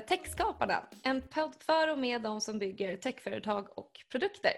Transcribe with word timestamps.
till 0.00 0.08
Techskaparna, 0.08 0.88
en 1.02 1.22
podd 1.22 1.54
för 1.60 1.92
och 1.92 1.98
med 1.98 2.22
de 2.22 2.40
som 2.40 2.58
bygger 2.58 2.96
techföretag 2.96 3.78
och 3.78 3.92
produkter. 4.10 4.52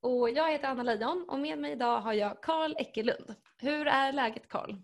Och 0.00 0.30
jag 0.30 0.52
heter 0.52 0.68
Anna 0.68 0.82
Leijon 0.82 1.24
och 1.28 1.38
med 1.38 1.58
mig 1.58 1.72
idag 1.72 2.00
har 2.00 2.12
jag 2.12 2.42
Karl 2.42 2.74
Eckelund. 2.78 3.34
Hur 3.58 3.86
är 3.86 4.12
läget 4.12 4.48
Karl? 4.48 4.74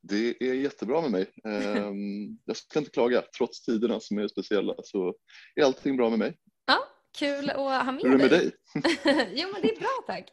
Det 0.00 0.42
är 0.42 0.54
jättebra 0.54 1.00
med 1.00 1.10
mig. 1.10 1.32
Ehm, 1.44 2.38
jag 2.44 2.56
ska 2.56 2.78
inte 2.78 2.90
klaga. 2.90 3.22
Trots 3.38 3.64
tiderna 3.64 4.00
som 4.00 4.18
är 4.18 4.28
speciella 4.28 4.74
så 4.82 5.14
är 5.54 5.64
allting 5.64 5.96
bra 5.96 6.10
med 6.10 6.18
mig. 6.18 6.38
Ja, 6.66 6.78
Kul 7.16 7.50
att 7.50 7.56
ha 7.56 7.92
med 7.92 8.02
Hur 8.02 8.14
är 8.14 8.18
det 8.18 8.18
med 8.18 8.30
dig? 8.30 8.52
jo, 9.34 9.48
men 9.52 9.62
det 9.62 9.72
är 9.72 9.80
bra 9.80 9.88
tack. 10.06 10.30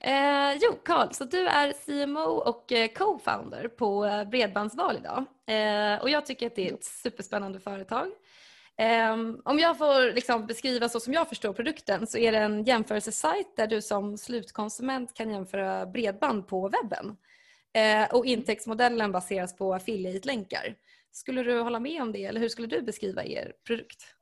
Eh, 0.00 0.58
jo, 0.62 0.78
Karl, 0.84 1.12
så 1.12 1.24
du 1.24 1.46
är 1.46 1.72
CMO 1.72 2.20
och 2.20 2.72
eh, 2.72 2.88
co-founder 2.88 3.68
på 3.68 4.04
eh, 4.04 4.24
Bredbandsval 4.24 4.96
idag. 4.96 5.24
Eh, 5.46 6.02
och 6.02 6.10
jag 6.10 6.26
tycker 6.26 6.46
att 6.46 6.56
det 6.56 6.68
är 6.68 6.74
ett 6.74 6.84
superspännande 6.84 7.60
företag. 7.60 8.06
Eh, 8.78 9.12
om 9.44 9.58
jag 9.58 9.78
får 9.78 10.14
liksom 10.14 10.46
beskriva 10.46 10.88
så 10.88 11.00
som 11.00 11.12
jag 11.12 11.28
förstår 11.28 11.52
produkten 11.52 12.06
så 12.06 12.18
är 12.18 12.32
det 12.32 12.38
en 12.38 12.64
jämförelsesajt 12.64 13.56
där 13.56 13.66
du 13.66 13.82
som 13.82 14.18
slutkonsument 14.18 15.14
kan 15.14 15.30
jämföra 15.30 15.86
bredband 15.86 16.48
på 16.48 16.68
webben. 16.68 17.16
Eh, 17.74 18.14
och 18.14 18.26
intäktsmodellen 18.26 19.12
baseras 19.12 19.56
på 19.56 19.74
affiliate-länkar. 19.74 20.76
Skulle 21.12 21.42
du 21.42 21.60
hålla 21.60 21.80
med 21.80 22.02
om 22.02 22.12
det 22.12 22.24
eller 22.24 22.40
hur 22.40 22.48
skulle 22.48 22.68
du 22.68 22.82
beskriva 22.82 23.24
er 23.24 23.52
produkt? 23.66 24.13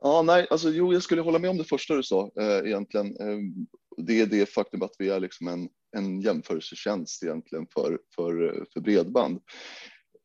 Ja, 0.00 0.22
nej, 0.22 0.46
alltså, 0.50 0.70
jo, 0.70 0.92
jag 0.92 1.02
skulle 1.02 1.22
hålla 1.22 1.38
med 1.38 1.50
om 1.50 1.58
det 1.58 1.64
första 1.64 1.94
du 1.94 2.02
sa 2.02 2.30
eh, 2.40 2.66
egentligen. 2.66 3.06
Eh, 3.06 3.38
det 3.96 4.20
är 4.20 4.26
det 4.26 4.46
faktum 4.46 4.82
att 4.82 4.94
vi 4.98 5.08
är 5.08 5.20
liksom 5.20 5.48
en, 5.48 5.68
en 5.96 6.20
jämförelsetjänst 6.20 7.22
egentligen 7.22 7.66
för, 7.74 7.98
för, 8.16 8.64
för 8.72 8.80
bredband. 8.80 9.40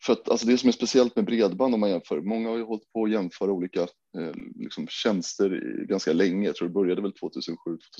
För 0.05 0.13
att 0.13 0.29
alltså 0.29 0.47
det 0.47 0.57
som 0.57 0.67
är 0.67 0.73
speciellt 0.73 1.15
med 1.15 1.25
bredband 1.25 1.73
om 1.73 1.79
man 1.79 1.89
jämför, 1.89 2.21
många 2.21 2.49
har 2.49 2.57
ju 2.57 2.63
hållit 2.63 2.91
på 2.93 3.03
att 3.03 3.11
jämföra 3.11 3.51
olika 3.51 3.81
eh, 4.17 4.33
liksom 4.55 4.87
tjänster 4.87 5.49
ganska 5.87 6.13
länge. 6.13 6.47
Jag 6.47 6.55
tror 6.55 6.67
det 6.67 6.73
började 6.73 7.01
väl 7.01 7.13
2007, 7.13 7.55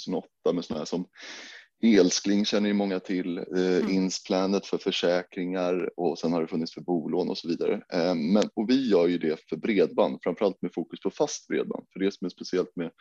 2008 0.07 0.27
med 0.53 0.65
sådana 0.65 0.79
här 0.79 0.85
som 0.85 1.05
Elskling 1.86 2.45
känner 2.45 2.67
ju 2.67 2.73
många 2.73 3.00
till, 3.00 3.38
eh, 3.38 3.44
mm. 3.55 3.89
Insplanet 3.89 4.66
för 4.66 4.78
försäkringar 4.78 5.89
och 5.97 6.19
sen 6.19 6.33
har 6.33 6.41
det 6.41 6.47
funnits 6.47 6.73
för 6.73 6.81
bolån 6.81 7.30
och 7.30 7.38
så 7.38 7.47
vidare. 7.47 7.73
Eh, 7.94 8.16
men, 8.16 8.44
och 8.53 8.69
vi 8.69 8.89
gör 8.89 9.08
ju 9.08 9.17
det 9.17 9.39
för 9.50 9.58
bredband, 9.58 10.19
framförallt 10.23 10.61
med 10.61 10.73
fokus 10.73 11.00
på 11.00 11.11
fast 11.11 11.47
bredband. 11.47 11.86
För 11.94 12.00
det 12.00 12.11
som 12.11 12.25
är 12.25 12.30
speciellt 12.30 12.75
med, 12.75 12.91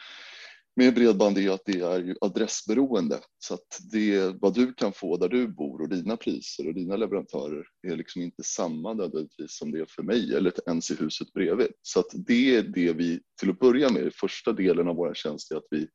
med 0.77 0.95
bredband 0.95 1.39
är 1.39 1.51
att 1.51 1.65
det 1.65 1.81
är 1.81 1.99
ju 1.99 2.15
adressberoende. 2.21 3.19
Så 3.39 3.55
att 3.55 3.81
det, 3.93 4.35
vad 4.41 4.55
du 4.55 4.75
kan 4.75 4.93
få 4.93 5.17
där 5.17 5.29
du 5.29 5.49
bor 5.49 5.83
och 5.83 5.89
dina 5.89 6.17
priser 6.17 6.69
och 6.69 6.75
dina 6.75 6.97
leverantörer 6.97 7.65
är 7.89 7.97
liksom 7.97 8.23
inte 8.23 8.43
samma 8.43 8.95
nödvändigtvis 8.95 9.59
som 9.59 9.73
det 9.73 9.81
är 9.81 9.87
för 9.89 10.03
mig 10.03 10.35
eller 10.35 10.53
ens 10.67 10.91
i 10.91 10.95
huset 10.95 11.33
bredvid. 11.33 11.73
Så 11.83 12.01
att 12.01 12.11
det 12.13 12.57
är 12.57 12.63
det 12.63 12.93
vi 12.93 13.21
till 13.41 13.51
att 13.51 13.59
börja 13.59 13.91
med, 13.91 14.15
första 14.15 14.53
delen 14.53 14.89
av 14.89 14.97
vår 14.97 15.15
tjänst 15.15 15.53
är 15.53 15.57
att 15.57 15.69
vi 15.71 15.89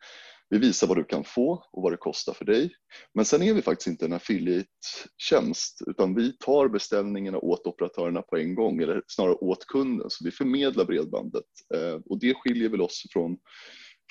vi 0.50 0.58
visar 0.58 0.88
vad 0.88 0.98
du 0.98 1.04
kan 1.04 1.24
få 1.24 1.64
och 1.72 1.84
vad 1.84 1.94
det 1.94 1.98
kostar 1.98 2.34
för 2.34 2.46
dig. 2.46 2.72
Men 3.14 3.26
sen 3.26 3.42
är 3.42 3.54
vi 3.54 3.62
faktiskt 3.62 3.88
inte 3.88 4.06
en 4.06 4.14
affiliate-tjänst 4.14 5.82
utan 5.88 6.16
vi 6.16 6.38
tar 6.38 6.68
beställningarna 6.68 7.38
åt 7.38 7.68
operatörerna 7.68 8.22
på 8.22 8.38
en 8.38 8.56
gång 8.56 8.82
eller 8.82 9.04
snarare 9.08 9.34
åt 9.34 9.66
kunden. 9.66 10.10
Så 10.10 10.26
vi 10.26 10.32
förmedlar 10.32 10.86
bredbandet 10.86 11.46
eh, 11.76 12.02
och 12.06 12.20
det 12.20 12.34
skiljer 12.34 12.70
väl 12.70 12.82
oss 12.82 13.04
från, 13.14 13.38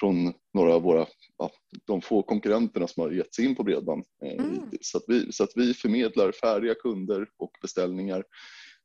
från 0.00 0.32
några 0.54 0.75
av 0.75 0.82
våra, 0.82 1.06
ja, 1.38 1.50
de 1.87 2.03
få 2.03 2.22
konkurrenterna 2.22 2.88
som 2.88 3.03
har 3.03 3.10
gett 3.10 3.34
sig 3.34 3.44
in 3.44 3.56
på 3.56 3.65
bredband. 3.65 4.05
Eh, 4.25 4.44
mm. 4.44 4.70
Så, 4.81 4.99
att 4.99 5.05
vi, 5.06 5.32
så 5.32 5.44
att 5.44 5.53
vi 5.55 5.75
förmedlar 5.75 6.32
färdiga 6.32 6.75
kunder 6.75 7.26
och 7.38 7.53
beställningar 7.62 8.25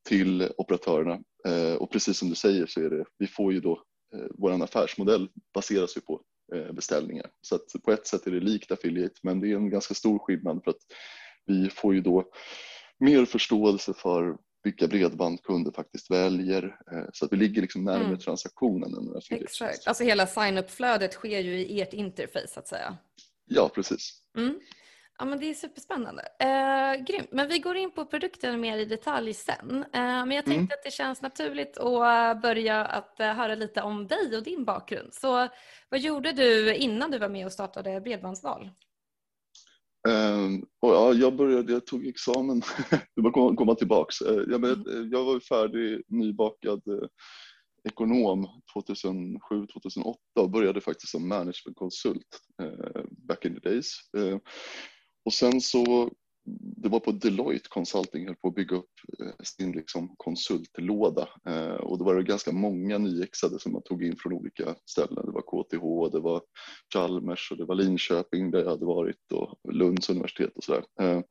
till 0.10 0.50
operatörerna. 0.58 1.20
Eh, 1.48 1.76
och 1.76 1.92
precis 1.92 2.18
som 2.18 2.30
du 2.30 2.36
säger 2.36 2.66
så 2.66 2.82
är 2.82 2.90
det, 2.90 3.06
vi 3.18 3.28
får 3.28 3.54
ju 3.54 3.60
då, 3.60 3.84
vår 4.32 4.64
affärsmodell 4.64 5.30
baseras 5.54 5.98
ju 5.98 6.02
på 6.02 6.22
Eh, 6.54 6.72
beställningar. 6.72 7.30
Så 7.42 7.60
på 7.86 7.92
ett 7.92 8.08
sätt 8.08 8.28
är 8.28 8.32
det 8.32 8.40
likt 8.40 8.72
affiliate 8.72 9.16
men 9.22 9.40
det 9.40 9.52
är 9.52 9.56
en 9.56 9.70
ganska 9.70 9.94
stor 9.94 10.20
skillnad 10.20 10.64
för 10.64 10.72
att 10.72 10.82
vi 11.46 11.70
får 11.70 11.94
ju 11.94 12.02
då 12.02 12.32
mer 13.00 13.26
förståelse 13.26 13.94
för 13.94 14.38
vilka 14.64 14.88
bredband 14.88 15.44
kunder 15.44 15.72
faktiskt 15.72 16.12
väljer 16.12 16.64
eh, 16.64 17.06
så 17.14 17.26
att 17.26 17.34
vi 17.34 17.38
ligger 17.38 17.62
liksom 17.62 17.84
närmare 17.84 18.06
mm. 18.06 18.20
transaktionen. 18.20 18.94
Än 18.94 19.40
Exakt, 19.42 19.88
alltså 19.88 20.04
hela 20.04 20.28
sign-up-flödet 20.28 21.14
sker 21.14 21.40
ju 21.40 21.60
i 21.60 21.82
ert 21.82 21.94
interface 21.94 22.48
så 22.48 22.60
att 22.60 22.68
säga. 22.68 22.98
Ja, 23.46 23.70
precis. 23.76 24.22
Mm. 24.38 24.60
Ja, 25.24 25.28
men 25.30 25.40
det 25.40 25.50
är 25.50 25.54
superspännande. 25.54 26.24
Eh, 26.40 27.04
grymt. 27.06 27.28
Men 27.32 27.48
vi 27.48 27.60
går 27.60 27.76
in 27.76 27.92
på 27.92 28.06
produkten 28.06 28.62
mer 28.62 28.78
i 28.78 28.86
detalj 28.86 29.34
sen. 29.34 29.86
Eh, 29.94 30.26
men 30.26 30.32
jag 30.32 30.46
tänkte 30.46 30.54
mm. 30.54 30.64
att 30.64 30.84
det 30.84 30.92
känns 30.92 31.22
naturligt 31.22 31.78
att 31.78 32.42
börja 32.42 32.86
att 32.86 33.20
eh, 33.20 33.34
höra 33.34 33.56
lite 33.56 33.82
om 33.82 34.08
dig 34.08 34.38
och 34.38 34.44
din 34.44 34.66
bakgrund. 34.66 35.14
Så 35.14 35.48
vad 35.90 36.00
gjorde 36.00 36.32
du 36.32 36.76
innan 36.76 37.12
du 37.12 37.20
var 37.20 37.30
med 37.30 37.46
och 37.46 37.52
startade 37.52 38.02
Bredbandsval? 38.02 38.70
Um, 40.10 40.66
ja, 40.82 41.14
jag 41.14 41.36
började, 41.36 41.74
jag 41.74 41.86
tog 41.86 42.08
examen, 42.08 42.62
du 43.16 43.22
bara 43.22 43.56
komma 43.56 43.76
tillbaks. 43.76 44.22
Uh, 44.22 44.44
jag, 44.50 44.64
mm. 44.66 45.10
jag 45.12 45.24
var 45.24 45.40
färdig 45.40 46.02
nybakad 46.08 46.82
ekonom 47.90 48.62
2007-2008 48.76 50.16
och 50.40 50.50
började 50.50 50.82
faktiskt 50.82 51.12
som 51.12 51.28
managementkonsult 51.28 52.40
uh, 52.62 53.04
back 53.28 53.46
in 53.46 53.54
the 53.54 53.70
days. 53.70 53.94
Och 55.26 55.34
sen 55.34 55.62
så, 55.62 56.12
det 56.78 56.90
var 56.90 57.00
på 57.00 57.12
Deloitte 57.12 57.70
Consulting, 57.70 58.26
höll 58.26 58.36
på 58.36 58.48
att 58.48 58.56
bygga 58.56 58.76
upp 58.76 58.92
eh, 59.20 59.44
sin 59.44 59.72
liksom 59.72 60.16
konsultlåda 60.18 61.30
eh, 61.46 61.76
och 61.76 61.98
då 61.98 62.06
var 62.06 62.16
det 62.16 62.24
ganska 62.24 62.52
många 62.52 62.98
nyexade 62.98 63.60
som 63.60 63.72
man 63.72 63.84
tog 63.84 64.04
in 64.04 64.16
från 64.18 64.34
olika 64.34 64.76
ställen. 64.86 65.26
Det 65.26 65.32
var 65.32 65.42
KTH, 65.42 66.16
det 66.16 66.20
var 66.20 66.42
Chalmers 66.94 67.52
och 67.52 67.58
det 67.58 67.66
var 67.66 67.76
Linköping 67.76 68.52
där 68.52 68.60
jag 68.60 68.70
hade 68.70 68.86
varit 68.86 69.32
och 69.34 69.74
Lunds 69.74 70.10
universitet 70.10 70.58
och 70.58 70.64
sådär. 70.64 70.84
Eh, 71.02 71.22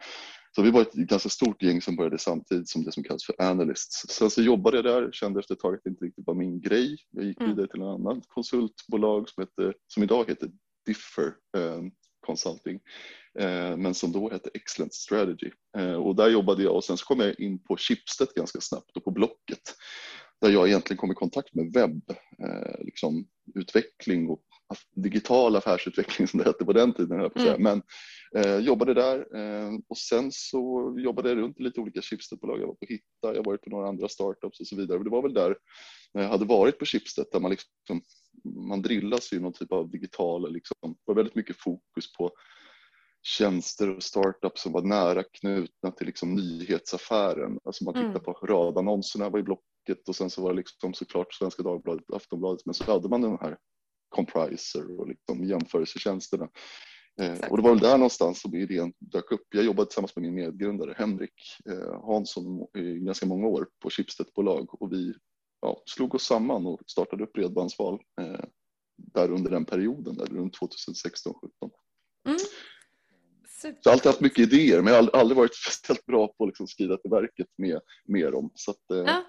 så 0.56 0.62
vi 0.62 0.70
var 0.70 0.80
ett 0.80 0.92
ganska 0.92 1.28
stort 1.28 1.62
gäng 1.62 1.82
som 1.82 1.96
började 1.96 2.18
samtidigt 2.18 2.68
som 2.68 2.84
det 2.84 2.92
som 2.92 3.02
kallas 3.02 3.24
för 3.24 3.34
analysts. 3.38 4.08
Sen 4.08 4.30
så 4.30 4.42
jobbade 4.42 4.76
jag 4.76 4.84
där, 4.84 5.12
kände 5.12 5.40
efter 5.40 5.54
ett 5.54 5.60
tag 5.60 5.74
att 5.74 5.80
det 5.84 5.90
inte 5.90 6.04
riktigt 6.04 6.26
var 6.26 6.34
min 6.34 6.60
grej. 6.60 6.96
Jag 7.10 7.24
gick 7.24 7.40
mm. 7.40 7.50
vidare 7.50 7.68
till 7.68 7.80
en 7.80 7.88
annan 7.88 8.22
konsultbolag 8.28 9.28
som, 9.28 9.42
heter, 9.42 9.74
som 9.86 10.02
idag 10.02 10.24
heter 10.28 10.50
Differ 10.86 11.34
Consulting 12.26 12.80
Eh, 13.38 13.76
men 13.76 13.94
som 13.94 14.12
då 14.12 14.30
hette 14.30 14.50
Excellent 14.54 14.94
Strategy. 14.94 15.50
Eh, 15.78 15.94
och 15.94 16.16
där 16.16 16.28
jobbade 16.28 16.62
jag 16.62 16.74
och 16.74 16.84
sen 16.84 16.96
så 16.96 17.04
kom 17.04 17.20
jag 17.20 17.40
in 17.40 17.62
på 17.62 17.76
Schibsted 17.76 18.28
ganska 18.36 18.60
snabbt 18.60 18.96
och 18.96 19.04
på 19.04 19.10
Blocket 19.10 19.74
där 20.40 20.50
jag 20.50 20.68
egentligen 20.68 20.98
kom 20.98 21.12
i 21.12 21.14
kontakt 21.14 21.54
med 21.54 21.72
webbutveckling 21.72 22.86
liksom, 22.86 23.26
utveckling 23.54 24.28
och 24.28 24.42
digital 24.96 25.56
affärsutveckling 25.56 26.28
som 26.28 26.38
det 26.38 26.44
hette 26.44 26.64
på 26.64 26.72
den 26.72 26.92
tiden. 26.92 27.30
Mm. 27.36 27.62
Men 27.62 27.82
eh, 28.36 28.58
jobbade 28.58 28.94
där 28.94 29.36
eh, 29.36 29.70
och 29.88 29.98
sen 29.98 30.28
så 30.32 30.94
jobbade 30.98 31.28
jag 31.28 31.38
runt 31.38 31.60
i 31.60 31.62
lite 31.62 31.80
olika 31.80 32.00
Schibsted-bolag. 32.00 32.60
Jag 32.60 32.66
var 32.66 32.74
på 32.74 32.86
Hitta, 32.88 33.36
jag 33.36 33.44
var 33.44 33.56
på 33.56 33.70
några 33.70 33.88
andra 33.88 34.08
startups 34.08 34.60
och 34.60 34.66
så 34.66 34.76
vidare. 34.76 34.98
Och 34.98 35.04
det 35.04 35.10
var 35.10 35.22
väl 35.22 35.34
där 35.34 35.56
när 36.14 36.22
jag 36.22 36.30
hade 36.30 36.44
varit 36.44 36.78
på 36.78 36.84
Schibsted 36.84 37.26
där 37.32 37.40
man 37.40 37.50
liksom 37.50 38.02
man 38.44 38.82
drillas 38.82 39.32
i 39.32 39.40
någon 39.40 39.52
typ 39.52 39.72
av 39.72 39.90
digital, 39.90 40.52
liksom, 40.52 40.96
var 41.04 41.14
väldigt 41.14 41.34
mycket 41.34 41.56
fokus 41.56 42.12
på 42.18 42.30
tjänster 43.22 43.96
och 43.96 44.02
startups 44.02 44.62
som 44.62 44.72
var 44.72 44.82
nära 44.82 45.22
knutna 45.22 45.90
till 45.90 46.06
liksom 46.06 46.34
nyhetsaffären. 46.34 47.58
Alltså 47.64 47.84
man 47.84 47.94
tittar 47.94 48.08
mm. 48.08 48.22
på 48.22 48.32
radannonserna 48.32 49.28
var 49.28 49.38
i 49.38 49.42
Blocket 49.42 50.08
och 50.08 50.16
sen 50.16 50.30
så 50.30 50.42
var 50.42 50.50
det 50.50 50.56
liksom 50.56 50.94
såklart 50.94 51.34
Svenska 51.34 51.62
Dagbladet, 51.62 52.04
Aftonbladet, 52.12 52.66
men 52.66 52.74
så 52.74 52.92
hade 52.92 53.08
man 53.08 53.22
den 53.22 53.38
här 53.40 53.56
compriser 54.08 55.00
och 55.00 55.08
liksom 55.08 55.44
jämförelsetjänsterna. 55.44 56.48
Eh, 57.20 57.50
och 57.50 57.56
det 57.56 57.62
var 57.62 57.70
väl 57.70 57.78
där 57.78 57.98
någonstans 57.98 58.40
som 58.40 58.54
idén 58.54 58.92
dök 58.98 59.32
upp. 59.32 59.46
Jag 59.50 59.64
jobbade 59.64 59.86
tillsammans 59.86 60.16
med 60.16 60.22
min 60.22 60.34
medgrundare 60.34 60.94
Henrik 60.98 61.34
eh, 61.70 62.04
Hansson 62.06 62.66
i 62.78 62.98
ganska 62.98 63.26
många 63.26 63.46
år 63.46 63.68
på 63.82 63.90
Schibsted-bolag 63.90 64.82
och 64.82 64.92
vi 64.92 65.14
ja, 65.60 65.82
slog 65.86 66.14
oss 66.14 66.24
samman 66.24 66.66
och 66.66 66.80
startade 66.86 67.24
upp 67.24 67.32
Bredbandsval 67.32 68.00
eh, 68.20 68.44
där 68.96 69.30
under 69.30 69.50
den 69.50 69.64
perioden, 69.64 70.16
där 70.16 70.26
runt 70.26 70.58
2016-17. 70.58 71.34
Mm. 72.26 72.38
Så 73.48 73.68
jag 73.68 73.74
har 73.84 73.92
alltid 73.92 74.06
haft 74.06 74.20
mycket 74.20 74.52
idéer 74.52 74.82
men 74.82 74.94
jag 74.94 75.02
har 75.02 75.20
aldrig 75.20 75.36
varit 75.36 75.54
speciellt 75.78 76.06
bra 76.06 76.28
på 76.28 76.44
att 76.44 76.48
liksom 76.48 76.66
skriva 76.66 76.96
till 76.96 77.10
verket 77.10 77.48
med, 77.56 77.80
med 78.04 78.32
dem. 78.32 78.50
Så 78.54 78.70
att, 78.70 78.90
eh, 78.90 79.04
ja. 79.06 79.24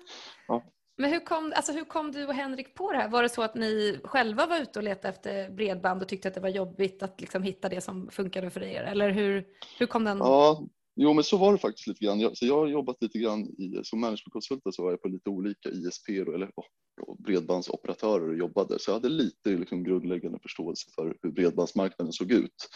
ja. 0.47 0.63
Men 1.03 1.11
hur 1.11 1.19
kom, 1.19 1.53
alltså 1.55 1.71
hur 1.71 1.85
kom 1.85 2.11
du 2.11 2.25
och 2.25 2.33
Henrik 2.33 2.75
på 2.75 2.91
det 2.91 2.97
här? 2.97 3.09
Var 3.09 3.23
det 3.23 3.29
så 3.29 3.41
att 3.41 3.55
ni 3.55 3.99
själva 4.03 4.45
var 4.45 4.61
ute 4.61 4.79
och 4.79 4.83
letade 4.83 5.13
efter 5.13 5.49
bredband 5.49 6.01
och 6.01 6.07
tyckte 6.07 6.27
att 6.27 6.33
det 6.33 6.39
var 6.39 6.49
jobbigt 6.49 7.03
att 7.03 7.21
liksom 7.21 7.43
hitta 7.43 7.69
det 7.69 7.81
som 7.81 8.09
funkade 8.11 8.49
för 8.49 8.63
er? 8.63 8.83
Eller 8.83 9.09
hur, 9.09 9.45
hur 9.79 9.85
kom 9.85 10.03
den? 10.03 10.17
Ja, 10.17 10.67
Jo, 10.95 11.13
men 11.13 11.23
så 11.23 11.37
var 11.37 11.51
det 11.51 11.57
faktiskt 11.57 11.87
lite 11.87 12.05
grann. 12.05 12.19
Jag, 12.19 12.37
så 12.37 12.45
jag 12.45 12.59
har 12.59 12.67
jobbat 12.67 12.97
lite 13.01 13.19
grann 13.19 13.41
i, 13.41 13.79
som 13.83 13.99
managementkonsult 13.99 14.61
så 14.71 14.83
var 14.83 14.91
jag 14.91 15.01
på 15.01 15.07
lite 15.07 15.29
olika 15.29 15.69
ISP 15.69 16.09
eller 16.09 16.51
oh, 16.55 17.15
bredbandsoperatörer 17.19 18.29
och 18.29 18.37
jobbade, 18.37 18.79
så 18.79 18.91
jag 18.91 18.95
hade 18.95 19.09
lite 19.09 19.49
liksom, 19.49 19.83
grundläggande 19.83 20.39
förståelse 20.41 20.89
för 20.95 21.17
hur 21.21 21.31
bredbandsmarknaden 21.31 22.13
såg 22.13 22.31
ut. 22.31 22.69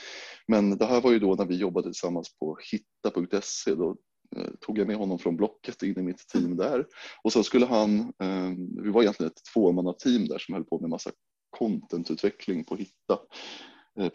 Men 0.48 0.78
det 0.78 0.86
här 0.86 1.02
var 1.02 1.12
ju 1.12 1.20
då 1.20 1.36
när 1.36 1.46
vi 1.46 1.56
jobbade 1.56 1.88
tillsammans 1.88 2.38
på 2.40 2.58
hitta.se. 2.72 3.76
Då 3.76 3.98
Eh, 4.36 4.50
tog 4.62 4.78
jag 4.78 4.88
med 4.88 4.96
honom 4.96 5.20
från 5.20 5.38
Blocket 5.38 5.84
in 5.84 6.00
i 6.00 6.04
mitt 6.04 6.28
team 6.28 6.58
där. 6.58 6.86
Och 7.24 7.34
sen 7.34 7.44
skulle 7.44 7.66
han, 7.66 8.00
eh, 8.00 8.52
vi 8.84 8.90
var 8.90 9.02
egentligen 9.02 9.32
ett 9.32 9.54
tvåmannateam 9.54 10.28
där 10.28 10.40
som 10.40 10.54
höll 10.54 10.64
på 10.64 10.80
med 10.80 10.90
massa 10.90 11.12
contentutveckling 11.50 12.64
på 12.64 12.76
hitta.se 12.76 14.08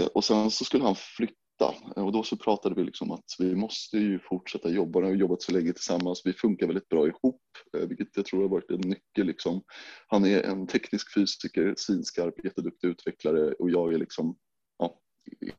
eh, 0.00 0.06
och 0.06 0.24
sen 0.24 0.50
så 0.50 0.64
skulle 0.64 0.84
han 0.84 0.94
flytta 0.94 1.74
eh, 1.96 2.04
och 2.04 2.12
då 2.12 2.22
så 2.22 2.36
pratade 2.36 2.74
vi 2.74 2.84
liksom 2.84 3.10
att 3.10 3.24
vi 3.38 3.54
måste 3.54 3.98
ju 3.98 4.18
fortsätta 4.18 4.70
jobba. 4.70 5.00
Vi 5.00 5.06
har 5.06 5.14
jobbat 5.14 5.42
så 5.42 5.52
länge 5.52 5.72
tillsammans. 5.72 6.22
Vi 6.24 6.32
funkar 6.32 6.66
väldigt 6.66 6.88
bra 6.88 7.06
ihop, 7.06 7.42
vilket 7.72 8.16
jag 8.16 8.24
tror 8.24 8.42
har 8.42 8.48
varit 8.48 8.70
en 8.70 8.80
nyckel. 8.80 9.26
Liksom. 9.26 9.62
Han 10.06 10.24
är 10.24 10.42
en 10.42 10.66
teknisk 10.66 11.14
fysiker, 11.14 11.74
svinskarp, 11.76 12.44
jätteduktig 12.44 12.88
utvecklare 12.88 13.52
och 13.52 13.70
jag 13.70 13.94
är 13.94 13.98
liksom 13.98 14.36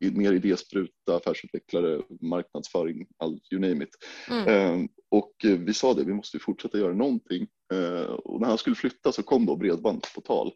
mer 0.00 0.32
idéspruta, 0.32 1.16
affärsutvecklare, 1.16 2.02
marknadsföring, 2.20 3.06
all, 3.18 3.40
you 3.50 3.60
name 3.60 3.84
it. 3.84 3.90
Mm. 4.30 4.48
Eh, 4.48 4.88
och 5.10 5.32
vi 5.42 5.74
sa 5.74 5.94
det, 5.94 6.04
vi 6.04 6.14
måste 6.14 6.38
fortsätta 6.38 6.78
göra 6.78 6.94
någonting. 6.94 7.46
Eh, 7.72 8.12
och 8.12 8.40
när 8.40 8.48
han 8.48 8.58
skulle 8.58 8.76
flytta 8.76 9.12
så 9.12 9.22
kom 9.22 9.46
då 9.46 9.56
bredband 9.56 10.06
på 10.14 10.20
tal. 10.20 10.52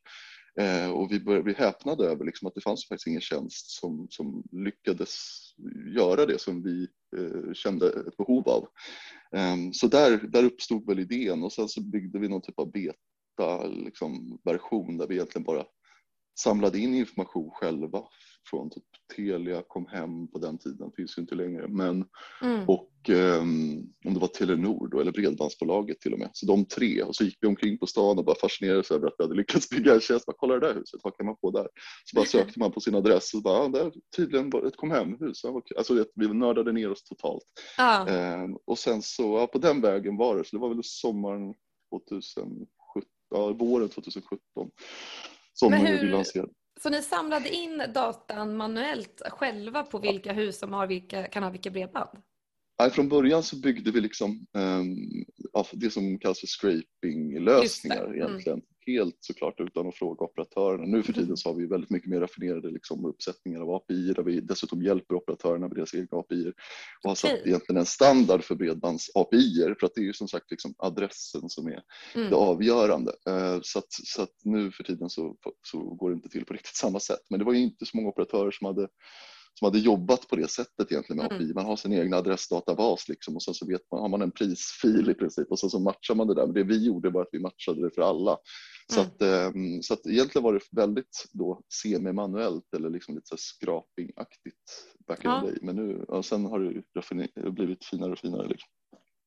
Eh, 0.60 0.90
och 0.90 1.12
vi 1.12 1.20
började 1.20 1.44
bli 1.44 1.54
häpnade 1.54 2.04
över 2.04 2.24
liksom 2.24 2.48
att 2.48 2.54
det 2.54 2.60
fanns 2.60 2.88
faktiskt 2.88 3.06
ingen 3.06 3.20
tjänst 3.20 3.70
som, 3.70 4.06
som 4.10 4.42
lyckades 4.52 5.16
göra 5.96 6.26
det 6.26 6.40
som 6.40 6.62
vi 6.62 6.88
eh, 7.16 7.52
kände 7.52 7.86
ett 7.86 8.16
behov 8.16 8.48
av. 8.48 8.68
Ehm, 9.36 9.72
så 9.72 9.86
där, 9.86 10.18
där 10.18 10.44
uppstod 10.44 10.86
väl 10.86 10.98
idén 10.98 11.42
och 11.42 11.52
sen 11.52 11.68
så 11.68 11.80
byggde 11.80 12.18
vi 12.18 12.28
någon 12.28 12.42
typ 12.42 12.58
av 12.58 12.72
beta 12.72 13.66
liksom, 13.66 14.38
där 14.44 15.06
vi 15.06 15.14
egentligen 15.14 15.44
bara 15.44 15.64
samlade 16.38 16.78
in 16.78 16.94
information 16.94 17.50
själva 17.50 18.02
från 18.50 18.70
typ 18.70 18.84
Telia 19.16 19.62
kom 19.68 19.86
hem 19.86 20.28
på 20.28 20.38
den 20.38 20.58
tiden, 20.58 20.92
finns 20.96 21.18
ju 21.18 21.22
inte 21.22 21.34
längre, 21.34 21.68
men 21.68 22.04
mm. 22.42 22.68
och 22.68 22.90
um, 23.08 23.92
om 24.04 24.14
det 24.14 24.20
var 24.20 24.28
Telenor 24.28 24.88
då, 24.88 25.00
eller 25.00 25.12
Bredbandsbolaget 25.12 26.00
till 26.00 26.12
och 26.12 26.18
med. 26.18 26.30
Så 26.32 26.46
de 26.46 26.64
tre 26.64 27.02
och 27.02 27.16
så 27.16 27.24
gick 27.24 27.38
vi 27.40 27.48
omkring 27.48 27.78
på 27.78 27.86
stan 27.86 28.18
och 28.18 28.24
bara 28.24 28.36
fascinerades 28.40 28.90
över 28.90 29.06
att 29.06 29.14
vi 29.18 29.24
hade 29.24 29.34
lyckats 29.34 29.68
bygga 29.68 29.94
en 29.94 30.00
tjänst. 30.00 30.26
Bara, 30.26 30.36
Kolla 30.36 30.54
det 30.54 30.66
där 30.66 30.74
huset, 30.74 31.00
vad 31.04 31.16
kan 31.16 31.26
man 31.26 31.36
få 31.40 31.50
där? 31.50 31.68
Så 32.04 32.16
bara 32.16 32.24
sökte 32.24 32.58
man 32.58 32.72
på 32.72 32.80
sin 32.80 32.94
adress 32.94 33.34
och 33.34 33.42
bara, 33.42 33.58
ah, 33.58 33.68
det 33.68 33.80
är 33.80 33.92
tydligen 34.16 34.66
ett 34.66 34.76
kom 34.76 34.90
hem-hus. 34.90 35.44
Alltså 35.76 36.04
vi 36.14 36.28
nördade 36.28 36.72
ner 36.72 36.90
oss 36.90 37.04
totalt. 37.04 37.44
Ah. 37.78 38.42
Um, 38.42 38.58
och 38.64 38.78
sen 38.78 39.02
så, 39.02 39.22
ja, 39.22 39.46
på 39.46 39.58
den 39.58 39.80
vägen 39.80 40.16
var 40.16 40.36
det, 40.36 40.44
så 40.44 40.56
det 40.56 40.60
var 40.60 40.68
väl 40.68 40.80
sommaren 40.82 41.54
2017, 41.90 42.66
ja, 43.30 43.52
våren 43.52 43.88
2017 43.88 44.38
som 45.52 45.72
hur, 45.72 46.02
vi 46.02 46.08
lanserade. 46.08 46.52
Så 46.80 46.90
ni 46.90 47.02
samlade 47.02 47.48
in 47.48 47.82
datan 47.94 48.56
manuellt 48.56 49.22
själva 49.30 49.82
på 49.82 49.98
vilka 49.98 50.32
hus 50.32 50.58
som 50.58 50.72
har 50.72 50.86
vilka, 50.86 51.26
kan 51.26 51.42
ha 51.42 51.50
vilka 51.50 51.70
bredband? 51.70 52.18
Nej, 52.78 52.90
från 52.90 53.08
början 53.08 53.42
så 53.42 53.56
byggde 53.56 53.90
vi 53.90 54.00
liksom 54.00 54.46
um, 54.52 54.96
det 55.72 55.90
som 55.90 56.18
kallas 56.18 56.40
för 56.40 56.46
scraping-lösningar 56.46 58.04
mm. 58.04 58.14
egentligen 58.14 58.62
helt 58.86 59.16
såklart 59.20 59.60
utan 59.60 59.88
att 59.88 59.94
fråga 59.94 60.24
operatörerna. 60.24 60.84
Nu 60.86 61.02
för 61.02 61.12
tiden 61.12 61.36
så 61.36 61.48
har 61.48 61.56
vi 61.56 61.66
väldigt 61.66 61.90
mycket 61.90 62.10
mer 62.10 62.20
raffinerade 62.20 62.70
liksom, 62.70 63.04
uppsättningar 63.04 63.60
av 63.60 63.70
API 63.70 64.12
där 64.12 64.22
vi 64.22 64.40
dessutom 64.40 64.82
hjälper 64.82 65.14
operatörerna 65.14 65.68
med 65.68 65.76
deras 65.76 65.94
egna 65.94 66.18
API 66.18 66.52
och 67.02 67.08
har 67.10 67.14
satt 67.14 67.32
okay. 67.32 67.48
egentligen 67.48 67.80
en 67.80 67.86
standard 67.86 68.44
för 68.44 68.54
bredbands 68.54 69.10
API 69.14 69.74
för 69.80 69.86
att 69.86 69.94
det 69.94 70.00
är 70.00 70.04
ju 70.04 70.12
som 70.12 70.28
sagt 70.28 70.50
liksom 70.50 70.74
adressen 70.78 71.48
som 71.48 71.66
är 71.66 71.82
mm. 72.14 72.30
det 72.30 72.36
avgörande. 72.36 73.12
Uh, 73.28 73.58
så, 73.62 73.78
att, 73.78 73.92
så 73.92 74.22
att 74.22 74.34
nu 74.44 74.70
för 74.70 74.84
tiden 74.84 75.10
så, 75.10 75.36
så 75.62 75.78
går 75.78 76.10
det 76.10 76.14
inte 76.14 76.28
till 76.28 76.44
på 76.44 76.54
riktigt 76.54 76.76
samma 76.76 77.00
sätt. 77.00 77.20
Men 77.30 77.38
det 77.38 77.44
var 77.44 77.52
ju 77.52 77.62
inte 77.62 77.86
så 77.86 77.96
många 77.96 78.08
operatörer 78.08 78.50
som 78.50 78.66
hade 78.66 78.88
som 79.58 79.66
hade 79.66 79.78
jobbat 79.78 80.28
på 80.28 80.36
det 80.36 80.50
sättet 80.50 80.92
egentligen 80.92 81.16
med 81.16 81.26
API. 81.26 81.44
Mm. 81.44 81.54
Man 81.54 81.64
har 81.64 81.76
sin 81.76 81.92
egen 81.92 82.14
adressdatabas 82.14 83.08
liksom 83.08 83.36
och 83.36 83.42
sen 83.42 83.54
så 83.54 83.66
vet 83.66 83.80
man, 83.90 84.00
har 84.00 84.08
man 84.08 84.22
en 84.22 84.30
prisfil 84.30 85.10
i 85.10 85.14
princip 85.14 85.50
och 85.50 85.58
sen 85.58 85.70
så 85.70 85.78
matchar 85.78 86.14
man 86.14 86.26
det 86.26 86.34
där. 86.34 86.46
Men 86.46 86.54
det 86.54 86.62
vi 86.62 86.86
gjorde 86.86 87.10
var 87.10 87.22
att 87.22 87.28
vi 87.32 87.38
matchade 87.38 87.82
det 87.82 87.94
för 87.94 88.02
alla. 88.02 88.38
Så, 88.92 89.00
mm. 89.00 89.12
att, 89.12 89.22
ehm, 89.22 89.82
så 89.82 89.94
att 89.94 90.06
egentligen 90.06 90.42
var 90.42 90.52
det 90.52 90.60
väldigt 90.70 91.24
då 91.32 91.62
semi-manuellt 91.82 92.74
eller 92.76 92.90
liksom 92.90 93.14
lite 93.14 93.26
så 93.28 93.36
skrapingaktigt 93.36 94.86
back 95.06 95.24
in 95.24 95.30
ja. 95.30 95.40
day. 95.40 95.58
Men 95.62 95.76
nu, 95.76 96.04
och 96.08 96.24
sen 96.24 96.44
har 96.44 96.84
det 97.34 97.50
blivit 97.50 97.84
finare 97.84 98.12
och 98.12 98.18
finare. 98.18 98.48
Liksom. 98.48 98.68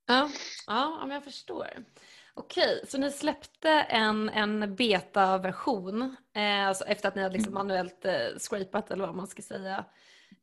Ja, 0.07 0.29
ja, 0.67 0.99
men 1.01 1.13
jag 1.13 1.23
förstår. 1.23 1.67
Okej, 2.33 2.83
så 2.87 2.97
ni 2.97 3.11
släppte 3.11 3.69
en, 3.69 4.29
en 4.29 4.75
beta-version 4.75 6.15
eh, 6.35 6.67
alltså 6.67 6.83
efter 6.83 7.07
att 7.07 7.15
ni 7.15 7.21
hade 7.21 7.33
liksom 7.33 7.53
mm. 7.53 7.67
manuellt 7.67 8.05
eh, 8.05 8.37
scrapat 8.37 8.91
eller 8.91 9.05
vad 9.05 9.15
man 9.15 9.27
ska 9.27 9.41
säga. 9.41 9.85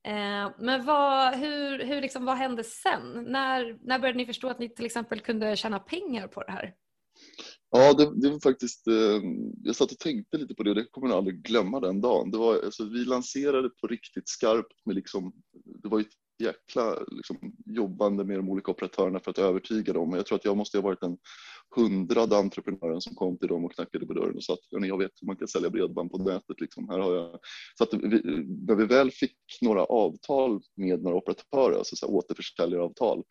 Eh, 0.06 0.50
men 0.58 0.86
vad, 0.86 1.34
hur, 1.34 1.84
hur 1.84 2.00
liksom, 2.00 2.24
vad 2.24 2.36
hände 2.36 2.64
sen? 2.64 3.24
När, 3.28 3.78
när 3.86 3.98
började 3.98 4.18
ni 4.18 4.26
förstå 4.26 4.48
att 4.48 4.58
ni 4.58 4.68
till 4.68 4.86
exempel 4.86 5.20
kunde 5.20 5.56
tjäna 5.56 5.78
pengar 5.78 6.28
på 6.28 6.42
det 6.42 6.52
här? 6.52 6.74
Ja, 7.70 7.92
det, 7.92 8.20
det 8.20 8.30
var 8.30 8.40
faktiskt, 8.40 8.86
eh, 8.86 9.22
jag 9.62 9.76
satt 9.76 9.92
och 9.92 9.98
tänkte 9.98 10.38
lite 10.38 10.54
på 10.54 10.62
det 10.62 10.70
och 10.70 10.76
det 10.76 10.86
kommer 10.90 11.08
jag 11.08 11.16
aldrig 11.16 11.42
glömma 11.42 11.80
den 11.80 12.00
dagen. 12.00 12.30
Det 12.30 12.38
var, 12.38 12.54
alltså, 12.64 12.84
vi 12.84 13.04
lanserade 13.04 13.68
på 13.68 13.86
riktigt 13.86 14.28
skarpt 14.28 14.86
med 14.86 14.94
liksom, 14.94 15.32
det 15.82 15.88
var 15.88 16.00
ett 16.00 16.06
jäkla 16.38 16.98
liksom, 17.08 17.36
jobbande 17.66 18.24
med 18.24 18.38
de 18.38 18.48
olika 18.50 18.70
operatörerna 18.70 19.20
för 19.20 19.30
att 19.30 19.38
övertyga 19.38 19.92
dem. 19.92 20.12
Jag 20.12 20.26
tror 20.26 20.36
att 20.36 20.44
jag 20.44 20.56
måste 20.56 20.78
ha 20.78 20.82
varit 20.82 21.00
den 21.00 21.18
hundrade 21.76 22.36
entreprenören 22.36 23.00
som 23.00 23.14
kom 23.14 23.38
till 23.38 23.48
dem 23.48 23.64
och 23.64 23.72
knackade 23.72 24.06
på 24.06 24.12
dörren 24.12 24.36
och 24.36 24.44
sa 24.44 24.52
att 24.52 24.58
jag 24.70 24.98
vet 24.98 25.10
hur 25.20 25.26
man 25.26 25.36
kan 25.36 25.48
sälja 25.48 25.70
bredband 25.70 26.10
på 26.10 26.18
nätet. 26.18 26.60
Liksom. 26.60 26.88
Här 26.88 26.98
har 26.98 27.14
jag... 27.14 27.38
Så 27.78 27.84
att 27.84 27.94
vi, 27.94 28.20
när 28.66 28.74
vi 28.74 28.84
väl 28.84 29.10
fick 29.10 29.38
några 29.60 29.84
avtal 29.84 30.60
med 30.76 31.02
några 31.02 31.16
operatörer, 31.16 31.78
alltså 31.78 31.96
så 31.96 32.06
återförsäljaravtal, 32.06 33.22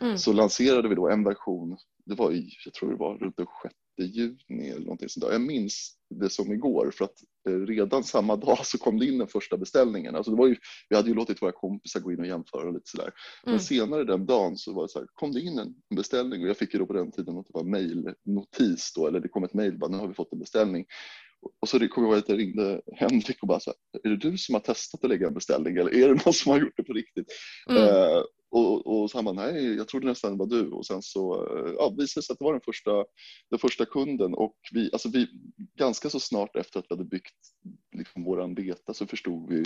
mm. 0.00 0.18
så 0.18 0.32
lanserade 0.32 0.88
vi 0.88 0.94
då 0.94 1.08
en 1.08 1.24
version, 1.24 1.76
det 2.06 2.14
var 2.14 2.32
i, 2.32 2.50
jag 2.64 2.74
tror 2.74 2.90
det 2.90 2.96
var 2.96 3.18
runt 3.18 3.36
den 3.36 3.46
6 3.62 3.74
juni 4.02 4.68
eller 4.70 4.80
någonting 4.80 5.08
sånt 5.08 5.24
där. 5.24 5.32
Jag 5.32 5.40
minns 5.40 5.96
det 6.20 6.30
som 6.30 6.52
igår 6.52 6.90
för 6.94 7.04
att 7.04 7.16
eh, 7.48 7.52
redan 7.52 8.04
samma 8.14 8.36
dag 8.36 8.66
så 8.66 8.78
kom 8.78 8.98
det 8.98 9.06
in 9.06 9.18
den 9.18 9.28
första 9.28 9.56
beställningen. 9.56 10.14
Alltså 10.14 10.30
det 10.30 10.36
var 10.36 10.46
ju, 10.46 10.56
vi 10.88 10.96
hade 10.96 11.08
ju 11.08 11.14
låtit 11.14 11.42
våra 11.42 11.52
kompisar 11.52 12.00
gå 12.00 12.12
in 12.12 12.20
och 12.20 12.26
jämföra 12.26 12.66
och 12.66 12.74
lite 12.74 12.90
sådär. 12.90 13.10
Men 13.44 13.54
mm. 13.54 13.60
senare 13.60 14.04
den 14.04 14.26
dagen 14.26 14.56
så 14.56 14.72
var 14.72 14.82
det 14.82 14.88
så 14.88 14.98
här, 14.98 15.08
kom 15.14 15.32
det 15.32 15.40
in 15.40 15.58
en 15.58 15.74
beställning 15.96 16.42
och 16.42 16.48
jag 16.48 16.56
fick 16.56 16.74
ju 16.74 16.78
då 16.78 16.86
på 16.86 16.92
den 16.92 17.12
tiden 17.12 17.38
att 17.38 17.46
det 17.46 17.54
var 17.54 17.64
mejlnotis 17.64 18.92
då, 18.96 19.06
eller 19.06 19.20
det 19.20 19.28
kom 19.28 19.44
ett 19.44 19.54
mejl 19.54 19.78
bara 19.78 19.90
nu 19.90 19.96
har 19.96 20.08
vi 20.08 20.14
fått 20.14 20.32
en 20.32 20.38
beställning. 20.38 20.84
Och 21.60 21.68
så 21.68 21.88
kommer 21.88 22.08
jag 22.08 22.14
ihåg 22.14 22.18
att 22.18 22.28
jag 22.28 22.38
ringde 22.38 22.80
Henrik 22.96 23.42
och 23.42 23.48
bara 23.48 23.60
så 23.60 23.70
här, 23.70 24.00
är 24.04 24.16
det 24.16 24.30
du 24.30 24.38
som 24.38 24.54
har 24.54 24.60
testat 24.60 25.04
att 25.04 25.10
lägga 25.10 25.26
en 25.26 25.34
beställning 25.34 25.76
eller 25.76 25.94
är 25.94 26.08
det 26.08 26.24
någon 26.24 26.34
som 26.34 26.52
har 26.52 26.60
gjort 26.60 26.76
det 26.76 26.82
på 26.82 26.92
riktigt? 26.92 27.26
Mm. 27.70 27.82
Uh, 27.82 28.22
och, 28.54 28.86
och 28.86 29.10
så 29.10 29.18
han 29.18 29.24
bara, 29.24 29.34
nej, 29.34 29.74
jag 29.74 29.88
trodde 29.88 30.06
nästan 30.06 30.32
det 30.32 30.38
var 30.38 30.46
du. 30.46 30.70
Och 30.70 30.86
sen 30.86 31.02
så 31.02 31.34
eh, 31.34 31.74
ja, 31.78 31.94
visade 31.98 32.20
det 32.20 32.22
sig 32.22 32.32
att 32.32 32.38
det 32.38 32.44
var 32.44 32.52
den 32.52 32.62
första, 32.64 33.04
den 33.50 33.58
första 33.58 33.84
kunden. 33.84 34.34
Och 34.34 34.56
vi, 34.72 34.90
alltså 34.92 35.08
vi, 35.08 35.28
ganska 35.78 36.10
så 36.10 36.20
snart 36.20 36.56
efter 36.56 36.78
att 36.78 36.86
vi 36.88 36.94
hade 36.94 37.08
byggt 37.08 37.34
liksom 37.96 38.24
våran 38.24 38.54
beta 38.54 38.94
så 38.94 39.06
förstod 39.06 39.50
vi 39.50 39.64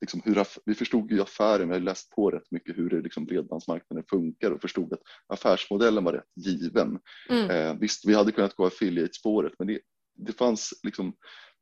Liksom 0.00 0.22
hur, 0.24 0.46
vi 0.64 0.74
förstod 0.74 1.10
ju 1.10 1.22
affären, 1.22 1.68
vi 1.68 1.74
hade 1.74 1.84
läst 1.84 2.10
på 2.10 2.30
rätt 2.30 2.50
mycket 2.50 2.78
hur 2.78 2.90
det 2.90 3.00
liksom 3.00 3.24
bredbandsmarknaden 3.24 4.04
funkar 4.10 4.50
och 4.50 4.60
förstod 4.60 4.92
att 4.92 5.00
affärsmodellen 5.26 6.04
var 6.04 6.12
rätt 6.12 6.46
given. 6.46 6.98
Mm. 7.30 7.50
Eh, 7.50 7.74
visst, 7.80 8.08
vi 8.08 8.14
hade 8.14 8.32
kunnat 8.32 8.54
gå 8.54 8.66
affiliate-spåret 8.66 9.52
men 9.58 9.68
det, 9.68 9.80
det 10.14 10.32
fanns 10.32 10.80
liksom 10.82 11.16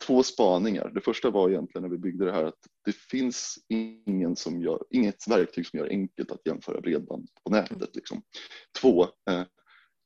två 0.06 0.22
spaningar. 0.22 0.90
Det 0.94 1.00
första 1.00 1.30
var 1.30 1.50
egentligen 1.50 1.82
när 1.82 1.90
vi 1.90 1.98
byggde 1.98 2.24
det 2.24 2.32
här 2.32 2.44
att 2.44 2.58
det 2.84 2.96
finns 2.96 3.58
ingen 3.68 4.36
som 4.36 4.60
gör, 4.60 4.78
inget 4.90 5.28
verktyg 5.28 5.66
som 5.66 5.78
gör 5.78 5.88
enkelt 5.88 6.30
att 6.30 6.46
jämföra 6.46 6.80
bredband 6.80 7.28
på 7.44 7.50
nätet. 7.50 7.96
Liksom. 7.96 8.22
Två, 8.80 9.02
eh, 9.02 9.42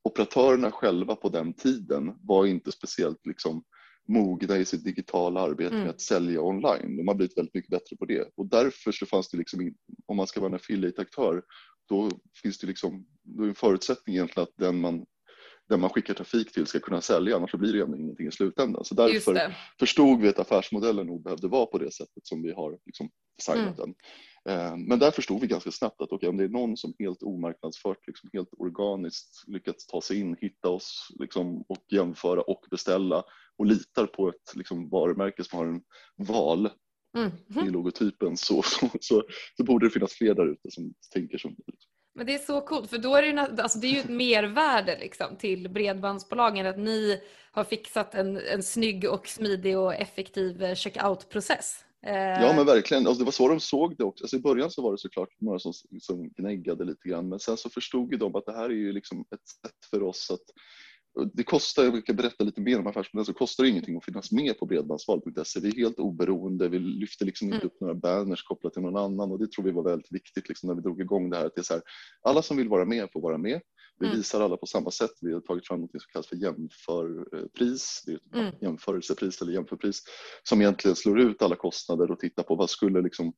operatörerna 0.05 0.71
själva 0.71 1.17
på 1.17 1.29
den 1.29 1.55
tiden 1.55 2.15
var 2.23 2.47
inte 2.47 2.73
speciellt 2.73 3.27
liksom, 3.27 3.65
mogna 4.09 4.57
i 4.57 4.65
sitt 4.65 4.85
digitala 4.85 5.41
arbete 5.41 5.71
mm. 5.71 5.81
med 5.81 5.91
att 5.91 6.01
sälja 6.01 6.41
online. 6.41 6.97
De 6.97 7.09
har 7.09 7.15
blivit 7.15 7.39
väldigt 7.39 7.55
mycket 7.55 7.71
bättre 7.71 7.97
på 7.97 8.05
det 8.05 8.31
och 8.37 8.47
därför 8.47 8.93
så 8.93 9.07
fanns 9.07 9.31
det 9.31 9.39
liksom, 9.39 9.75
om 10.07 10.17
man 10.17 10.27
ska 10.27 10.41
vara 10.41 10.51
en 10.51 10.55
affiliate-aktör, 10.55 11.43
då 11.89 12.11
finns 12.43 12.59
det 12.59 12.67
liksom, 12.67 13.07
då 13.23 13.45
är 13.45 13.49
en 13.49 13.55
förutsättning 13.55 14.17
egentligen 14.17 14.43
att 14.43 14.57
den 14.57 14.81
man 14.81 15.07
den 15.69 15.81
man 15.81 15.91
skickar 15.91 16.15
trafik 16.15 16.53
till 16.53 16.67
ska 16.67 16.81
kunna 16.81 17.01
sälja, 17.01 17.37
annars 17.37 17.53
blir 17.53 17.73
det 17.73 17.83
ändå 17.83 17.97
ingenting 17.97 18.27
i 18.27 18.33
slutändan. 18.33 18.85
Så 18.85 18.95
därför 18.95 19.55
förstod 19.79 20.21
vi 20.21 20.29
att 20.29 20.39
affärsmodellen 20.39 21.07
nog 21.07 21.23
behövde 21.23 21.49
vara 21.49 21.67
på 21.67 21.79
det 21.79 21.93
sättet 21.93 22.27
som 22.27 22.43
vi 22.43 22.53
har 22.53 22.79
liksom 22.87 23.11
designat 23.39 23.79
mm. 23.79 23.95
den. 23.95 23.95
Eh, 24.49 24.77
men 24.77 24.99
där 24.99 25.11
förstod 25.11 25.41
vi 25.41 25.47
ganska 25.47 25.71
snabbt 25.71 26.01
att 26.01 26.13
okay, 26.13 26.29
om 26.29 26.37
det 26.37 26.45
är 26.45 26.49
någon 26.49 26.77
som 26.77 26.95
helt 26.99 27.23
omarknadsfört, 27.23 28.07
liksom 28.07 28.31
helt 28.33 28.51
organiskt 28.59 29.45
lyckats 29.47 29.87
ta 29.87 30.01
sig 30.01 30.21
in, 30.21 30.37
hitta 30.41 30.69
oss 30.69 31.09
liksom, 31.19 31.65
och 31.69 31.85
jämföra 31.93 32.41
och 32.41 32.67
beställa 32.71 33.25
och 33.59 33.67
litar 33.67 34.07
på 34.07 34.29
ett 34.29 34.57
liksom, 34.57 34.89
varumärke 34.89 35.45
som 35.45 35.59
har 35.59 35.67
en 35.67 35.83
val 36.17 36.71
mm. 37.17 37.69
i 37.69 37.71
logotypen 37.71 38.37
så, 38.37 38.63
så, 38.63 38.91
så, 39.01 39.23
så, 39.57 39.65
borde 39.65 39.87
det 39.87 39.91
finnas 39.91 40.13
fler 40.13 40.35
där 40.35 40.47
ute 40.53 40.71
som 40.71 40.95
tänker 41.15 41.39
som 41.39 41.57
men 42.17 42.27
det 42.27 42.35
är 42.35 42.39
så 42.39 42.61
coolt 42.61 42.91
för 42.91 42.99
då 42.99 43.15
är 43.15 43.23
det, 43.23 43.29
ju, 43.29 43.39
alltså 43.39 43.79
det 43.79 43.87
är 43.87 43.91
ju 43.91 43.99
ett 43.99 44.09
mervärde 44.09 44.99
liksom 45.01 45.37
till 45.37 45.69
bredbandsbolagen 45.69 46.67
att 46.67 46.79
ni 46.79 47.21
har 47.53 47.65
fixat 47.65 48.15
en, 48.15 48.37
en 48.37 48.63
snygg 48.63 49.11
och 49.11 49.29
smidig 49.29 49.79
och 49.79 49.95
effektiv 49.95 50.63
eh, 50.63 50.75
checkout-process. 50.75 51.85
Eh. 52.07 52.15
Ja 52.15 52.53
men 52.57 52.67
verkligen, 52.67 53.07
alltså, 53.07 53.19
det 53.19 53.25
var 53.25 53.33
så 53.33 53.49
de 53.49 53.61
såg 53.61 53.97
det 53.97 54.05
också. 54.05 54.25
Alltså, 54.25 54.37
I 54.37 54.41
början 54.41 54.71
så 54.71 54.83
var 54.83 54.93
det 54.93 54.99
såklart 54.99 55.29
några 55.41 55.59
som, 55.59 55.73
som 56.01 56.29
gnäggade 56.29 56.85
lite 56.85 57.09
grann 57.09 57.29
men 57.29 57.39
sen 57.39 57.57
så 57.57 57.71
förstod 57.71 58.13
ju 58.13 58.19
de 58.19 58.37
att 58.37 58.47
det 58.47 58.57
här 58.57 58.65
är 58.65 58.75
ju 58.75 58.93
liksom 58.93 59.21
ett 59.21 59.49
sätt 59.49 59.91
för 59.91 60.03
oss 60.03 60.31
att 60.31 60.45
det 61.35 61.43
kostar, 61.43 61.85
jag 61.85 62.07
kan 62.07 62.17
berätta 62.17 62.45
lite 62.45 62.61
mer 62.61 62.79
om 62.79 62.87
affärsmodellen, 62.87 63.27
så 63.27 63.35
kostar 63.35 63.65
det 63.65 63.71
ingenting 63.71 63.97
att 63.97 64.05
finnas 64.05 64.33
med 64.33 64.59
på 64.59 64.67
bredbandsval.se. 64.67 65.61
Vi 65.61 65.69
är 65.69 65.77
helt 65.77 65.99
oberoende, 65.99 66.69
vi 66.69 66.79
lyfter 66.79 67.27
liksom 67.27 67.47
inte 67.47 67.57
mm. 67.57 67.67
upp 67.67 67.81
några 67.81 67.95
banners 67.95 68.43
kopplat 68.43 68.73
till 68.73 68.83
någon 68.83 68.97
annan 68.97 69.33
och 69.33 69.39
det 69.39 69.51
tror 69.51 69.65
vi 69.65 69.71
var 69.71 69.83
väldigt 69.83 70.13
viktigt 70.13 70.49
liksom 70.49 70.67
när 70.67 70.75
vi 70.75 70.83
drog 70.83 71.01
igång 71.01 71.31
det 71.31 71.37
här. 71.37 71.47
Att 71.47 71.55
det 71.55 71.61
är 71.61 71.65
så 71.65 71.75
här, 71.75 71.83
alla 72.23 72.43
som 72.43 72.57
vill 72.57 72.69
vara 72.69 72.85
med 72.85 73.09
får 73.13 73.21
vara 73.21 73.39
med. 73.39 73.61
Vi 73.99 74.07
mm. 74.07 74.19
visar 74.19 74.41
alla 74.41 74.57
på 74.57 74.67
samma 74.67 74.91
sätt. 74.91 75.11
Vi 75.21 75.33
har 75.33 75.41
tagit 75.41 75.67
fram 75.67 75.81
något 75.81 75.91
som 75.91 76.01
kallas 76.13 76.27
för 76.27 76.37
jämförpris. 76.37 78.03
Det 78.07 78.13
är 78.13 78.17
ett 78.17 78.35
mm. 78.35 78.55
jämförelsepris 78.61 79.43
eller 79.43 79.53
jämförpris 79.53 80.03
som 80.43 80.61
egentligen 80.61 80.97
slår 80.97 81.21
ut 81.21 81.43
alla 81.43 81.57
kostnader 81.57 82.11
och 82.11 82.21
tittar 82.21 82.43
på 82.43 82.55
vad 82.55 82.71
skulle 82.71 83.01
liksom 83.01 83.33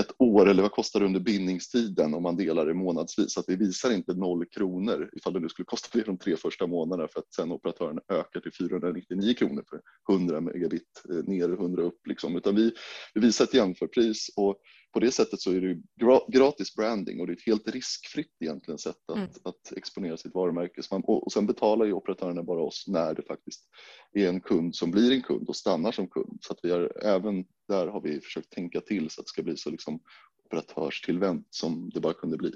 ett 0.00 0.10
år 0.18 0.48
eller 0.48 0.62
vad 0.62 0.72
kostar 0.72 1.00
det 1.00 1.06
under 1.06 1.20
bindningstiden 1.20 2.14
om 2.14 2.22
man 2.22 2.36
delar 2.36 2.66
det 2.66 2.74
månadsvis. 2.74 3.32
Så 3.32 3.40
att 3.40 3.48
vi 3.48 3.56
visar 3.56 3.92
inte 3.92 4.14
noll 4.14 4.46
kronor 4.46 5.10
ifall 5.12 5.32
det 5.32 5.40
nu 5.40 5.48
skulle 5.48 5.66
kosta 5.66 5.98
det 5.98 6.04
de 6.04 6.18
tre 6.18 6.36
första 6.36 6.66
månaderna 6.66 7.08
för 7.08 7.20
att 7.20 7.34
sen 7.34 7.52
operatören 7.52 7.98
ökar 8.12 8.40
till 8.40 8.52
499 8.52 9.34
kronor 9.34 9.64
för 9.70 9.80
100 10.14 10.40
megabit 10.40 11.02
eh, 11.10 11.16
ner 11.16 11.40
ner 11.48 11.54
100 11.54 11.82
upp 11.82 12.06
liksom. 12.06 12.36
Utan 12.36 12.54
vi, 12.54 12.72
vi 13.14 13.20
visar 13.20 13.44
ett 13.44 13.54
jämförpris 13.54 14.30
och 14.36 14.56
på 14.92 15.00
det 15.00 15.12
sättet 15.12 15.40
så 15.40 15.52
är 15.52 15.60
det 15.60 15.80
gratis 16.28 16.74
branding 16.74 17.20
och 17.20 17.26
det 17.26 17.32
är 17.32 17.36
ett 17.36 17.46
helt 17.46 17.68
riskfritt 17.68 18.36
egentligen 18.40 18.78
sätt 18.78 18.96
att, 19.08 19.16
mm. 19.16 19.30
att 19.44 19.72
exponera 19.76 20.16
sitt 20.16 20.34
varumärke. 20.34 20.82
Man, 20.90 21.02
och, 21.04 21.32
sen 21.32 21.46
betalar 21.46 21.86
ju 21.86 21.92
operatörerna 21.92 22.42
bara 22.42 22.62
oss 22.62 22.84
när 22.88 23.14
det 23.14 23.22
faktiskt 23.22 23.68
är 24.12 24.28
en 24.28 24.40
kund 24.40 24.76
som 24.76 24.90
blir 24.90 25.12
en 25.12 25.22
kund 25.22 25.48
och 25.48 25.56
stannar 25.56 25.92
som 25.92 26.08
kund. 26.08 26.38
Så 26.40 26.54
vi 26.62 26.70
har, 26.70 27.04
även 27.04 27.44
där 27.68 27.86
har 27.86 28.00
vi 28.00 28.20
försökt 28.20 28.50
tänka 28.50 28.80
till 28.80 29.10
så 29.10 29.20
att 29.20 29.26
det 29.26 29.30
ska 29.30 29.42
bli 29.42 29.56
så 29.56 29.70
liksom 29.70 30.00
operatörstillvänt 30.44 31.46
som 31.50 31.90
det 31.94 32.00
bara 32.00 32.14
kunde 32.14 32.36
bli. 32.36 32.52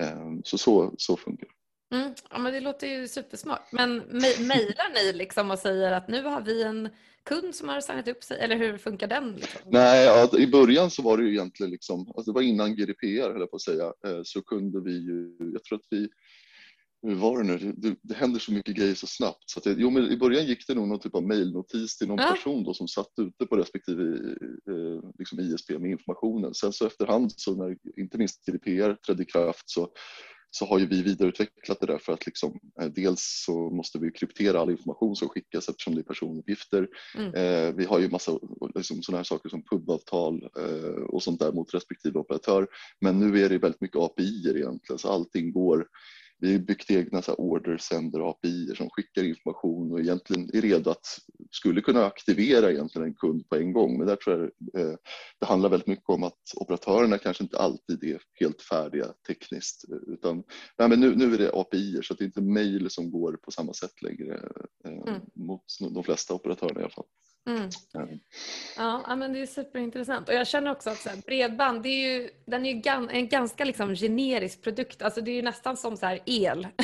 Ehm, 0.00 0.42
så 0.44 0.58
så, 0.58 0.94
så 0.98 1.16
funkar 1.16 1.46
det. 1.46 1.57
Mm, 1.94 2.14
ja, 2.30 2.38
men 2.38 2.52
det 2.52 2.60
låter 2.60 2.86
ju 2.86 3.08
supersmart. 3.08 3.72
Men 3.72 3.96
mejlar 3.98 4.94
ni 4.94 5.12
liksom 5.12 5.50
och 5.50 5.58
säger 5.58 5.92
att 5.92 6.08
nu 6.08 6.22
har 6.22 6.40
vi 6.40 6.62
en 6.62 6.88
kund 7.24 7.54
som 7.54 7.68
har 7.68 7.80
signat 7.80 8.08
upp 8.08 8.24
sig 8.24 8.40
eller 8.40 8.56
hur 8.56 8.78
funkar 8.78 9.06
den? 9.06 9.36
Liksom? 9.36 9.60
Nej, 9.64 10.04
ja, 10.04 10.38
i 10.38 10.46
början 10.46 10.90
så 10.90 11.02
var 11.02 11.16
det 11.16 11.24
ju 11.24 11.30
egentligen 11.30 11.70
liksom, 11.70 12.00
alltså 12.16 12.32
det 12.32 12.34
var 12.34 12.42
innan 12.42 12.76
GDPR 12.76 13.32
höll 13.32 13.40
jag 13.40 13.50
på 13.50 13.56
att 13.56 13.62
säga, 13.62 13.84
eh, 13.84 14.20
så 14.24 14.42
kunde 14.42 14.80
vi 14.80 14.92
ju, 14.92 15.36
jag 15.52 15.64
tror 15.64 15.78
att 15.78 15.86
vi 15.90 16.08
hur 17.02 17.14
var 17.14 17.42
det 17.42 17.44
nu? 17.44 17.72
Det, 17.76 17.96
det 18.02 18.14
händer 18.14 18.40
så 18.40 18.52
mycket 18.52 18.76
grejer 18.76 18.94
så 18.94 19.06
snabbt. 19.06 19.50
Så 19.50 19.58
att 19.58 19.64
det, 19.64 19.74
jo, 19.78 19.90
men 19.90 20.12
I 20.12 20.16
början 20.16 20.46
gick 20.46 20.66
det 20.66 20.74
nog 20.74 20.88
någon 20.88 21.00
typ 21.00 21.14
av 21.14 21.26
mejlnotis 21.26 21.98
till 21.98 22.08
någon 22.08 22.18
ja. 22.18 22.30
person 22.30 22.64
då 22.64 22.74
som 22.74 22.88
satt 22.88 23.12
ute 23.20 23.46
på 23.46 23.56
respektive 23.56 24.02
eh, 24.70 25.10
liksom 25.18 25.40
ISP 25.40 25.70
med 25.70 25.90
informationen. 25.90 26.54
Sen 26.54 26.72
så 26.72 26.86
efterhand, 26.86 27.32
så 27.36 27.54
när 27.54 27.76
inte 27.96 28.18
minst 28.18 28.46
GDPR 28.46 28.94
trädde 28.94 29.22
i 29.22 29.26
kraft, 29.26 29.70
så 29.70 29.90
så 30.50 30.66
har 30.66 30.78
ju 30.78 30.86
vi 30.86 31.02
vidareutvecklat 31.02 31.80
det 31.80 31.86
där 31.86 31.98
för 31.98 32.12
att 32.12 32.26
liksom, 32.26 32.58
eh, 32.80 32.86
dels 32.86 33.44
så 33.46 33.70
måste 33.70 33.98
vi 33.98 34.10
kryptera 34.10 34.60
all 34.60 34.70
information 34.70 35.16
som 35.16 35.28
skickas 35.28 35.68
eftersom 35.68 35.94
det 35.94 36.00
är 36.00 36.02
personuppgifter. 36.02 36.88
Mm. 37.16 37.34
Eh, 37.34 37.74
vi 37.74 37.84
har 37.84 37.98
ju 37.98 38.08
massa 38.08 38.38
liksom, 38.74 39.02
sådana 39.02 39.18
här 39.18 39.24
saker 39.24 39.48
som 39.48 39.62
pubavtal 39.62 40.48
eh, 40.58 41.02
och 41.02 41.22
sånt 41.22 41.40
där 41.40 41.52
mot 41.52 41.74
respektive 41.74 42.18
operatör. 42.18 42.66
Men 43.00 43.18
nu 43.18 43.44
är 43.44 43.48
det 43.48 43.58
väldigt 43.58 43.80
mycket 43.80 44.00
API 44.00 44.52
egentligen 44.56 44.98
så 44.98 45.08
allting 45.08 45.52
går 45.52 45.86
vi 46.40 46.52
har 46.52 46.58
byggt 46.58 46.90
egna 46.90 47.22
så 47.22 47.34
order 47.34 47.78
sender 47.78 48.30
API 48.30 48.74
som 48.76 48.90
skickar 48.90 49.24
information 49.24 49.92
och 49.92 50.00
egentligen 50.00 50.50
är 50.52 50.60
redo 50.60 50.90
att 50.90 51.06
skulle 51.50 51.80
kunna 51.80 52.04
aktivera 52.04 52.70
egentligen 52.70 53.08
en 53.08 53.14
kund 53.14 53.48
på 53.48 53.56
en 53.56 53.72
gång. 53.72 53.98
Men 53.98 54.06
där 54.06 54.16
tror 54.16 54.36
jag 54.36 54.82
eh, 54.82 54.96
det 55.40 55.46
handlar 55.46 55.68
väldigt 55.68 55.88
mycket 55.88 56.08
om 56.08 56.22
att 56.22 56.40
operatörerna 56.56 57.18
kanske 57.18 57.42
inte 57.42 57.58
alltid 57.58 58.04
är 58.04 58.20
helt 58.40 58.62
färdiga 58.62 59.06
tekniskt 59.26 59.84
utan 60.06 60.42
nej, 60.78 60.88
men 60.88 61.00
nu, 61.00 61.16
nu 61.16 61.34
är 61.34 61.38
det 61.38 61.52
API 61.54 62.00
så 62.02 62.14
det 62.14 62.24
är 62.24 62.26
inte 62.26 62.42
mejl 62.42 62.90
som 62.90 63.10
går 63.10 63.32
på 63.32 63.50
samma 63.50 63.72
sätt 63.72 64.02
längre 64.02 64.34
eh, 64.84 64.92
mm. 64.92 65.20
mot 65.34 65.64
de 65.94 66.04
flesta 66.04 66.34
operatörerna 66.34 66.80
i 66.80 66.82
alla 66.82 66.92
fall. 66.92 67.06
Mm. 67.48 67.70
Ja, 68.76 69.16
men 69.16 69.32
det 69.32 69.40
är 69.40 69.46
superintressant. 69.46 70.28
Och 70.28 70.34
jag 70.34 70.46
känner 70.46 70.70
också 70.70 70.90
att 70.90 70.98
så 70.98 71.08
här, 71.08 71.16
bredband, 71.26 71.82
det 71.82 71.88
är 71.88 72.08
ju, 72.08 72.30
den 72.46 72.66
är 72.66 72.74
ju 72.74 72.80
gan, 72.80 73.10
en 73.10 73.28
ganska 73.28 73.64
liksom 73.64 73.94
generisk 73.94 74.62
produkt. 74.62 75.02
Alltså 75.02 75.20
det 75.20 75.30
är 75.30 75.34
ju 75.34 75.42
nästan 75.42 75.76
som 75.76 75.96
så 75.96 76.06
här 76.06 76.20
el. 76.26 76.66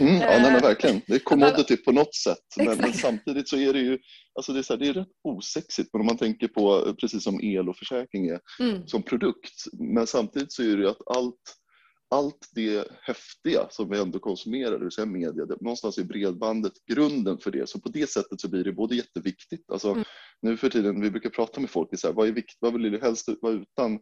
Mm, 0.00 0.14
ja, 0.14 0.38
nej, 0.42 0.56
eh, 0.56 0.62
verkligen. 0.62 1.00
Det 1.06 1.14
är 1.14 1.18
commodity 1.18 1.76
på 1.76 1.92
något 1.92 2.14
sätt. 2.14 2.38
Men, 2.56 2.78
men, 2.78 2.92
samtidigt 2.92 3.48
så 3.48 3.56
är 3.56 3.72
det 3.72 3.78
ju 3.78 3.98
alltså 4.34 4.52
det 4.52 4.58
är, 4.58 4.62
så 4.62 4.72
här, 4.72 4.80
det 4.80 4.88
är 4.88 4.92
rätt 4.92 5.08
osexigt. 5.24 5.90
Men 5.92 6.00
om 6.00 6.06
man 6.06 6.18
tänker 6.18 6.48
på, 6.48 6.94
precis 7.00 7.24
som 7.24 7.40
el 7.40 7.68
och 7.68 7.76
försäkring 7.76 8.28
är, 8.28 8.40
mm. 8.60 8.86
som 8.86 9.02
produkt. 9.02 9.64
Men 9.72 10.06
samtidigt 10.06 10.52
så 10.52 10.62
är 10.62 10.76
det 10.76 10.82
ju 10.82 10.88
att 10.88 11.16
allt 11.16 11.40
allt 12.10 12.48
det 12.52 12.88
häftiga 13.02 13.68
som 13.70 13.90
vi 13.90 13.98
ändå 13.98 14.18
konsumerar, 14.18 14.78
det 14.78 14.84
vill 14.84 14.90
säga 14.90 15.06
media, 15.06 15.46
det, 15.46 15.60
någonstans 15.60 15.98
är 15.98 16.04
bredbandet 16.04 16.72
grunden 16.86 17.38
för 17.38 17.50
det. 17.50 17.68
Så 17.68 17.80
på 17.80 17.88
det 17.88 18.10
sättet 18.10 18.40
så 18.40 18.48
blir 18.48 18.64
det 18.64 18.72
både 18.72 18.96
jätteviktigt, 18.96 19.70
alltså 19.70 19.90
mm. 19.90 20.04
nu 20.42 20.56
för 20.56 20.70
tiden, 20.70 21.00
vi 21.00 21.10
brukar 21.10 21.30
prata 21.30 21.60
med 21.60 21.70
folk, 21.70 21.98
så 21.98 22.06
här, 22.06 22.14
vad, 22.14 22.28
är 22.28 22.32
vikt, 22.32 22.56
vad 22.60 22.72
vill 22.72 22.92
du 22.92 23.00
helst 23.00 23.28
vara 23.40 23.52
utan 23.52 23.98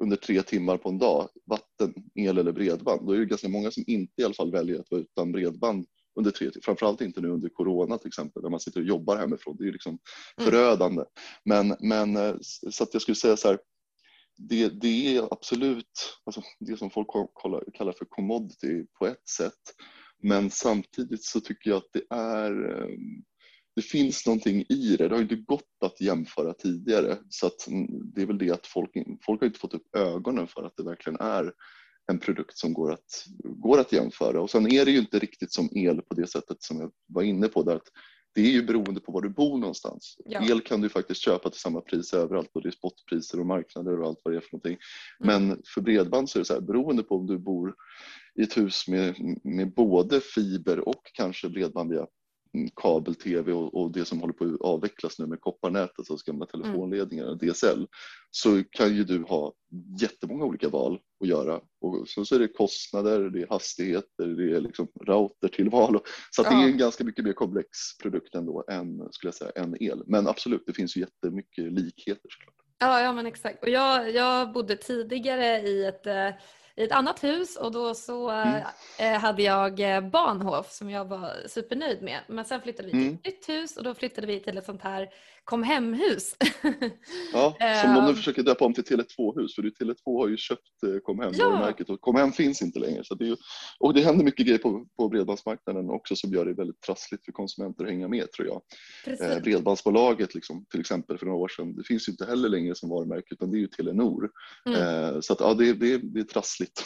under 0.00 0.16
tre 0.16 0.42
timmar 0.42 0.76
på 0.76 0.88
en 0.88 0.98
dag? 0.98 1.28
Vatten, 1.46 1.94
el 2.14 2.38
eller 2.38 2.52
bredband? 2.52 3.06
Då 3.06 3.12
är 3.12 3.18
det 3.18 3.24
ganska 3.24 3.48
många 3.48 3.70
som 3.70 3.84
inte 3.86 4.22
i 4.22 4.24
alla 4.24 4.34
fall 4.34 4.52
väljer 4.52 4.80
att 4.80 4.90
vara 4.90 5.00
utan 5.00 5.32
bredband 5.32 5.86
under 6.18 6.30
tre 6.30 6.50
timmar, 6.50 6.62
framförallt 6.64 7.00
inte 7.00 7.20
nu 7.20 7.28
under 7.28 7.48
corona 7.48 7.98
till 7.98 8.08
exempel, 8.08 8.42
där 8.42 8.50
man 8.50 8.60
sitter 8.60 8.80
och 8.80 8.86
jobbar 8.86 9.16
hemifrån. 9.16 9.56
Det 9.58 9.68
är 9.68 9.72
liksom 9.72 9.98
mm. 10.38 10.50
förödande. 10.50 11.04
Men, 11.44 11.76
men 11.80 12.16
eh, 12.16 12.34
så 12.70 12.84
att 12.84 12.92
jag 12.92 13.02
skulle 13.02 13.14
säga 13.14 13.36
så 13.36 13.48
här, 13.48 13.58
det, 14.36 14.68
det 14.68 15.16
är 15.16 15.28
absolut 15.30 16.18
alltså 16.24 16.42
det 16.60 16.76
som 16.76 16.90
folk 16.90 17.08
kallar 17.78 17.92
för 17.92 18.04
commodity 18.04 18.84
på 18.98 19.06
ett 19.06 19.28
sätt. 19.28 19.74
Men 20.22 20.50
samtidigt 20.50 21.24
så 21.24 21.40
tycker 21.40 21.70
jag 21.70 21.76
att 21.76 21.92
det 21.92 22.14
är 22.14 22.50
ehm, 22.50 23.22
det 23.76 23.82
finns 23.82 24.26
någonting 24.26 24.64
i 24.68 24.96
det. 24.98 25.08
Det 25.08 25.14
har 25.14 25.22
inte 25.22 25.36
gått 25.36 25.76
att 25.84 26.00
jämföra 26.00 26.54
tidigare 26.54 27.18
så 27.28 27.46
att 27.46 27.66
mm, 27.66 27.86
det 28.14 28.22
är 28.22 28.26
väl 28.26 28.38
det 28.38 28.50
att 28.50 28.66
folk, 28.66 28.90
folk 29.26 29.40
har 29.40 29.46
inte 29.46 29.60
fått 29.60 29.74
upp 29.74 29.96
ögonen 29.96 30.46
för 30.48 30.64
att 30.64 30.76
det 30.76 30.82
verkligen 30.82 31.20
är 31.20 31.52
en 32.12 32.18
produkt 32.18 32.58
som 32.58 32.72
går 32.72 32.92
att, 32.92 33.24
går 33.44 33.80
att 33.80 33.92
jämföra. 33.92 34.40
Och 34.40 34.50
sen 34.50 34.72
är 34.72 34.84
det 34.84 34.90
ju 34.90 34.98
inte 34.98 35.18
riktigt 35.18 35.52
som 35.52 35.68
el 35.72 36.02
på 36.02 36.14
det 36.14 36.26
sättet 36.26 36.62
som 36.62 36.80
jag 36.80 36.92
var 37.06 37.22
inne 37.22 37.48
på 37.48 37.62
där 37.62 37.76
att 37.76 37.88
det 38.34 38.40
är 38.40 38.50
ju 38.50 38.62
beroende 38.62 39.00
på 39.00 39.12
var 39.12 39.22
du 39.22 39.28
bor 39.28 39.58
någonstans. 39.58 40.16
Ja. 40.24 40.50
El 40.50 40.60
kan 40.60 40.80
du 40.80 40.88
faktiskt 40.88 41.20
köpa 41.20 41.50
till 41.50 41.60
samma 41.60 41.80
pris 41.80 42.14
överallt 42.14 42.50
och 42.52 42.62
det 42.62 42.68
är 42.68 42.72
spotpriser 42.72 43.40
och 43.40 43.46
marknader 43.46 44.00
och 44.00 44.06
allt 44.08 44.20
vad 44.22 44.34
det 44.34 44.38
är 44.38 44.40
för 44.40 44.52
någonting. 44.52 44.78
Mm. 45.24 45.48
Men 45.48 45.62
för 45.74 45.80
bredband 45.80 46.30
så 46.30 46.38
är 46.38 46.40
det 46.40 46.44
så 46.44 46.54
här, 46.54 46.60
beroende 46.60 47.02
på 47.02 47.16
om 47.16 47.26
du 47.26 47.38
bor 47.38 47.74
i 48.34 48.42
ett 48.42 48.56
hus 48.56 48.88
med, 48.88 49.38
med 49.44 49.74
både 49.74 50.20
fiber 50.20 50.88
och 50.88 51.02
kanske 51.14 51.48
bredband 51.48 51.90
via 51.90 52.06
kabel-tv 52.76 53.52
och, 53.52 53.74
och, 53.74 53.92
det 53.92 54.04
som 54.04 54.20
håller 54.20 54.34
på 54.34 54.44
att 54.44 54.60
avvecklas 54.60 55.18
nu 55.18 55.26
med 55.26 55.40
kopparnätet, 55.40 56.10
alltså 56.10 56.30
gamla 56.32 56.46
mm. 56.54 56.62
telefonledningar, 56.64 57.26
mm. 57.26 57.38
DSL, 57.38 57.86
så 58.30 58.62
kan 58.70 58.96
ju 58.96 59.04
du 59.04 59.22
ha 59.22 59.54
jättemånga 60.00 60.44
olika 60.44 60.68
val 60.68 60.98
att 61.20 61.28
göra. 61.28 61.60
Och 61.80 62.08
så, 62.08 62.24
så 62.24 62.34
är 62.34 62.38
det 62.38 62.48
kostnader, 62.48 63.30
det 63.30 63.42
är 63.42 63.46
hastigheter, 63.48 64.26
det 64.26 64.56
är 64.56 64.60
liksom 64.60 64.88
routertillval. 65.00 65.98
Så 66.30 66.42
ja. 66.42 66.50
det 66.50 66.56
är 66.56 66.68
en 66.68 66.78
ganska 66.78 67.04
mycket 67.04 67.24
mer 67.24 67.32
komplex 67.32 67.68
produkt 68.02 68.34
ändå 68.34 68.64
än, 68.70 69.12
skulle 69.12 69.28
jag 69.28 69.34
säga, 69.34 69.50
än 69.54 69.82
el. 69.82 70.02
Men 70.06 70.28
absolut, 70.28 70.62
det 70.66 70.72
finns 70.72 70.96
ju 70.96 71.00
jättemycket 71.00 71.72
likheter 71.72 72.28
såklart. 72.30 72.54
Ja, 72.78 73.00
ja 73.00 73.12
men 73.12 73.26
exakt. 73.26 73.62
Och 73.62 73.68
jag, 73.68 74.10
jag 74.10 74.52
bodde 74.52 74.76
tidigare 74.76 75.60
i 75.60 75.84
ett 75.84 76.06
eh, 76.06 76.28
i 76.76 76.84
ett 76.84 76.92
annat 76.92 77.24
hus 77.24 77.56
och 77.56 77.72
då 77.72 77.94
så 77.94 78.30
mm. 78.30 78.62
eh, 78.98 79.20
hade 79.20 79.42
jag 79.42 79.80
eh, 79.80 80.00
Bahnhof 80.00 80.70
som 80.70 80.90
jag 80.90 81.04
var 81.04 81.48
supernöjd 81.48 82.02
med. 82.02 82.20
Men 82.26 82.44
sen 82.44 82.60
flyttade 82.62 82.86
vi 82.86 82.92
till 82.92 83.00
mm. 83.00 83.14
ett 83.14 83.24
nytt 83.24 83.48
hus 83.48 83.76
och 83.76 83.84
då 83.84 83.94
flyttade 83.94 84.26
vi 84.26 84.40
till 84.40 84.58
ett 84.58 84.64
sånt 84.64 84.82
här 84.82 85.08
kom 85.44 85.62
hem-hus. 85.62 86.36
ja, 87.32 87.56
som 87.82 87.94
de 87.94 88.06
nu 88.06 88.14
försöker 88.16 88.42
döpa 88.42 88.64
om 88.64 88.74
till 88.74 88.84
Tele2-hus 88.84 89.54
för 89.54 89.62
Tele2 89.62 90.20
har 90.20 90.28
ju 90.28 90.36
köpt 90.36 90.82
eh, 90.86 90.98
kom 91.02 91.20
hem-varumärket 91.20 91.88
ja. 91.88 91.94
och 91.94 92.00
kom 92.00 92.16
hem 92.16 92.32
finns 92.32 92.62
inte 92.62 92.78
längre. 92.78 93.04
Så 93.04 93.14
det 93.14 93.28
är 93.28 93.36
och 93.80 93.94
det 93.94 94.00
händer 94.00 94.24
mycket 94.24 94.46
grejer 94.46 94.58
på, 94.58 94.86
på 94.96 95.08
bredbandsmarknaden 95.08 95.90
också 95.90 96.16
som 96.16 96.32
gör 96.32 96.44
det 96.44 96.54
väldigt 96.54 96.80
trassligt 96.80 97.24
för 97.24 97.32
konsumenter 97.32 97.84
att 97.84 97.90
hänga 97.90 98.08
med 98.08 98.32
tror 98.32 98.48
jag. 98.48 98.62
Eh, 99.20 99.42
bredbandsbolaget 99.42 100.34
liksom, 100.34 100.66
till 100.70 100.80
exempel 100.80 101.18
för 101.18 101.26
några 101.26 101.38
år 101.38 101.48
sedan, 101.48 101.76
det 101.76 101.84
finns 101.84 102.08
ju 102.08 102.12
inte 102.12 102.26
heller 102.26 102.48
längre 102.48 102.74
som 102.74 102.88
varumärke 102.88 103.26
utan 103.30 103.50
det 103.50 103.56
är 103.56 103.60
ju 103.60 103.66
Telenor. 103.66 104.30
Mm. 104.66 104.80
Eh, 104.80 105.20
så 105.20 105.32
att, 105.32 105.40
ja, 105.40 105.54
det, 105.54 105.72
det, 105.72 105.98
det 105.98 106.20
är 106.20 106.24
trassligt. 106.24 106.84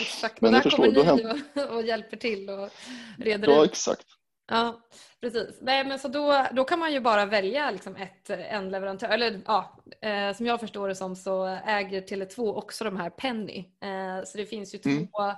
Exakt, 0.00 0.40
Men 0.40 0.52
där 0.52 0.60
förstår, 0.60 0.94
kommer 0.94 1.16
ni 1.16 1.62
och, 1.62 1.76
och 1.76 1.82
hjälper 1.82 2.16
till 2.16 2.50
och 2.50 2.70
reder 3.18 3.48
Ja, 3.48 3.64
ut. 3.64 3.70
exakt. 3.70 4.06
Ja, 4.50 4.80
precis. 5.24 5.58
Nej, 5.60 5.84
men 5.86 5.98
så 5.98 6.08
då, 6.08 6.46
då 6.52 6.64
kan 6.64 6.78
man 6.78 6.92
ju 6.92 7.00
bara 7.00 7.26
välja 7.26 7.70
liksom 7.70 7.96
ett, 7.96 8.30
en 8.30 8.70
leverantör. 8.70 9.08
Eller 9.08 9.40
ja, 9.46 9.78
eh, 10.00 10.36
som 10.36 10.46
jag 10.46 10.60
förstår 10.60 10.88
det 10.88 10.94
som 10.94 11.16
så 11.16 11.44
äger 11.66 12.02
Tele2 12.02 12.54
också 12.54 12.84
de 12.84 12.96
här 12.96 13.10
Penny. 13.10 13.58
Eh, 13.58 14.24
så 14.24 14.38
det 14.38 14.46
finns 14.46 14.74
ju 14.74 14.78
mm. 14.84 15.06
två, 15.06 15.32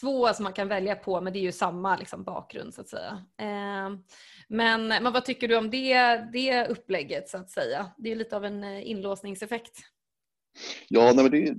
två 0.00 0.34
som 0.34 0.42
man 0.42 0.52
kan 0.52 0.68
välja 0.68 0.96
på 0.96 1.20
men 1.20 1.32
det 1.32 1.38
är 1.38 1.42
ju 1.42 1.52
samma 1.52 1.96
liksom, 1.96 2.24
bakgrund 2.24 2.74
så 2.74 2.80
att 2.80 2.88
säga. 2.88 3.24
Eh, 3.40 3.90
Men, 4.48 4.86
men 4.86 5.12
vad 5.12 5.24
tycker 5.24 5.48
du 5.48 5.56
om 5.56 5.70
det, 5.70 6.16
det 6.32 6.66
upplägget 6.66 7.28
så 7.28 7.38
att 7.38 7.50
säga? 7.50 7.90
Det 7.98 8.12
är 8.12 8.16
lite 8.16 8.36
av 8.36 8.44
en 8.44 8.64
eh, 8.64 8.90
inlåsningseffekt. 8.90 9.78
Ja, 10.88 11.12
nej, 11.14 11.24
men 11.24 11.30
det, 11.30 11.54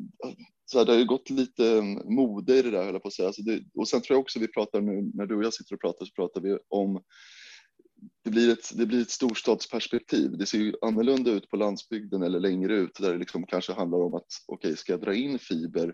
så 0.66 0.78
här, 0.78 0.86
det 0.86 0.92
har 0.92 1.00
ju 1.00 1.06
gått 1.06 1.30
lite 1.30 1.72
mm, 1.72 2.16
mode 2.16 2.56
i 2.56 2.62
det 2.62 2.72
där, 2.72 2.84
höll 2.84 2.94
jag 2.94 3.02
på 3.02 3.08
att 3.08 3.14
säga. 3.14 3.28
Alltså 3.28 3.42
det, 3.42 3.64
och 3.74 3.88
sen 3.88 4.02
tror 4.02 4.16
jag 4.16 4.22
också 4.22 4.40
vi 4.40 4.48
pratar 4.48 4.82
nu, 4.82 5.12
när 5.14 5.26
du 5.26 5.36
och 5.36 5.44
jag 5.44 5.54
sitter 5.54 5.76
och 5.76 5.82
pratar, 5.82 6.06
så 6.06 6.12
pratar 6.14 6.42
vi 6.42 6.58
om 6.70 7.04
det 8.24 8.30
blir, 8.30 8.52
ett, 8.52 8.78
det 8.78 8.86
blir 8.86 9.02
ett 9.02 9.10
storstadsperspektiv. 9.10 10.38
Det 10.38 10.46
ser 10.46 10.58
ju 10.58 10.74
annorlunda 10.82 11.32
ut 11.32 11.50
på 11.50 11.58
landsbygden 11.58 12.24
eller 12.24 12.40
längre 12.40 12.76
ut 12.76 12.96
där 13.00 13.12
det 13.12 13.18
liksom 13.18 13.46
kanske 13.46 13.74
handlar 13.74 13.98
om 14.00 14.14
att 14.14 14.28
okej, 14.48 14.70
okay, 14.70 14.76
ska 14.76 14.94
jag 14.94 15.02
dra 15.02 15.14
in 15.14 15.40
fiber 15.40 15.94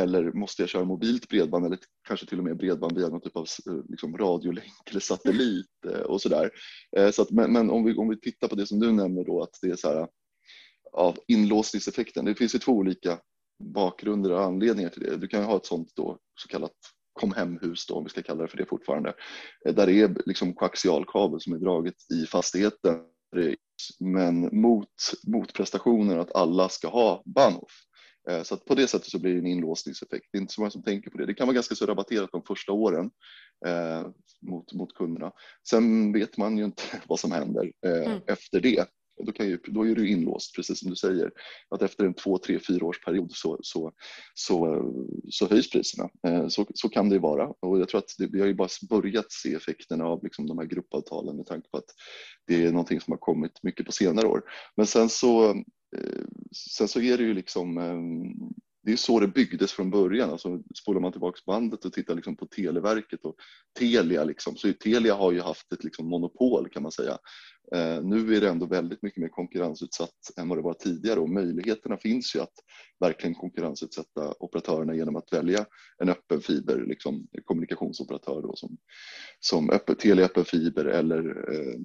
eller 0.00 0.32
måste 0.32 0.62
jag 0.62 0.68
köra 0.68 0.84
mobilt 0.84 1.28
bredband 1.28 1.66
eller 1.66 1.78
kanske 2.08 2.26
till 2.26 2.38
och 2.38 2.44
med 2.44 2.56
bredband 2.56 2.98
via 2.98 3.08
någon 3.08 3.20
typ 3.20 3.36
av 3.36 3.46
eh, 3.68 3.82
liksom, 3.88 4.16
radiolänk 4.16 4.90
eller 4.90 5.00
satellit 5.00 5.66
eh, 5.86 6.00
och 6.00 6.20
sådär. 6.20 6.50
Eh, 6.96 7.10
så 7.10 7.22
att, 7.22 7.30
men, 7.30 7.52
men 7.52 7.70
om, 7.70 7.84
vi, 7.84 7.94
om 7.94 8.08
vi 8.08 8.20
tittar 8.20 8.48
på 8.48 8.54
det 8.54 8.66
som 8.66 8.80
du 8.80 8.92
nämner 8.92 9.24
då 9.24 9.42
att 9.42 9.58
det 9.62 9.68
är 9.68 9.76
så 9.76 9.88
här 9.88 10.08
av 10.92 11.18
inlåsningseffekten. 11.28 12.24
Det 12.24 12.34
finns 12.34 12.54
ju 12.54 12.58
två 12.58 12.72
olika 12.72 13.18
bakgrunder 13.64 14.32
och 14.32 14.42
anledningar 14.42 14.90
till 14.90 15.02
det. 15.02 15.16
Du 15.16 15.28
kan 15.28 15.40
ju 15.40 15.46
ha 15.46 15.56
ett 15.56 15.66
sånt 15.66 15.92
då 15.96 16.18
så 16.34 16.48
kallat 16.48 16.72
kom 17.12 17.32
hem-hus 17.32 17.86
då, 17.86 17.94
om 17.94 18.04
vi 18.04 18.10
ska 18.10 18.22
kalla 18.22 18.42
det 18.42 18.48
för 18.48 18.56
det 18.56 18.66
fortfarande, 18.66 19.14
där 19.64 19.86
det 19.86 20.00
är 20.00 20.16
liksom 20.26 20.54
koaxialkabel 20.54 21.40
som 21.40 21.52
är 21.52 21.58
draget 21.58 21.94
i 22.12 22.26
fastigheten 22.26 23.00
men 24.00 24.60
mot 24.60 24.88
motprestationen 25.26 26.20
att 26.20 26.36
alla 26.36 26.68
ska 26.68 26.88
ha 26.88 27.22
Bahnhof. 27.24 27.72
Eh, 28.30 28.42
så 28.42 28.56
på 28.56 28.74
det 28.74 28.86
sättet 28.86 29.08
så 29.08 29.18
blir 29.18 29.32
det 29.32 29.38
en 29.38 29.46
inlåsningseffekt. 29.46 30.26
Det 30.32 30.38
är 30.38 30.40
inte 30.40 30.54
så 30.54 30.60
många 30.60 30.70
som 30.70 30.82
tänker 30.82 31.10
på 31.10 31.18
det. 31.18 31.26
Det 31.26 31.34
kan 31.34 31.46
vara 31.46 31.54
ganska 31.54 31.74
så 31.74 31.86
rabatterat 31.86 32.32
de 32.32 32.42
första 32.42 32.72
åren 32.72 33.10
eh, 33.66 34.06
mot, 34.42 34.72
mot 34.72 34.94
kunderna. 34.94 35.32
Sen 35.68 36.12
vet 36.12 36.36
man 36.36 36.58
ju 36.58 36.64
inte 36.64 36.82
vad 37.06 37.20
som 37.20 37.32
händer 37.32 37.72
eh, 37.86 38.06
mm. 38.06 38.20
efter 38.26 38.60
det. 38.60 38.86
Då, 39.26 39.32
kan 39.32 39.46
ju, 39.48 39.58
då 39.66 39.86
är 39.86 39.94
du 39.94 40.08
inlåst, 40.08 40.56
precis 40.56 40.78
som 40.78 40.90
du 40.90 40.96
säger. 40.96 41.30
Att 41.68 41.82
efter 41.82 42.04
en 42.04 42.14
två, 42.14 42.38
tre, 42.38 42.58
fyra 42.58 42.86
års 42.86 43.00
period 43.00 43.32
så, 43.32 43.58
så, 43.62 43.92
så, 44.34 44.84
så 45.30 45.48
höjs 45.48 45.70
priserna. 45.70 46.08
Eh, 46.26 46.48
så, 46.48 46.66
så 46.74 46.88
kan 46.88 47.08
det 47.08 47.18
vara. 47.18 47.46
Och 47.60 47.80
jag 47.80 47.88
tror 47.88 47.98
att 47.98 48.14
det, 48.18 48.26
vi 48.26 48.40
har 48.40 48.46
ju 48.46 48.54
bara 48.54 48.68
börjat 48.90 49.32
se 49.32 49.54
effekterna 49.54 50.04
av 50.04 50.22
liksom 50.22 50.46
de 50.46 50.58
här 50.58 50.66
gruppavtalen 50.66 51.36
med 51.36 51.46
tanke 51.46 51.68
på 51.68 51.76
att 51.78 51.90
det 52.46 52.64
är 52.64 52.72
någonting 52.72 53.00
som 53.00 53.12
har 53.12 53.18
kommit 53.18 53.62
mycket 53.62 53.86
på 53.86 53.92
senare 53.92 54.26
år. 54.26 54.42
Men 54.76 54.86
sen 54.86 55.08
så, 55.08 55.50
eh, 55.96 56.24
sen 56.76 56.88
så 56.88 57.00
är 57.00 57.18
det 57.18 57.24
ju 57.24 57.34
liksom 57.34 57.78
eh, 57.78 57.98
det 58.84 58.92
är 58.92 58.96
så 58.96 59.20
det 59.20 59.28
byggdes 59.28 59.72
från 59.72 59.90
början. 59.90 60.30
Alltså, 60.30 60.62
spolar 60.74 61.00
man 61.00 61.12
tillbaka 61.12 61.40
bandet 61.46 61.84
och 61.84 61.92
tittar 61.92 62.14
liksom 62.14 62.36
på 62.36 62.46
Televerket 62.46 63.24
och 63.24 63.36
Telia, 63.78 64.24
liksom, 64.24 64.56
så 64.56 64.72
Telia 64.72 65.14
har 65.14 65.32
ju 65.32 65.40
haft 65.40 65.72
ett 65.72 65.84
liksom 65.84 66.08
monopol 66.08 66.68
kan 66.68 66.82
man 66.82 66.92
säga. 66.92 67.18
Eh, 67.74 68.02
nu 68.02 68.36
är 68.36 68.40
det 68.40 68.48
ändå 68.48 68.66
väldigt 68.66 69.02
mycket 69.02 69.20
mer 69.20 69.28
konkurrensutsatt 69.28 70.30
än 70.36 70.48
vad 70.48 70.58
det 70.58 70.62
var 70.62 70.74
tidigare 70.74 71.20
och 71.20 71.28
möjligheterna 71.28 71.96
finns 71.96 72.36
ju 72.36 72.40
att 72.40 72.54
verkligen 73.00 73.34
konkurrensutsätta 73.34 74.34
operatörerna 74.40 74.94
genom 74.94 75.16
att 75.16 75.32
välja 75.32 75.66
en 75.98 76.08
öppen 76.08 76.40
fiber, 76.40 76.84
liksom, 76.86 77.26
kommunikationsoperatör 77.44 78.42
då, 78.42 78.56
som, 78.56 78.76
som 79.40 79.70
öppen, 79.70 79.96
Telia 79.96 80.24
öppen 80.24 80.44
fiber 80.44 80.84
eller 80.84 81.52
eh, 81.52 81.80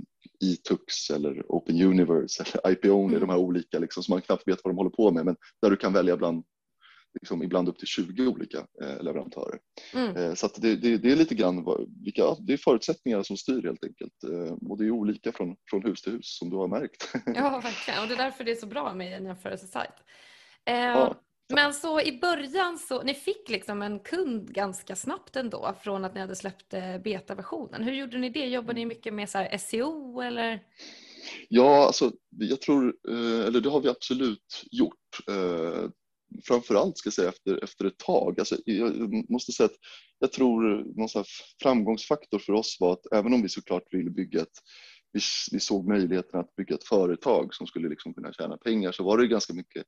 Etux 0.51 1.09
eller 1.09 1.43
Open 1.47 1.81
Universe 1.81 2.43
eller 2.43 2.71
IP-Only, 2.71 3.15
mm. 3.15 3.19
de 3.19 3.29
här 3.29 3.39
olika 3.39 3.79
liksom, 3.79 4.03
som 4.03 4.13
man 4.13 4.21
knappt 4.21 4.47
vet 4.47 4.59
vad 4.63 4.73
de 4.73 4.77
håller 4.77 4.89
på 4.89 5.11
med, 5.11 5.25
men 5.25 5.35
där 5.61 5.69
du 5.69 5.77
kan 5.77 5.93
välja 5.93 6.17
bland 6.17 6.43
liksom 7.21 7.43
ibland 7.43 7.69
upp 7.69 7.77
till 7.77 7.87
20 7.87 8.27
olika 8.27 8.57
eh, 8.57 9.03
leverantörer. 9.03 9.59
Mm. 9.93 10.15
Eh, 10.15 10.33
så 10.33 10.49
det, 10.55 10.75
det, 10.75 10.97
det, 10.97 11.11
är 11.11 11.15
lite 11.15 11.35
grann 11.35 11.65
vilka, 12.03 12.23
det 12.39 12.53
är 12.53 12.57
förutsättningar 12.57 13.23
som 13.23 13.37
styr 13.37 13.63
helt 13.63 13.83
enkelt 13.83 14.23
eh, 14.23 14.69
och 14.69 14.77
det 14.77 14.85
är 14.85 14.91
olika 14.91 15.31
från, 15.31 15.55
från 15.69 15.83
hus 15.83 16.01
till 16.01 16.11
hus 16.11 16.37
som 16.37 16.49
du 16.49 16.55
har 16.55 16.67
märkt. 16.67 17.13
Ja, 17.35 17.61
verkligen 17.63 18.01
och 18.01 18.07
det 18.07 18.13
är 18.13 18.17
därför 18.17 18.43
det 18.43 18.51
är 18.51 18.55
så 18.55 18.67
bra 18.67 18.93
med 18.93 19.17
en 19.17 19.25
jämförelsesajt. 19.25 19.93
Eh, 20.65 20.75
ja. 20.75 21.21
Men 21.53 21.73
så 21.73 22.01
i 22.01 22.19
början 22.19 22.77
så, 22.77 23.03
ni 23.03 23.13
fick 23.13 23.49
liksom 23.49 23.81
en 23.81 23.99
kund 23.99 24.53
ganska 24.53 24.95
snabbt 24.95 25.35
ändå 25.35 25.75
från 25.83 26.05
att 26.05 26.13
ni 26.13 26.21
hade 26.21 26.35
släppt 26.35 26.73
betaversionen. 27.03 27.83
Hur 27.83 27.93
gjorde 27.93 28.17
ni 28.17 28.29
det? 28.29 28.45
Jobbade 28.45 28.79
ni 28.79 28.85
mycket 28.85 29.13
med 29.13 29.29
så 29.29 29.47
SEO 29.59 30.21
eller? 30.21 30.63
Ja, 31.49 31.85
alltså 31.85 32.11
jag 32.29 32.61
tror, 32.61 32.95
eller 33.47 33.61
det 33.61 33.69
har 33.69 33.81
vi 33.81 33.89
absolut 33.89 34.63
gjort 34.71 34.93
framförallt 36.47 36.97
ska 36.97 37.11
säga 37.11 37.29
efter, 37.29 37.63
efter 37.63 37.85
ett 37.85 37.97
tag. 37.97 38.39
Alltså, 38.39 38.57
jag 38.65 39.31
måste 39.31 39.51
säga 39.51 39.65
att 39.65 39.77
jag 40.19 40.31
tror 40.31 40.83
någon 40.99 41.23
framgångsfaktor 41.63 42.39
för 42.39 42.53
oss 42.53 42.77
var 42.79 42.93
att 42.93 43.13
även 43.13 43.33
om 43.33 43.41
vi 43.41 43.49
såklart 43.49 43.93
ville 43.93 44.09
bygga 44.09 44.41
ett 44.41 44.57
vi, 45.11 45.19
vi 45.51 45.59
såg 45.59 45.87
möjligheten 45.87 46.39
att 46.39 46.55
bygga 46.55 46.75
ett 46.75 46.87
företag 46.87 47.53
som 47.53 47.67
skulle 47.67 47.89
liksom 47.89 48.13
kunna 48.13 48.33
tjäna 48.33 48.57
pengar 48.57 48.91
så 48.91 49.03
var 49.03 49.17
det 49.17 49.27
ganska 49.27 49.53
mycket 49.53 49.83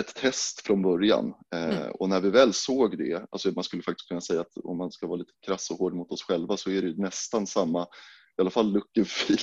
ett 0.00 0.14
test 0.14 0.60
från 0.66 0.82
början. 0.82 1.34
Eh, 1.54 1.78
mm. 1.78 1.90
och 1.90 2.08
när 2.08 2.20
vi 2.20 2.30
väl 2.30 2.52
såg 2.52 2.98
det, 2.98 3.26
alltså 3.30 3.50
man 3.50 3.64
skulle 3.64 3.82
faktiskt 3.82 4.08
kunna 4.08 4.20
säga 4.20 4.40
att 4.40 4.56
om 4.64 4.78
man 4.78 4.92
ska 4.92 5.06
vara 5.06 5.18
lite 5.18 5.32
krass 5.46 5.70
och 5.70 5.78
hård 5.78 5.94
mot 5.94 6.12
oss 6.12 6.22
själva 6.22 6.56
så 6.56 6.70
är 6.70 6.82
det 6.82 7.02
nästan 7.02 7.46
samma 7.46 7.86
i 8.38 8.42
alla 8.42 8.50
fall 8.50 8.72
look 8.72 8.92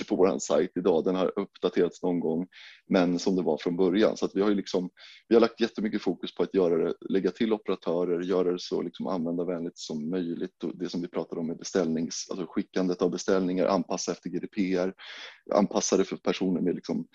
på 0.08 0.16
vår 0.16 0.40
sajt 0.40 0.72
idag. 0.76 1.04
Den 1.04 1.16
har 1.16 1.40
uppdaterats 1.40 2.04
någon 2.04 2.20
gång, 2.20 2.48
men 2.90 3.20
som 3.20 3.36
det 3.36 3.42
var 3.42 3.58
från 3.58 3.76
början. 3.76 4.18
Så 4.18 4.26
att 4.26 4.36
vi 4.36 4.42
har 4.42 4.50
ju 4.50 4.56
liksom, 4.56 4.90
vi 5.28 5.36
har 5.36 5.42
lagt 5.42 5.62
jättemycket 5.62 6.02
fokus 6.02 6.36
på 6.36 6.44
att 6.44 6.54
göra 6.54 6.84
det, 6.84 6.94
lägga 7.10 7.32
till 7.32 7.54
operatörer, 7.54 8.22
göra 8.22 8.52
det 8.52 8.60
så 8.60 8.82
liksom 8.82 9.08
användarvänligt 9.08 9.78
som 9.78 10.10
möjligt. 10.10 10.64
Och 10.64 10.78
det 10.78 10.90
som 10.90 11.02
vi 11.02 11.08
pratade 11.08 11.42
om 11.42 11.48
med 11.48 11.58
beställnings, 11.58 12.28
alltså 12.30 12.46
skickandet 12.50 13.02
av 13.02 13.12
beställningar, 13.12 13.66
anpassa 13.66 14.12
efter 14.12 14.30
GDPR, 14.30 14.94
anpassa 15.54 15.98
det 15.98 16.06
för 16.06 16.18
personer 16.18 16.62
med 16.62 16.76
liksom 16.76 17.08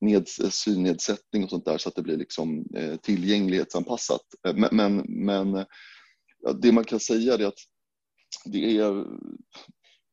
ned, 0.00 0.28
synnedsättning 0.50 1.44
och 1.44 1.50
sånt 1.50 1.64
där 1.64 1.78
så 1.78 1.88
att 1.88 1.94
det 1.94 2.02
blir 2.02 2.16
liksom 2.16 2.66
eh, 2.76 2.96
tillgänglighetsanpassat. 2.96 4.22
Eh, 4.46 4.54
men, 4.54 4.68
men, 4.72 5.04
men 5.08 5.66
det 6.62 6.72
man 6.72 6.84
kan 6.84 7.00
säga 7.00 7.34
är 7.34 7.46
att 7.46 7.58
det 8.44 8.78
är 8.78 9.04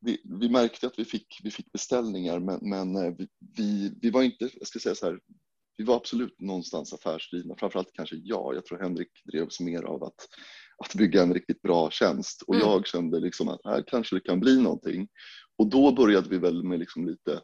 vi, 0.03 0.21
vi, 0.39 0.49
märkte 0.49 0.87
att 0.87 0.99
vi 0.99 1.05
fick, 1.05 1.39
vi 1.43 1.51
fick 1.51 1.71
beställningar 1.71 2.39
men, 2.39 2.59
men 2.61 2.95
eh, 2.95 3.13
vi, 3.17 3.27
vi, 3.57 3.93
vi, 4.01 4.09
var 4.09 4.23
inte, 4.23 4.49
jag 4.53 4.67
ska 4.67 4.79
säga 4.79 4.95
så 4.95 5.05
här, 5.05 5.19
vi 5.77 5.83
var 5.83 5.95
absolut 5.95 6.39
någonstans 6.39 6.93
affärsdrivna, 6.93 7.55
framförallt 7.57 7.93
kanske 7.93 8.15
jag. 8.15 8.55
Jag 8.55 8.65
tror 8.65 8.79
Henrik 8.79 9.09
drevs 9.31 9.59
mer 9.59 9.83
av 9.83 10.03
att, 10.03 10.27
att 10.85 10.95
bygga 10.95 11.23
en 11.23 11.33
riktigt 11.33 11.61
bra 11.61 11.89
tjänst 11.91 12.41
och 12.41 12.55
mm. 12.55 12.67
jag 12.67 12.87
kände 12.87 13.19
liksom 13.19 13.47
att 13.47 13.61
här 13.63 13.83
kanske 13.87 14.15
det 14.15 14.19
kan 14.19 14.39
bli 14.39 14.61
någonting. 14.61 15.07
Och 15.57 15.69
då 15.69 15.91
började 15.91 16.29
vi 16.29 16.37
väl 16.37 16.63
med 16.63 16.79
liksom 16.79 17.07
lite 17.07 17.41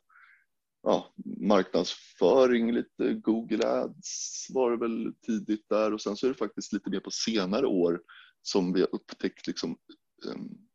ja, 0.83 1.13
marknadsföring, 1.39 2.71
lite 2.73 3.13
Google 3.13 3.67
Ads 3.67 4.47
var 4.49 4.71
det 4.71 4.77
väl 4.77 5.13
tidigt 5.25 5.65
där 5.69 5.93
och 5.93 6.01
sen 6.01 6.15
så 6.15 6.25
är 6.25 6.29
det 6.29 6.37
faktiskt 6.37 6.73
lite 6.73 6.89
mer 6.89 6.99
på 6.99 7.11
senare 7.11 7.65
år 7.65 8.01
som 8.41 8.73
vi 8.73 8.79
har 8.79 8.95
upptäckt 8.95 9.47
liksom, 9.47 9.77
um, 10.25 10.68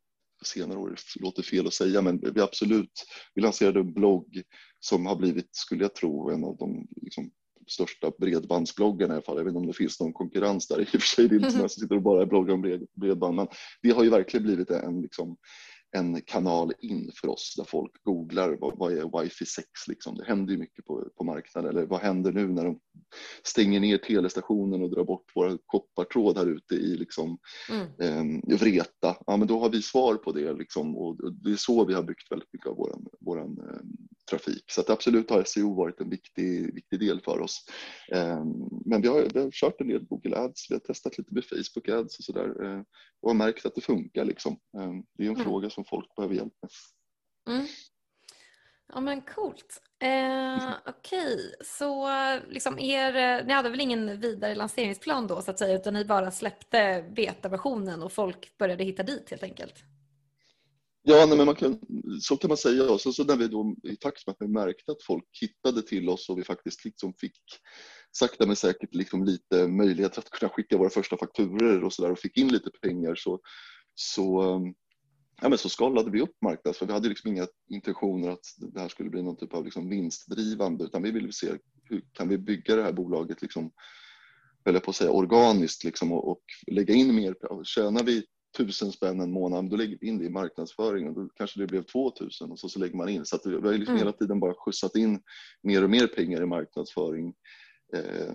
senare 0.47 0.77
år, 0.77 0.89
det 0.89 1.23
låter 1.23 1.43
fel 1.43 1.67
att 1.67 1.73
säga, 1.73 2.01
men 2.01 2.33
vi 2.33 2.41
absolut, 2.41 3.05
vi 3.33 3.41
lanserade 3.41 3.79
en 3.79 3.93
blogg 3.93 4.43
som 4.79 5.05
har 5.05 5.15
blivit, 5.15 5.49
skulle 5.55 5.83
jag 5.83 5.95
tro, 5.95 6.29
en 6.29 6.43
av 6.43 6.57
de 6.57 6.87
liksom, 7.01 7.31
största 7.67 8.11
bredbandsbloggarna 8.19 9.13
i 9.13 9.15
alla 9.15 9.23
fall. 9.23 9.37
Jag 9.37 9.43
vet 9.43 9.51
inte 9.51 9.59
om 9.59 9.67
det 9.67 9.73
finns 9.73 9.99
någon 9.99 10.13
konkurrens 10.13 10.67
där 10.67 10.81
i 10.81 10.83
och 10.83 10.87
för 10.87 10.99
sig. 10.99 11.27
Det 11.27 11.35
är 11.35 11.39
inte 11.39 11.51
som 11.51 11.69
sitter 11.69 11.95
och 11.95 12.01
bara 12.01 12.25
bloggar 12.25 12.53
om 12.53 12.87
bredband, 12.93 13.35
men 13.35 13.47
det 13.81 13.91
har 13.91 14.03
ju 14.03 14.09
verkligen 14.09 14.43
blivit 14.43 14.69
en, 14.69 15.01
liksom, 15.01 15.37
en 15.95 16.21
kanal 16.21 16.73
in 16.79 17.11
för 17.15 17.27
oss 17.27 17.53
där 17.57 17.63
folk 17.63 18.03
googlar 18.03 18.57
vad, 18.61 18.77
vad 18.77 18.93
är 18.93 19.21
wifi 19.21 19.45
6 19.45 19.67
liksom. 19.87 20.15
Det 20.15 20.25
händer 20.25 20.53
ju 20.53 20.59
mycket 20.59 20.85
på, 20.85 21.09
på 21.17 21.23
marknaden. 21.23 21.69
Eller 21.69 21.85
vad 21.85 21.99
händer 21.99 22.31
nu 22.31 22.47
när 22.47 22.65
de 22.65 22.79
stänger 23.43 23.79
ner 23.79 23.97
telestationen 23.97 24.81
och 24.81 24.89
drar 24.89 25.03
bort 25.03 25.31
våra 25.35 25.57
koppartråd 25.65 26.37
här 26.37 26.45
ute 26.45 26.75
i 26.75 26.97
liksom, 26.97 27.37
mm. 27.69 28.41
eh, 28.49 28.57
Vreta? 28.57 29.15
Ja, 29.25 29.37
men 29.37 29.47
då 29.47 29.59
har 29.59 29.69
vi 29.69 29.81
svar 29.81 30.15
på 30.15 30.31
det 30.31 30.53
liksom, 30.53 30.97
och 30.97 31.33
det 31.33 31.51
är 31.51 31.55
så 31.55 31.85
vi 31.85 31.93
har 31.93 32.03
byggt 32.03 32.31
väldigt 32.31 32.53
mycket 32.53 32.67
av 32.67 32.75
våran, 32.77 33.05
våran 33.19 33.57
eh, 33.59 33.81
trafik. 34.29 34.71
Så 34.71 34.81
att 34.81 34.89
absolut 34.89 35.29
har 35.29 35.43
SEO 35.43 35.73
varit 35.73 36.01
en 36.01 36.09
viktig, 36.09 36.73
viktig 36.73 36.99
del 36.99 37.21
för 37.21 37.39
oss. 37.39 37.65
Eh, 38.11 38.45
men 38.85 39.01
vi 39.01 39.07
har, 39.07 39.29
vi 39.33 39.39
har 39.39 39.51
kört 39.51 39.81
en 39.81 39.87
del 39.87 40.05
Google 40.05 40.37
Ads, 40.37 40.71
vi 40.71 40.75
har 40.75 40.79
testat 40.79 41.17
lite 41.17 41.33
med 41.33 41.45
Facebook 41.45 41.89
Ads 41.89 42.19
och 42.19 42.25
sådär 42.25 42.63
eh, 42.63 42.81
och 43.21 43.29
har 43.29 43.33
märkt 43.33 43.65
att 43.65 43.75
det 43.75 43.81
funkar. 43.81 44.25
Liksom. 44.25 44.53
Eh, 44.53 44.91
det 45.17 45.23
är 45.23 45.27
en 45.27 45.35
mm. 45.35 45.43
fråga 45.45 45.69
som 45.69 45.85
folk 45.85 46.15
behöver 46.15 46.35
hjälp 46.35 46.53
med. 46.61 46.71
Mm. 47.55 47.67
Ja 48.93 48.99
men 48.99 49.21
coolt. 49.21 49.81
Eh, 49.99 50.73
Okej, 50.85 51.35
okay. 51.35 51.51
så 51.63 52.07
liksom 52.49 52.79
er, 52.79 53.43
ni 53.43 53.53
hade 53.53 53.69
väl 53.69 53.81
ingen 53.81 54.19
vidare 54.19 54.55
lanseringsplan 54.55 55.27
då 55.27 55.41
så 55.41 55.51
att 55.51 55.59
säga 55.59 55.75
utan 55.75 55.93
ni 55.93 56.05
bara 56.05 56.31
släppte 56.31 57.05
betaversionen 57.15 58.03
och 58.03 58.11
folk 58.11 58.57
började 58.57 58.83
hitta 58.83 59.03
dit 59.03 59.29
helt 59.29 59.43
enkelt? 59.43 59.83
Ja, 61.07 61.25
nej, 61.25 61.37
men 61.37 61.45
man 61.45 61.55
kan, 61.55 61.79
så 62.21 62.37
kan 62.37 62.47
man 62.47 62.57
säga. 62.57 62.91
Och 62.91 63.01
så, 63.01 63.13
så 63.13 63.23
när 63.23 63.35
vi 63.35 63.47
då, 63.47 63.75
i 63.83 63.95
takt 63.95 64.27
med 64.27 64.33
att 64.33 64.47
vi 64.47 64.47
märkte 64.47 64.91
att 64.91 65.03
folk 65.03 65.25
hittade 65.41 65.81
till 65.81 66.09
oss 66.09 66.29
och 66.29 66.37
vi 66.37 66.43
faktiskt 66.43 66.85
liksom 66.85 67.13
fick 67.13 67.37
sakta 68.11 68.45
men 68.45 68.55
säkert 68.55 68.95
liksom 68.95 69.23
lite 69.23 69.67
möjlighet 69.67 70.17
att 70.17 70.29
kunna 70.29 70.49
skicka 70.49 70.77
våra 70.77 70.89
första 70.89 71.17
fakturer 71.17 71.83
och 71.83 71.93
så 71.93 72.01
där 72.03 72.11
och 72.11 72.19
fick 72.19 72.37
in 72.37 72.47
lite 72.47 72.69
pengar 72.81 73.15
så, 73.15 73.39
så 73.95 74.43
ja, 75.41 75.49
men 75.49 75.57
så 75.57 75.69
skalade 75.69 76.11
vi 76.11 76.21
upp 76.21 76.35
marknaden, 76.41 76.73
för 76.73 76.85
vi 76.85 76.93
hade 76.93 77.09
liksom 77.09 77.31
inga 77.31 77.47
intentioner 77.69 78.29
att 78.29 78.45
det 78.57 78.79
här 78.79 78.89
skulle 78.89 79.09
bli 79.09 79.21
någon 79.21 79.37
typ 79.37 79.53
av 79.53 79.65
liksom 79.65 79.89
vinstdrivande, 79.89 80.83
utan 80.83 81.03
vi 81.03 81.11
ville 81.11 81.31
se 81.31 81.47
hur 81.83 82.03
kan 82.13 82.29
vi 82.29 82.37
bygga 82.37 82.75
det 82.75 82.83
här 82.83 82.93
bolaget, 82.93 83.41
liksom, 83.41 83.71
eller 84.65 84.79
på 84.79 84.89
att 84.89 84.95
säga 84.95 85.11
organiskt, 85.11 85.83
liksom, 85.83 86.11
och, 86.11 86.31
och 86.31 86.43
lägga 86.71 86.93
in 86.93 87.15
mer. 87.15 87.35
Tjänar 87.63 88.03
vi 88.03 88.25
tusen 88.57 88.91
spänn 88.91 89.19
en 89.19 89.31
månad, 89.31 89.69
då 89.69 89.75
lägger 89.75 89.97
vi 90.01 90.07
in 90.07 90.17
det 90.17 90.25
i 90.25 90.29
marknadsföring 90.29 91.07
och 91.07 91.13
då 91.15 91.29
kanske 91.35 91.59
det 91.59 91.67
blev 91.67 91.83
2000 91.83 92.51
och 92.51 92.59
så, 92.59 92.69
så 92.69 92.79
lägger 92.79 92.95
man 92.95 93.09
in. 93.09 93.25
Så 93.25 93.35
att 93.35 93.45
vi 93.45 93.55
har 93.55 93.61
liksom 93.73 93.95
mm. 93.95 93.97
hela 93.97 94.11
tiden 94.11 94.39
bara 94.39 94.53
skjutsat 94.53 94.95
in 94.95 95.21
mer 95.63 95.83
och 95.83 95.89
mer 95.89 96.07
pengar 96.07 96.41
i 96.41 96.45
marknadsföring 96.45 97.33
eh, 97.95 98.33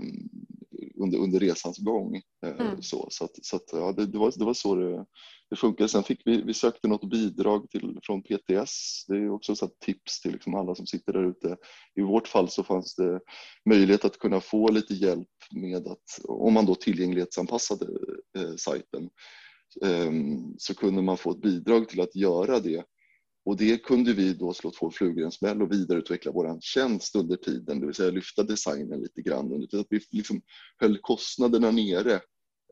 under, 1.02 1.18
under 1.18 1.40
resans 1.40 1.78
gång. 1.78 2.16
Eh, 2.46 2.60
mm. 2.60 2.82
Så, 2.82 3.08
så, 3.10 3.24
att, 3.24 3.44
så 3.44 3.56
att, 3.56 3.72
ja, 3.72 3.92
det, 3.92 4.06
det, 4.06 4.18
var, 4.18 4.32
det 4.36 4.44
var 4.44 4.54
så 4.54 4.74
det, 4.74 5.04
det 5.50 5.56
funkade. 5.56 5.88
Sen 5.88 6.02
fick 6.02 6.22
vi, 6.24 6.42
vi 6.42 6.54
sökte 6.54 6.88
något 6.88 7.10
bidrag 7.10 7.70
till, 7.70 7.98
från 8.02 8.22
PTS. 8.22 9.04
Det 9.08 9.16
är 9.16 9.30
också 9.30 9.52
ett 9.52 9.80
tips 9.80 10.20
till 10.20 10.32
liksom 10.32 10.54
alla 10.54 10.74
som 10.74 10.86
sitter 10.86 11.12
där 11.12 11.30
ute. 11.30 11.56
I 11.94 12.02
vårt 12.02 12.28
fall 12.28 12.48
så 12.48 12.64
fanns 12.64 12.94
det 12.94 13.20
möjlighet 13.68 14.04
att 14.04 14.18
kunna 14.18 14.40
få 14.40 14.70
lite 14.70 14.94
hjälp 14.94 15.28
med 15.50 15.86
att, 15.86 16.20
om 16.24 16.54
man 16.54 16.66
då 16.66 16.74
tillgänglighetsanpassade 16.74 17.86
eh, 18.38 18.54
sajten, 18.56 19.10
Ehm, 19.82 20.54
så 20.58 20.74
kunde 20.74 21.02
man 21.02 21.16
få 21.16 21.30
ett 21.30 21.42
bidrag 21.42 21.88
till 21.88 22.00
att 22.00 22.16
göra 22.16 22.60
det. 22.60 22.84
Och 23.44 23.56
det 23.56 23.84
kunde 23.84 24.12
vi 24.12 24.34
då 24.34 24.52
slå 24.52 24.70
två 24.70 24.90
flugor 24.90 25.20
i 25.20 25.24
en 25.24 25.32
smäll 25.32 25.62
och 25.62 25.72
vidareutveckla 25.72 26.32
vår 26.32 26.58
tjänst 26.60 27.16
under 27.16 27.36
tiden, 27.36 27.80
det 27.80 27.86
vill 27.86 27.94
säga 27.94 28.10
lyfta 28.10 28.42
designen 28.42 29.00
lite 29.00 29.22
grann 29.22 29.52
under 29.52 29.66
tiden. 29.66 29.80
Att 29.80 29.86
vi 29.90 30.00
liksom 30.10 30.42
höll 30.78 30.98
kostnaderna 30.98 31.70
nere 31.70 32.20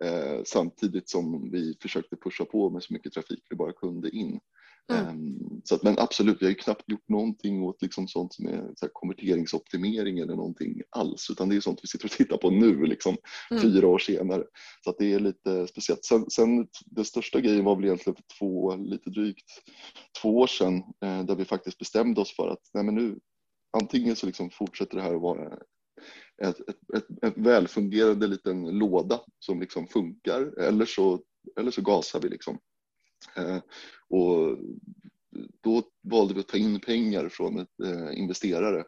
eh, 0.05 0.43
samtidigt 0.45 1.09
som 1.09 1.51
vi 1.51 1.77
försökte 1.83 2.17
pusha 2.17 2.45
på 2.45 2.71
med 2.71 2.83
så 2.83 2.93
mycket 2.93 3.13
trafik 3.13 3.47
vi 3.51 3.57
bara 3.57 3.73
kunde 3.73 4.11
in. 4.11 4.41
Mm. 4.93 5.09
Um, 5.09 5.61
så 5.65 5.75
att, 5.75 5.83
men 5.83 5.99
absolut, 5.99 6.43
vi 6.43 6.47
har 6.47 6.51
ju 6.51 6.55
knappt 6.55 6.91
gjort 6.91 7.09
någonting 7.09 7.63
åt 7.63 7.83
liksom 7.83 8.09
sånt 8.09 8.35
som 8.35 8.47
är 8.47 8.71
så 8.77 8.89
konverteringsoptimering 8.93 10.19
eller 10.19 10.37
någonting 10.37 10.83
alls, 10.91 11.31
utan 11.31 11.49
det 11.49 11.57
är 11.57 11.61
sånt 11.61 11.81
vi 11.83 11.89
sitter 11.89 12.05
och 12.05 12.11
tittar 12.11 12.37
på 12.37 12.51
nu, 12.51 12.87
liksom, 12.87 13.17
mm. 13.51 13.63
fyra 13.63 13.89
år 13.89 13.99
senare. 13.99 14.45
Så 14.85 14.91
att 14.91 14.99
det 14.99 15.13
är 15.13 15.21
lite 15.21 15.67
speciellt. 15.67 16.05
Sen, 16.05 16.31
sen 16.31 16.69
den 16.87 17.05
största 17.05 17.41
grejen 17.41 17.65
var 17.65 17.77
väl 17.77 17.85
egentligen 17.85 18.17
för 18.17 18.25
två, 18.39 18.77
lite 18.77 19.11
drygt 19.11 19.51
två 20.23 20.39
år 20.39 20.47
sedan, 20.47 20.77
eh, 21.05 21.25
där 21.25 21.35
vi 21.35 21.45
faktiskt 21.45 21.79
bestämde 21.79 22.21
oss 22.21 22.37
för 22.37 22.49
att 22.49 22.71
nej, 22.75 22.85
men 22.85 22.95
nu, 22.95 23.19
antingen 23.81 24.17
så 24.17 24.27
liksom 24.27 24.51
fortsätter 24.51 24.97
det 24.97 25.03
här 25.03 25.15
att 25.15 25.23
vara 25.23 25.59
ett, 26.43 26.61
ett, 26.69 26.97
ett, 26.97 27.25
ett 27.25 27.37
välfungerande 27.37 28.27
liten 28.27 28.79
låda 28.79 29.21
som 29.39 29.61
liksom 29.61 29.87
funkar 29.87 30.59
eller 30.61 30.85
så, 30.85 31.23
eller 31.61 31.71
så 31.71 31.83
gasar 31.83 32.21
vi 32.21 32.29
liksom. 32.29 32.59
Eh, 33.37 33.59
och 34.09 34.59
då 35.61 35.83
valde 36.03 36.35
vi 36.35 36.41
att 36.41 36.49
ta 36.49 36.57
in 36.57 36.81
pengar 36.81 37.29
från 37.29 37.59
ett, 37.59 37.81
eh, 37.85 38.19
investerare. 38.19 38.85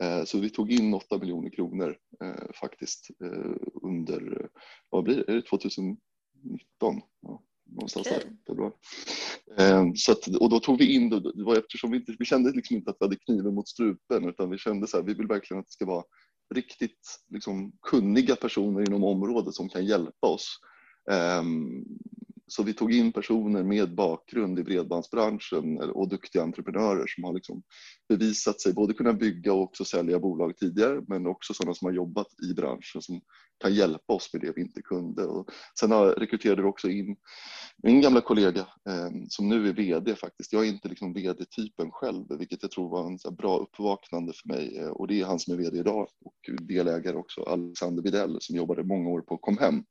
Eh, 0.00 0.24
så 0.24 0.38
vi 0.38 0.50
tog 0.50 0.72
in 0.72 0.94
8 0.94 1.18
miljoner 1.18 1.50
kronor 1.50 1.96
eh, 2.24 2.50
faktiskt 2.60 3.10
eh, 3.24 3.56
under, 3.82 4.48
vad 4.90 5.04
blir 5.04 5.16
det, 5.16 5.32
det 5.32 5.42
2019? 5.42 5.98
Ja, 7.20 7.42
någonstans 7.72 8.06
okay. 8.06 8.18
där. 8.46 8.72
Eh, 9.58 9.84
så 9.94 10.12
att, 10.12 10.26
och 10.26 10.50
då 10.50 10.60
tog 10.60 10.78
vi 10.78 10.94
in, 10.94 11.10
det 11.10 11.44
var 11.44 11.56
eftersom 11.56 11.90
vi 11.90 11.96
inte, 11.96 12.16
vi 12.18 12.24
kände 12.24 12.52
liksom 12.52 12.76
inte 12.76 12.90
att 12.90 12.96
vi 13.00 13.04
hade 13.04 13.16
kniven 13.16 13.54
mot 13.54 13.68
strupen 13.68 14.28
utan 14.28 14.50
vi 14.50 14.58
kände 14.58 14.86
så 14.86 14.96
här, 14.96 15.04
vi 15.04 15.14
vill 15.14 15.26
verkligen 15.26 15.60
att 15.60 15.66
det 15.66 15.72
ska 15.72 15.86
vara 15.86 16.04
riktigt 16.54 17.20
liksom, 17.28 17.72
kunniga 17.82 18.36
personer 18.36 18.80
inom 18.88 19.04
området 19.04 19.54
som 19.54 19.68
kan 19.68 19.86
hjälpa 19.86 20.26
oss. 20.26 20.58
Um, 21.40 21.84
så 22.46 22.62
vi 22.62 22.74
tog 22.74 22.92
in 22.92 23.12
personer 23.12 23.62
med 23.62 23.94
bakgrund 23.94 24.58
i 24.58 24.64
bredbandsbranschen 24.64 25.78
och 25.80 26.08
duktiga 26.08 26.42
entreprenörer 26.42 27.06
som 27.06 27.24
har 27.24 27.32
liksom 27.32 27.62
bevisat 28.10 28.60
sig 28.60 28.72
både 28.72 28.94
kunna 28.94 29.12
bygga 29.12 29.52
och 29.52 29.62
också 29.62 29.84
sälja 29.84 30.18
bolag 30.18 30.56
tidigare, 30.56 31.02
men 31.08 31.26
också 31.26 31.54
sådana 31.54 31.74
som 31.74 31.86
har 31.86 31.92
jobbat 31.92 32.26
i 32.50 32.54
branschen 32.54 33.02
som 33.02 33.20
kan 33.60 33.74
hjälpa 33.74 34.12
oss 34.12 34.30
med 34.32 34.42
det 34.42 34.52
vi 34.56 34.62
inte 34.62 34.82
kunde. 34.82 35.24
Och 35.24 35.50
sen 35.80 35.92
rekryterade 35.92 36.62
vi 36.62 36.68
också 36.68 36.88
in 36.88 37.16
min 37.82 38.00
gamla 38.00 38.20
kollega 38.20 38.60
eh, 38.60 39.10
som 39.28 39.48
nu 39.48 39.68
är 39.68 39.72
VD 39.72 40.14
faktiskt. 40.16 40.52
Jag 40.52 40.64
är 40.64 40.68
inte 40.68 40.88
liksom 40.88 41.12
VD-typen 41.12 41.90
själv, 41.90 42.24
vilket 42.38 42.62
jag 42.62 42.70
tror 42.70 42.90
var 42.90 43.06
en 43.06 43.36
bra 43.36 43.58
uppvaknande 43.58 44.32
för 44.32 44.48
mig 44.48 44.78
eh, 44.78 44.88
och 44.88 45.08
det 45.08 45.20
är 45.20 45.24
han 45.24 45.38
som 45.38 45.54
är 45.54 45.58
VD 45.58 45.78
idag 45.78 46.08
och 46.24 46.66
delägare 46.68 47.16
också, 47.16 47.42
Alexander 47.42 48.02
Videll 48.02 48.36
som 48.40 48.56
jobbade 48.56 48.84
många 48.84 49.10
år 49.10 49.20
på 49.20 49.38
Comhem. 49.38 49.84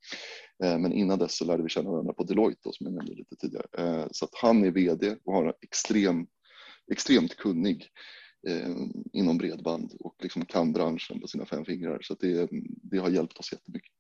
Eh, 0.64 0.78
men 0.78 0.94
innan 0.94 1.20
dess 1.20 1.38
så 1.38 1.46
lärde 1.46 1.64
vi 1.64 1.70
känna 1.70 1.90
varandra 1.90 2.14
på 2.14 2.24
Deloitte 2.24 2.62
då, 2.64 2.72
som 2.72 2.86
jag 2.86 2.94
nämnde 2.94 3.14
lite 3.14 3.36
tidigare. 3.36 3.66
Eh, 3.78 4.08
så 4.12 4.26
att 4.26 4.36
han 4.42 4.64
är 4.64 4.72
VD 4.72 5.16
och 5.26 5.34
har 5.34 5.46
en 5.46 5.54
extrem, 5.62 6.28
extremt 6.92 7.36
kunnig 7.36 7.88
eh, 8.48 8.76
inom 9.14 9.38
bredband 9.38 9.94
och 10.00 10.16
liksom 10.20 10.46
kan 10.46 10.74
branschen 10.74 11.22
på 11.22 11.28
sina 11.28 11.46
fem 11.46 11.66
fingrar. 11.66 12.00
Så 12.02 12.14
det, 12.14 12.50
det 12.84 12.98
har 12.98 13.10
hjälpt 13.10 13.38
oss 13.38 13.52
jättemycket. 13.52 13.92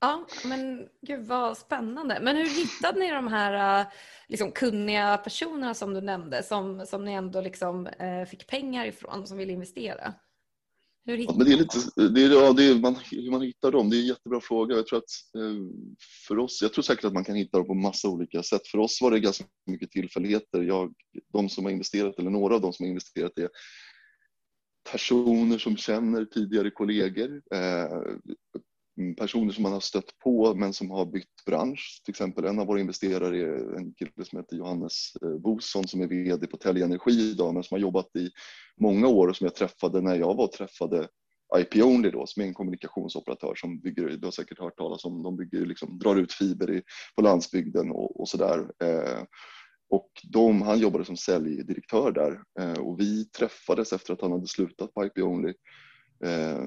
Ja, 0.00 0.26
men 0.44 0.88
gud 1.02 1.26
vad 1.26 1.58
spännande. 1.58 2.18
Men 2.22 2.36
hur 2.36 2.44
hittade 2.44 2.98
ni 2.98 3.10
de 3.10 3.28
här 3.28 3.80
eh, 3.80 3.86
liksom, 4.28 4.52
kunniga 4.52 5.16
personerna 5.16 5.74
som 5.74 5.94
du 5.94 6.00
nämnde, 6.00 6.42
som, 6.42 6.86
som 6.86 7.04
ni 7.04 7.12
ändå 7.12 7.40
liksom, 7.40 7.86
eh, 7.86 8.24
fick 8.24 8.46
pengar 8.46 8.86
ifrån, 8.86 9.26
som 9.26 9.38
ville 9.38 9.52
investera? 9.52 10.14
Hur 11.04 11.16
hittar 11.16 11.32
ja, 11.32 11.38
men 11.38 11.46
det 11.46 11.52
är 11.52 11.56
lite, 11.56 12.08
det 12.08 12.24
är, 12.24 12.30
ja, 12.30 12.52
det 12.52 12.64
är, 12.64 12.80
man, 12.80 12.96
hur 13.10 13.30
man 13.30 13.42
hittar 13.42 13.72
dem, 13.72 13.90
det 13.90 13.96
är 13.96 14.00
en 14.00 14.06
jättebra 14.06 14.40
fråga. 14.40 14.76
Jag 14.76 14.86
tror, 14.86 14.98
att, 14.98 15.38
eh, 15.38 15.56
för 16.28 16.38
oss, 16.38 16.62
jag 16.62 16.72
tror 16.72 16.82
säkert 16.82 17.04
att 17.04 17.12
man 17.12 17.24
kan 17.24 17.36
hitta 17.36 17.58
dem 17.58 17.66
på 17.66 17.74
massa 17.74 18.08
olika 18.08 18.42
sätt. 18.42 18.66
För 18.66 18.78
oss 18.78 19.02
var 19.02 19.10
det 19.10 19.20
ganska 19.20 19.44
mycket 19.66 19.90
tillfälligheter. 19.90 20.62
Jag, 20.62 20.94
de 21.32 21.48
som 21.48 21.64
har 21.64 21.72
investerat, 21.72 22.18
eller 22.18 22.30
några 22.30 22.54
av 22.54 22.60
de 22.60 22.72
som 22.72 22.84
har 22.84 22.88
investerat, 22.90 23.38
är 23.38 23.48
personer 24.92 25.58
som 25.58 25.76
känner 25.76 26.24
tidigare 26.24 26.70
kollegor, 26.70 27.42
eh, 27.54 28.16
personer 29.14 29.52
som 29.52 29.62
man 29.62 29.72
har 29.72 29.80
stött 29.80 30.18
på 30.24 30.54
men 30.54 30.72
som 30.72 30.90
har 30.90 31.06
bytt 31.06 31.44
bransch. 31.46 32.02
Till 32.04 32.12
exempel 32.12 32.44
en 32.44 32.58
av 32.58 32.66
våra 32.66 32.80
investerare 32.80 33.38
är 33.38 33.76
en 33.76 33.94
kille 33.94 34.24
som 34.24 34.38
heter 34.38 34.56
Johannes 34.56 35.12
eh, 35.22 35.38
Bosson 35.38 35.88
som 35.88 36.00
är 36.00 36.06
VD 36.06 36.46
på 36.46 36.56
Telge 36.56 36.84
Energi 36.84 37.30
idag 37.30 37.54
men 37.54 37.62
som 37.62 37.74
har 37.74 37.80
jobbat 37.80 38.16
i 38.16 38.30
många 38.80 39.08
år 39.08 39.28
och 39.28 39.36
som 39.36 39.44
jag 39.44 39.54
träffade 39.54 40.00
när 40.00 40.16
jag 40.16 40.34
var 40.34 40.44
och 40.44 40.52
träffade 40.52 41.08
IP 41.56 41.76
Only 41.84 42.10
då, 42.10 42.26
som 42.26 42.42
är 42.42 42.46
en 42.46 42.54
kommunikationsoperatör 42.54 43.54
som 43.54 43.80
bygger, 43.80 44.08
du 44.08 44.26
har 44.26 44.30
säkert 44.30 44.60
hört 44.60 44.76
talas 44.76 45.04
om, 45.04 45.22
de 45.22 45.36
bygger, 45.36 45.66
liksom, 45.66 45.98
drar 45.98 46.16
ut 46.16 46.32
fiber 46.32 46.70
i, 46.70 46.82
på 47.16 47.22
landsbygden 47.22 47.90
och, 47.90 48.20
och 48.20 48.28
sådär. 48.28 48.58
Eh, 48.58 49.22
och 49.90 50.10
de, 50.22 50.62
han 50.62 50.78
jobbade 50.78 51.04
som 51.04 51.16
säljdirektör 51.16 52.12
där 52.12 52.42
eh, 52.60 52.80
och 52.80 53.00
vi 53.00 53.24
träffades 53.24 53.92
efter 53.92 54.12
att 54.12 54.20
han 54.20 54.32
hade 54.32 54.46
slutat 54.46 54.94
på 54.94 55.06
IP 55.06 55.18
Only 55.18 55.54
Eh, 56.24 56.66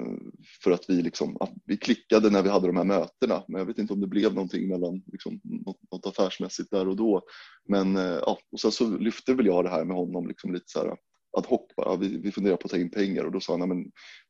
för 0.62 0.70
att 0.70 0.84
vi, 0.88 1.02
liksom, 1.02 1.36
att 1.40 1.52
vi 1.64 1.76
klickade 1.76 2.30
när 2.30 2.42
vi 2.42 2.48
hade 2.48 2.66
de 2.66 2.76
här 2.76 2.84
mötena, 2.84 3.44
men 3.48 3.58
jag 3.58 3.66
vet 3.66 3.78
inte 3.78 3.92
om 3.92 4.00
det 4.00 4.06
blev 4.06 4.34
någonting 4.34 4.68
mellan 4.68 5.02
liksom, 5.12 5.40
något, 5.44 5.78
något 5.92 6.06
affärsmässigt 6.06 6.70
där 6.70 6.88
och 6.88 6.96
då. 6.96 7.22
Men 7.68 7.96
eh, 7.96 8.02
ja, 8.02 8.38
och 8.52 8.60
sen 8.60 8.72
så 8.72 8.98
lyfte 8.98 9.34
väl 9.34 9.46
jag 9.46 9.64
det 9.64 9.70
här 9.70 9.84
med 9.84 9.96
honom 9.96 10.28
liksom 10.28 10.52
lite 10.52 10.64
så 10.66 10.78
här 10.78 10.96
ad 11.36 11.46
hoc 11.48 11.60
bara. 11.76 11.96
Vi, 11.96 12.18
vi 12.18 12.32
funderar 12.32 12.56
på 12.56 12.66
att 12.66 12.70
ta 12.70 12.76
in 12.76 12.90
pengar 12.90 13.24
och 13.24 13.32
då 13.32 13.40
sa 13.40 13.58
han, 13.58 13.68
men 13.68 13.84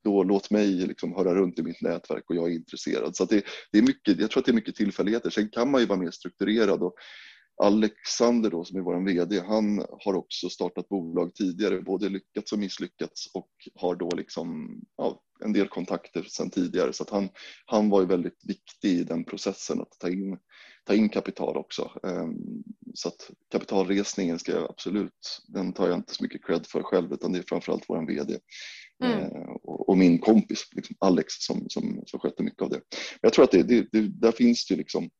då 0.04 0.22
låt 0.22 0.50
mig 0.50 0.66
liksom 0.66 1.14
höra 1.14 1.34
runt 1.34 1.58
i 1.58 1.62
mitt 1.62 1.82
nätverk 1.82 2.24
och 2.30 2.36
jag 2.36 2.50
är 2.50 2.54
intresserad. 2.54 3.16
Så 3.16 3.24
det, 3.24 3.44
det, 3.72 3.78
är 3.78 3.82
mycket, 3.82 4.20
jag 4.20 4.30
tror 4.30 4.40
att 4.40 4.46
det 4.46 4.52
är 4.52 4.54
mycket 4.54 4.76
tillfälligheter. 4.76 5.30
Sen 5.30 5.48
kan 5.48 5.70
man 5.70 5.80
ju 5.80 5.86
vara 5.86 5.98
mer 5.98 6.10
strukturerad 6.10 6.82
och 6.82 6.94
Alexander 7.62 8.50
då, 8.50 8.64
som 8.64 8.78
är 8.78 8.82
vår 8.82 9.04
VD, 9.06 9.40
han 9.40 9.84
har 10.00 10.14
också 10.14 10.48
startat 10.48 10.88
bolag 10.88 11.34
tidigare, 11.34 11.80
både 11.80 12.08
lyckats 12.08 12.52
och 12.52 12.58
misslyckats 12.58 13.30
och 13.34 13.50
har 13.74 13.94
då 13.96 14.10
liksom 14.16 14.80
ja, 14.96 15.22
en 15.44 15.52
del 15.52 15.68
kontakter 15.68 16.22
sedan 16.22 16.50
tidigare. 16.50 16.92
Så 16.92 17.04
han, 17.10 17.28
han 17.66 17.90
var 17.90 18.00
ju 18.00 18.06
väldigt 18.06 18.40
viktig 18.44 18.88
i 18.88 19.04
den 19.04 19.24
processen 19.24 19.80
att 19.80 19.98
ta 19.98 20.08
in, 20.08 20.38
ta 20.84 20.94
in 20.94 21.08
kapital 21.08 21.56
också. 21.56 21.90
Um, 22.02 22.64
så 22.94 23.08
att 23.08 23.30
kapitalresningen 23.52 24.38
ska 24.38 24.52
jag 24.52 24.70
absolut, 24.70 25.42
den 25.48 25.72
tar 25.72 25.88
jag 25.88 25.98
inte 25.98 26.14
så 26.14 26.22
mycket 26.22 26.44
cred 26.46 26.66
för 26.66 26.82
själv 26.82 27.12
utan 27.12 27.32
det 27.32 27.38
är 27.38 27.44
framförallt 27.48 27.84
vår 27.88 28.06
VD 28.06 28.38
mm. 29.04 29.18
uh, 29.18 29.50
och, 29.62 29.88
och, 29.88 29.98
min 29.98 30.18
kompis 30.18 30.68
liksom 30.72 30.96
Alex 31.00 31.34
som, 31.34 31.66
som, 31.68 32.02
som 32.06 32.20
sköter 32.20 32.44
mycket 32.44 32.62
av 32.62 32.70
det. 32.70 32.80
Men 33.10 33.20
jag 33.20 33.32
tror 33.32 33.44
att 33.44 33.50
det, 33.50 33.62
det, 33.62 33.88
det 33.92 34.08
där 34.08 34.32
finns 34.32 34.66
det 34.66 34.74
ju 34.74 34.78
liksom 34.78 35.10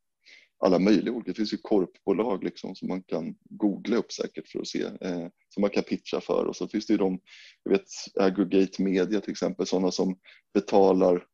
alla 0.64 0.78
möjliga 0.78 1.14
olika. 1.14 1.30
Det 1.30 1.36
finns 1.36 1.52
ju 1.52 1.56
korpbolag 1.56 2.44
liksom 2.44 2.74
som 2.74 2.88
man 2.88 3.02
kan 3.02 3.34
googla 3.50 3.96
upp 3.96 4.12
säkert 4.12 4.48
för 4.48 4.60
att 4.60 4.66
se, 4.66 4.82
eh, 4.82 5.28
som 5.48 5.60
man 5.60 5.70
kan 5.70 5.82
pitcha 5.82 6.20
för. 6.20 6.44
Och 6.44 6.56
så 6.56 6.68
finns 6.68 6.86
det 6.86 6.92
ju 6.92 6.98
de, 6.98 7.18
jag 7.62 7.72
vet 7.72 7.86
aggregate 8.20 8.82
media 8.82 9.20
till 9.20 9.32
exempel, 9.32 9.66
sådana 9.66 9.90
som 9.90 10.18
betalar 10.54 11.24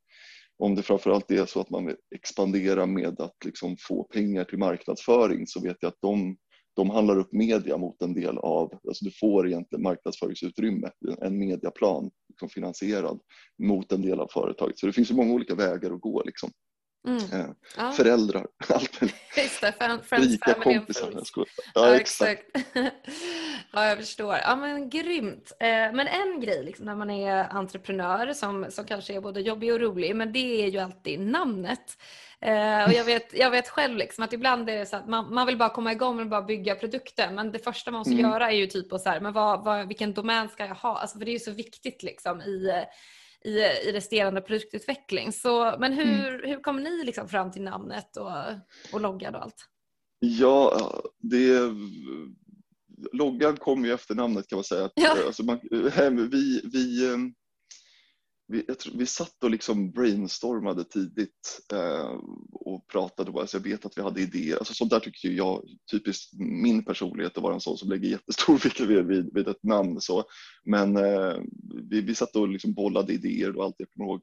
om 0.59 0.75
det 0.75 0.83
framförallt 0.83 1.31
är 1.31 1.47
så 1.47 1.61
att 1.61 1.71
man 1.71 1.87
vill 1.87 1.97
expandera 2.15 2.87
med 2.87 3.21
att 3.21 3.45
liksom 3.45 3.77
få 3.77 4.05
pengar 4.05 4.45
till 4.45 4.59
marknadsföring 4.59 5.47
så 5.47 5.61
vet 5.61 5.77
jag 5.81 5.89
att 5.89 6.01
de, 6.01 6.37
de 6.77 6.91
handlar 6.91 7.19
upp 7.19 7.33
media 7.33 7.77
mot 7.77 8.03
en 8.03 8.15
del 8.15 8.39
av, 8.39 8.73
alltså 8.89 9.05
du 9.05 9.11
får 9.11 9.47
egentligen 9.49 9.83
marknadsföringsutrymme, 9.83 10.91
en 11.23 11.39
mediaplan 11.39 12.11
liksom 12.29 12.49
finansierad 12.49 13.21
mot 13.63 13.93
en 13.93 14.03
del 14.03 14.21
av 14.21 14.29
företaget. 14.33 14.79
Så 14.79 14.87
det 14.87 14.93
finns 14.93 15.11
ju 15.11 15.15
många 15.15 15.33
olika 15.33 15.55
vägar 15.55 15.95
att 15.95 16.01
gå. 16.01 16.23
Liksom. 16.23 16.51
Mm. 17.07 17.55
Ja. 17.77 17.93
Föräldrar, 17.93 18.47
allt 18.69 19.01
Rika 20.11 20.55
kompisar. 20.55 21.12
Ja, 21.15 21.45
ja, 21.75 21.95
exakt. 21.95 22.43
ja, 23.73 23.87
jag 23.87 23.99
förstår. 23.99 24.35
Ja, 24.35 24.57
men 24.57 24.91
grymt. 24.91 25.53
Eh, 25.61 25.67
men 25.69 26.07
en 26.07 26.41
grej 26.41 26.65
liksom, 26.65 26.87
när 26.87 26.95
man 26.95 27.11
är 27.11 27.49
entreprenör 27.51 28.33
som, 28.33 28.67
som 28.71 28.85
kanske 28.85 29.15
är 29.15 29.21
både 29.21 29.41
jobbig 29.41 29.73
och 29.73 29.81
rolig, 29.81 30.17
men 30.17 30.33
det 30.33 30.65
är 30.65 30.69
ju 30.69 30.79
alltid 30.79 31.21
namnet. 31.21 31.97
Eh, 32.41 32.85
och 32.85 32.93
jag 32.93 33.05
vet, 33.05 33.38
jag 33.38 33.51
vet 33.51 33.69
själv 33.69 33.97
liksom 33.97 34.25
att 34.25 34.33
ibland 34.33 34.71
är 34.71 34.79
det 34.79 34.87
så 34.87 34.97
att 34.97 35.09
man, 35.09 35.35
man 35.35 35.47
vill 35.47 35.59
bara 35.59 35.69
komma 35.69 35.93
igång 35.93 36.21
och 36.21 36.27
bara 36.27 36.43
bygga 36.43 36.75
produkten 36.75 37.35
men 37.35 37.53
det 37.53 37.59
första 37.59 37.91
man 37.91 37.99
måste 37.99 38.12
mm. 38.12 38.31
göra 38.31 38.51
är 38.51 38.57
ju 38.57 38.67
typ 38.67 38.93
att 38.93 39.01
så 39.01 39.11
här, 39.11 39.21
men 39.21 39.33
vad, 39.33 39.65
vad, 39.65 39.88
vilken 39.88 40.15
domän 40.15 40.49
ska 40.49 40.67
jag 40.67 40.75
ha? 40.75 40.99
Alltså, 40.99 41.19
för 41.19 41.25
det 41.25 41.31
är 41.31 41.33
ju 41.33 41.38
så 41.38 41.51
viktigt 41.51 42.03
liksom 42.03 42.41
i 42.41 42.85
i, 43.44 43.50
i 43.88 43.92
resterande 43.92 44.40
produktutveckling. 44.40 45.33
Så, 45.33 45.76
men 45.78 45.92
hur, 45.92 46.35
mm. 46.35 46.50
hur 46.50 46.62
kom 46.62 46.83
ni 46.83 47.05
liksom 47.05 47.28
fram 47.28 47.50
till 47.50 47.62
namnet 47.62 48.16
och, 48.16 48.33
och 48.92 49.00
loggan 49.00 49.35
och 49.35 49.42
allt? 49.42 49.68
Ja, 50.18 50.92
det, 51.18 51.61
loggan 53.12 53.57
kom 53.57 53.85
ju 53.85 53.92
efter 53.92 54.14
namnet 54.14 54.48
kan 54.48 54.57
man 54.57 54.64
säga. 54.64 54.90
Ja. 54.94 55.16
Alltså 55.26 55.44
man, 55.44 55.59
vi, 56.31 56.61
vi, 56.72 57.09
vi, 58.53 58.65
jag 58.69 58.79
tror, 58.79 58.95
vi 58.99 59.07
satt 59.07 59.45
och 59.45 59.51
liksom 59.51 59.91
brainstormade 59.91 60.85
tidigt 60.85 61.61
eh, 61.73 62.19
och 62.53 62.88
pratade. 62.88 63.41
Alltså 63.41 63.57
jag 63.57 63.65
vet 63.65 63.87
att 63.87 63.99
vi 63.99 64.03
hade 64.03 64.21
idéer. 64.21 64.57
Alltså 64.57 64.75
sånt 64.75 64.91
där 64.91 65.01
tycker 65.01 65.29
jag, 65.29 65.62
typiskt 65.91 66.33
min 66.38 66.85
personlighet 66.85 67.37
att 67.37 67.43
vara 67.43 67.55
en 67.55 67.61
sån 67.61 67.79
som 67.79 67.88
lägger 67.88 68.09
jättestor 68.09 68.59
vikt 68.65 68.81
vid, 68.81 69.07
vid, 69.07 69.35
vid 69.35 69.49
ett 69.49 69.62
namn. 69.62 70.01
Så. 70.01 70.25
Men 70.65 70.97
eh, 70.97 71.37
vi, 71.91 72.01
vi 72.01 72.15
satt 72.15 72.37
och 72.37 72.49
liksom 72.49 72.75
bollade 72.75 73.12
idéer 73.12 73.57
och 73.57 73.65
allt 73.65 73.75
jag 73.79 73.91
kommer 73.91 74.07
ihåg 74.07 74.23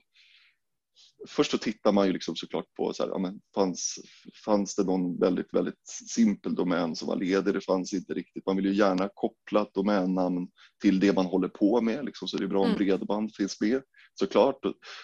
först 1.27 1.51
så 1.51 1.57
tittar 1.57 1.91
man 1.91 2.07
ju 2.07 2.13
liksom 2.13 2.35
såklart 2.35 2.73
på 2.73 2.93
så 2.93 3.03
här, 3.03 3.09
ja, 3.09 3.17
men 3.17 3.39
fanns, 3.55 3.99
fanns 4.45 4.75
det 4.75 4.83
någon 4.83 5.19
väldigt, 5.19 5.53
väldigt 5.53 5.87
simpel 6.09 6.55
domän 6.55 6.95
som 6.95 7.07
var 7.07 7.15
ledig? 7.15 7.53
Det 7.53 7.61
fanns 7.61 7.93
inte 7.93 8.13
riktigt. 8.13 8.45
Man 8.45 8.55
vill 8.55 8.65
ju 8.65 8.73
gärna 8.73 9.09
koppla 9.13 9.61
ett 9.61 9.73
domännamn 9.73 10.47
till 10.81 10.99
det 10.99 11.13
man 11.13 11.25
håller 11.25 11.47
på 11.47 11.81
med, 11.81 12.05
liksom, 12.05 12.27
så 12.27 12.37
det 12.37 12.43
är 12.43 12.47
bra 12.47 12.59
om 12.59 12.65
mm. 12.65 12.77
bredband 12.77 13.35
finns 13.35 13.61
med 13.61 13.81
såklart. 14.19 14.59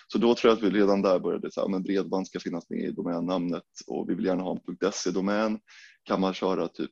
Så 0.08 0.18
då 0.18 0.36
tror 0.36 0.52
jag 0.52 0.58
att 0.58 0.64
vi 0.64 0.80
redan 0.80 1.02
där 1.02 1.20
började 1.20 1.52
säga 1.52 1.66
att 1.66 1.84
bredband 1.84 2.28
ska 2.28 2.40
finnas 2.40 2.70
med 2.70 2.80
i 2.80 2.92
domännamnet 2.92 3.64
och 3.88 4.10
vi 4.10 4.16
vill 4.16 4.26
gärna 4.26 4.44
ha 4.44 4.60
en 4.82 4.92
.se-domän. 4.92 5.60
Kan 6.04 6.22
man 6.22 6.34
köra 6.34 6.68
typ 6.68 6.92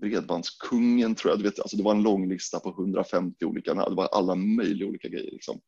Bredbandskungen 0.00 1.14
tror 1.14 1.32
jag, 1.32 1.38
du 1.38 1.44
vet, 1.44 1.60
alltså 1.60 1.76
det 1.76 1.82
var 1.82 1.94
en 1.94 2.02
lång 2.02 2.28
lista 2.28 2.60
på 2.60 2.68
150 2.70 3.44
olika, 3.44 3.74
det 3.74 3.94
var 3.94 4.06
alla 4.06 4.34
möjliga 4.34 4.88
olika 4.88 5.08
grejer. 5.08 5.30
Liksom. 5.30 5.60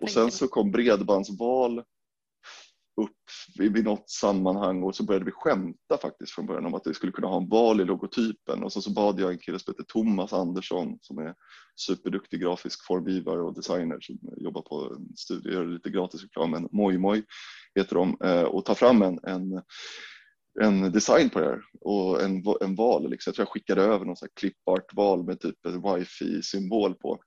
Och 0.00 0.10
sen 0.10 0.30
så 0.30 0.48
kom 0.48 0.70
bredbandsval 0.70 1.82
upp 2.96 3.10
vid 3.58 3.84
något 3.84 4.10
sammanhang 4.10 4.82
och 4.82 4.96
så 4.96 5.04
började 5.04 5.24
vi 5.24 5.30
skämta 5.30 5.98
faktiskt 6.02 6.32
från 6.32 6.46
början 6.46 6.66
om 6.66 6.74
att 6.74 6.86
vi 6.86 6.94
skulle 6.94 7.12
kunna 7.12 7.28
ha 7.28 7.36
en 7.36 7.48
val 7.48 7.80
i 7.80 7.84
logotypen 7.84 8.62
och 8.62 8.72
så, 8.72 8.82
så 8.82 8.90
bad 8.90 9.20
jag 9.20 9.32
en 9.32 9.38
kille 9.38 9.58
som 9.58 9.72
heter 9.72 9.84
Thomas 9.92 10.32
Andersson 10.32 10.98
som 11.00 11.18
är 11.18 11.34
superduktig 11.76 12.40
grafisk 12.40 12.86
formgivare 12.86 13.40
och 13.40 13.54
designer 13.54 13.98
som 14.00 14.18
jobbar 14.36 14.62
på 14.62 14.94
en 14.94 15.16
studio, 15.16 15.52
gör 15.52 15.64
lite 15.64 15.90
gratis 15.90 16.22
reklam, 16.22 16.50
men 16.50 16.68
Mojmoj 16.72 17.24
heter 17.74 17.94
de 17.94 18.16
eh, 18.24 18.42
och 18.42 18.64
ta 18.64 18.74
fram 18.74 19.02
en, 19.02 19.18
en 19.22 19.62
en 20.60 20.92
design 20.92 21.30
på 21.30 21.40
det 21.40 21.46
här 21.46 21.60
och 21.80 22.22
en, 22.22 22.44
en 22.60 22.74
val. 22.74 23.10
Liksom. 23.10 23.30
Jag 23.30 23.34
tror 23.34 23.42
jag 23.42 23.52
skickade 23.52 23.82
över 23.82 24.04
någon 24.04 24.16
clipart-val 24.40 25.24
med 25.24 25.40
typ 25.40 25.66
en 25.66 25.82
wifi-symbol 25.82 26.94
på. 26.94 27.18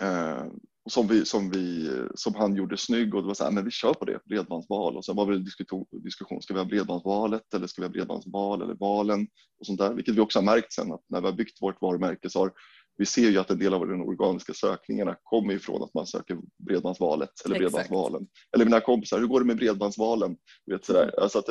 Eh, 0.00 0.44
som, 0.88 1.06
vi, 1.06 1.24
som, 1.24 1.50
vi, 1.50 1.90
som 2.14 2.34
han 2.34 2.56
gjorde 2.56 2.76
snygg 2.76 3.14
och 3.14 3.22
det 3.22 3.26
var 3.26 3.34
så 3.34 3.44
här, 3.44 3.50
men 3.50 3.64
vi 3.64 3.70
kör 3.70 3.94
på 3.94 4.04
det, 4.04 4.20
bredbandsval 4.24 4.96
och 4.96 5.04
sen 5.04 5.16
var 5.16 5.32
det 5.32 5.38
diskussion, 5.38 5.86
diskussion, 5.90 6.42
ska 6.42 6.54
vi 6.54 6.60
ha 6.60 6.64
bredbandsvalet 6.64 7.54
eller 7.54 7.66
ska 7.66 7.82
vi 7.82 7.88
ha 7.88 7.92
bredbandsval 7.92 8.62
eller 8.62 8.74
valen 8.74 9.26
och 9.60 9.66
sånt 9.66 9.78
där, 9.78 9.94
vilket 9.94 10.14
vi 10.14 10.20
också 10.20 10.38
har 10.38 10.44
märkt 10.44 10.72
sen 10.72 10.92
att 10.92 11.04
när 11.08 11.20
vi 11.20 11.26
har 11.26 11.34
byggt 11.34 11.62
vårt 11.62 11.82
varumärke 11.82 12.30
så 12.30 12.38
har 12.38 12.52
vi 13.00 13.06
ser 13.06 13.30
ju 13.30 13.38
att 13.38 13.50
en 13.50 13.58
del 13.58 13.74
av 13.74 13.88
de 13.88 14.02
organiska 14.02 14.54
sökningarna 14.54 15.16
kommer 15.22 15.54
ifrån 15.54 15.82
att 15.82 15.94
man 15.94 16.06
söker 16.06 16.38
bredbandsvalet 16.66 17.30
eller 17.44 17.56
Exakt. 17.56 17.72
bredbandsvalen. 17.72 18.26
Eller 18.54 18.64
mina 18.64 18.80
kompisar, 18.80 19.18
hur 19.18 19.26
går 19.26 19.40
det 19.40 19.46
med 19.46 19.56
bredbandsvalen? 19.56 20.36
Vet, 20.66 20.84
sådär. 20.84 21.20
Alltså 21.20 21.38
att, 21.38 21.48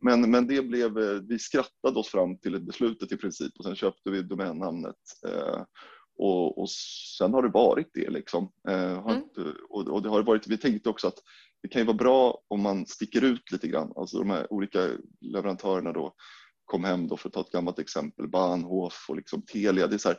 men, 0.00 0.30
men 0.30 0.46
det 0.46 0.62
blev, 0.62 0.94
vi 1.28 1.38
skrattade 1.38 1.98
oss 1.98 2.08
fram 2.08 2.38
till 2.38 2.54
ett 2.54 2.66
beslutet 2.66 3.12
i 3.12 3.16
princip 3.16 3.52
och 3.58 3.64
sen 3.64 3.76
köpte 3.76 4.10
vi 4.10 4.22
domännamnet. 4.22 4.96
Och, 6.16 6.58
och 6.58 6.70
sen 7.18 7.34
har 7.34 7.42
det 7.42 7.48
varit 7.48 7.90
det 7.94 8.10
liksom. 8.10 8.52
Eh, 8.68 8.98
mm. 8.98 9.22
och, 9.70 9.88
och, 9.88 10.02
det 10.02 10.08
har 10.08 10.22
varit, 10.22 10.46
vi 10.46 10.58
tänkte 10.58 10.88
också 10.88 11.08
att 11.08 11.18
det 11.62 11.68
kan 11.68 11.82
ju 11.82 11.86
vara 11.86 11.96
bra 11.96 12.42
om 12.48 12.60
man 12.60 12.86
sticker 12.86 13.24
ut 13.24 13.52
lite 13.52 13.68
grann. 13.68 13.92
Alltså 13.96 14.18
de 14.18 14.30
här 14.30 14.52
olika 14.52 14.90
leverantörerna 15.20 15.92
då 15.92 16.14
kom 16.64 16.84
hem 16.84 17.08
då 17.08 17.16
för 17.16 17.28
att 17.28 17.32
ta 17.32 17.40
ett 17.40 17.52
gammalt 17.52 17.78
exempel, 17.78 18.28
Bahnhof 18.28 19.06
och 19.08 19.16
liksom 19.16 19.42
Telia. 19.42 19.86
Det 19.86 19.96
är, 19.96 19.98
så 19.98 20.08
här, 20.08 20.18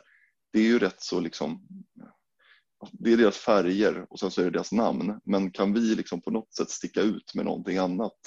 det 0.52 0.58
är 0.58 0.64
ju 0.64 0.78
rätt 0.78 1.02
så 1.02 1.20
liksom 1.20 1.66
det 2.92 3.12
är 3.12 3.16
deras 3.16 3.36
färger 3.36 4.06
och 4.10 4.20
sen 4.20 4.30
så 4.30 4.40
är 4.40 4.44
det 4.44 4.50
deras 4.50 4.72
namn. 4.72 5.20
Men 5.24 5.50
kan 5.50 5.72
vi 5.72 5.80
liksom 5.80 6.20
på 6.20 6.30
något 6.30 6.54
sätt 6.54 6.70
sticka 6.70 7.00
ut 7.00 7.34
med 7.34 7.44
någonting 7.44 7.78
annat 7.78 8.18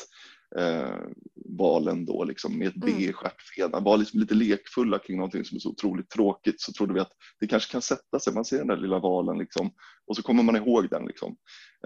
eh, 0.58 0.96
valen 1.36 2.06
då 2.06 2.24
liksom 2.24 2.58
med 2.58 2.68
ett 2.68 2.76
B 2.76 2.92
i 2.92 3.04
mm. 3.04 3.14
stjärtfenan, 3.14 3.84
var 3.84 3.98
liksom 3.98 4.20
lite 4.20 4.36
lekfulla 4.36 5.00
kring 5.00 5.18
någonting 5.18 5.46
som 5.46 5.56
är 5.56 5.60
så 5.60 5.70
otroligt 5.70 6.10
tråkigt 6.10 6.62
så 6.62 6.74
trodde 6.74 6.94
vi 6.94 7.00
att 7.00 7.12
det 7.40 7.48
kanske 7.48 7.72
kan 7.72 7.82
sätta 7.82 8.20
sig. 8.20 8.34
Man 8.34 8.46
ser 8.46 8.58
den 8.58 8.68
där 8.68 8.78
lilla 8.78 9.00
valen 9.00 9.38
liksom 9.38 9.72
och 10.08 10.16
så 10.16 10.22
kommer 10.22 10.44
man 10.44 10.56
ihåg 10.56 10.90
den 10.90 11.06
liksom. 11.06 11.36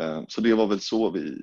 Eh, 0.02 0.24
så 0.28 0.42
det 0.42 0.54
var 0.54 0.68
väl 0.68 0.80
så 0.80 1.12
vi 1.12 1.38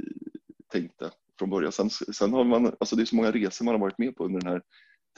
tänkte 0.72 1.11
från 1.38 1.50
början. 1.50 1.72
Sen, 1.72 1.90
sen 1.90 2.33
har 2.33 2.44
man, 2.44 2.66
alltså 2.80 2.96
det 2.96 3.02
är 3.02 3.06
så 3.06 3.16
många 3.16 3.33
resor 3.33 3.64
man 3.64 3.74
har 3.74 3.80
varit 3.80 3.98
med 3.98 4.16
på 4.16 4.24
under 4.24 4.40
den 4.40 4.52
här 4.52 4.62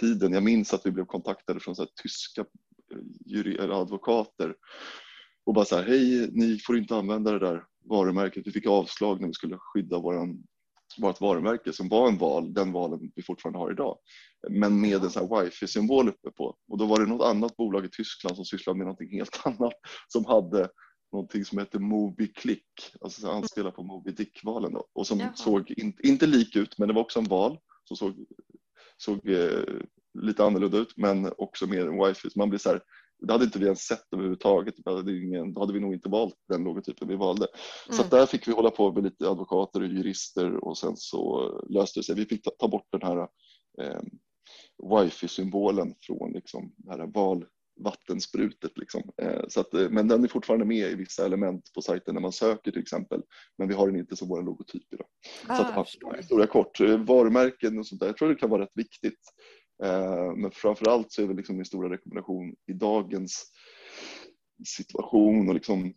tiden. 0.00 0.32
Jag 0.32 0.42
minns 0.42 0.74
att 0.74 0.86
vi 0.86 0.90
blev 0.90 1.04
kontaktade 1.04 1.60
från 1.60 1.76
så 1.76 1.86
tyska 2.02 2.40
eh, 2.40 2.98
jury, 3.26 3.54
eller 3.54 3.82
advokater 3.82 4.54
och 5.44 5.54
bara 5.54 5.64
så 5.64 5.76
här, 5.76 5.82
hej, 5.82 6.30
ni 6.32 6.58
får 6.58 6.78
inte 6.78 6.96
använda 6.96 7.32
det 7.32 7.38
där 7.38 7.64
varumärket. 7.84 8.46
Vi 8.46 8.52
fick 8.52 8.66
avslag 8.66 9.20
när 9.20 9.28
vi 9.28 9.34
skulle 9.34 9.58
skydda 9.58 9.98
våran 9.98 10.42
vårt 10.98 11.20
varumärke 11.20 11.72
som 11.72 11.88
var 11.88 12.08
en 12.08 12.18
val, 12.18 12.54
den 12.54 12.72
valen 12.72 13.12
vi 13.14 13.22
fortfarande 13.22 13.58
har 13.58 13.70
idag. 13.70 13.98
Men 14.50 14.80
med 14.80 15.04
en 15.04 15.10
sån 15.10 15.28
här 15.28 15.44
wifi-symbol 15.44 16.08
uppe 16.08 16.30
på. 16.30 16.56
Och 16.68 16.78
då 16.78 16.86
var 16.86 17.00
det 17.00 17.06
något 17.06 17.26
annat 17.26 17.56
bolag 17.56 17.84
i 17.84 17.88
Tyskland 17.88 18.36
som 18.36 18.44
sysslade 18.44 18.78
med 18.78 18.86
någonting 18.86 19.18
helt 19.18 19.40
annat 19.44 19.72
som 20.08 20.24
hade 20.24 20.68
någonting 21.12 21.44
som 21.44 21.58
heter 21.58 21.78
MobiClick, 21.78 22.64
alltså 23.00 23.28
anspelar 23.28 23.70
på 23.70 23.82
Moby 23.82 24.10
Dick-valen 24.10 24.72
då. 24.72 24.86
och 24.92 25.06
som 25.06 25.20
Jaha. 25.20 25.34
såg 25.34 25.70
in, 25.70 25.96
inte 26.02 26.26
lik 26.26 26.56
ut, 26.56 26.78
men 26.78 26.88
det 26.88 26.94
var 26.94 27.02
också 27.02 27.18
en 27.18 27.28
val 27.28 27.58
som 27.84 27.96
såg, 27.96 28.26
såg 28.96 29.28
eh, 29.28 29.64
lite 30.22 30.44
annorlunda 30.44 30.78
ut, 30.78 30.96
men 30.96 31.32
också 31.38 31.66
med 31.66 31.78
en 31.78 32.04
wifi. 32.04 32.30
Så 32.30 32.38
man 32.38 32.48
blir 32.48 32.58
så 32.58 32.68
här, 32.68 32.82
det 33.26 33.32
hade 33.32 33.44
inte 33.44 33.58
vi 33.58 33.64
ens 33.64 33.80
sett 33.80 34.12
överhuvudtaget. 34.12 34.74
Då 34.76 34.96
hade, 34.96 35.16
ingen, 35.16 35.54
då 35.54 35.60
hade 35.60 35.72
vi 35.72 35.80
nog 35.80 35.94
inte 35.94 36.08
valt 36.08 36.34
den 36.48 36.64
logotypen 36.64 37.08
vi 37.08 37.16
valde. 37.16 37.46
Mm. 37.88 37.96
Så 37.96 38.16
där 38.16 38.26
fick 38.26 38.48
vi 38.48 38.52
hålla 38.52 38.70
på 38.70 38.92
med 38.92 39.04
lite 39.04 39.28
advokater 39.28 39.80
och 39.80 39.86
jurister 39.86 40.64
och 40.64 40.78
sen 40.78 40.96
så 40.96 41.50
löste 41.68 42.00
det 42.00 42.04
sig. 42.04 42.14
Vi 42.14 42.26
fick 42.26 42.42
ta, 42.42 42.50
ta 42.50 42.68
bort 42.68 42.88
den 42.92 43.02
här 43.02 43.28
eh, 43.80 44.00
wifi-symbolen 44.90 45.94
från 46.00 46.32
liksom, 46.32 46.72
det 46.76 46.90
här 46.90 47.06
val, 47.14 47.44
vattensprutet. 47.80 48.78
Liksom. 48.78 49.02
Eh, 49.22 49.42
så 49.48 49.60
att, 49.60 49.74
eh, 49.74 49.90
men 49.90 50.08
den 50.08 50.24
är 50.24 50.28
fortfarande 50.28 50.66
med 50.66 50.90
i 50.90 50.94
vissa 50.94 51.24
element 51.24 51.72
på 51.74 51.82
sajten 51.82 52.14
när 52.14 52.22
man 52.22 52.32
söker 52.32 52.70
till 52.70 52.82
exempel. 52.82 53.22
Men 53.58 53.68
vi 53.68 53.74
har 53.74 53.86
den 53.86 53.96
inte 53.96 54.16
som 54.16 54.28
vår 54.28 54.42
logotyp 54.42 54.92
idag. 54.92 55.06
Ah, 55.46 55.56
så 55.56 55.80
att, 55.80 55.88
ja, 56.00 56.14
historia 56.16 56.46
kort, 56.46 56.80
eh, 56.80 56.98
varumärken 56.98 57.78
och 57.78 57.86
sånt 57.86 58.00
där, 58.00 58.06
jag 58.06 58.16
tror 58.16 58.28
det 58.28 58.34
kan 58.34 58.50
vara 58.50 58.62
rätt 58.62 58.72
viktigt 58.74 59.20
men 60.36 60.50
framför 60.50 60.88
allt 60.88 61.12
så 61.12 61.22
är 61.22 61.28
det 61.28 61.34
liksom 61.34 61.56
min 61.56 61.64
stora 61.64 61.90
rekommendation 61.90 62.54
i 62.66 62.72
dagens 62.72 63.52
situation 64.64 65.48
och 65.48 65.54
liksom 65.54 65.94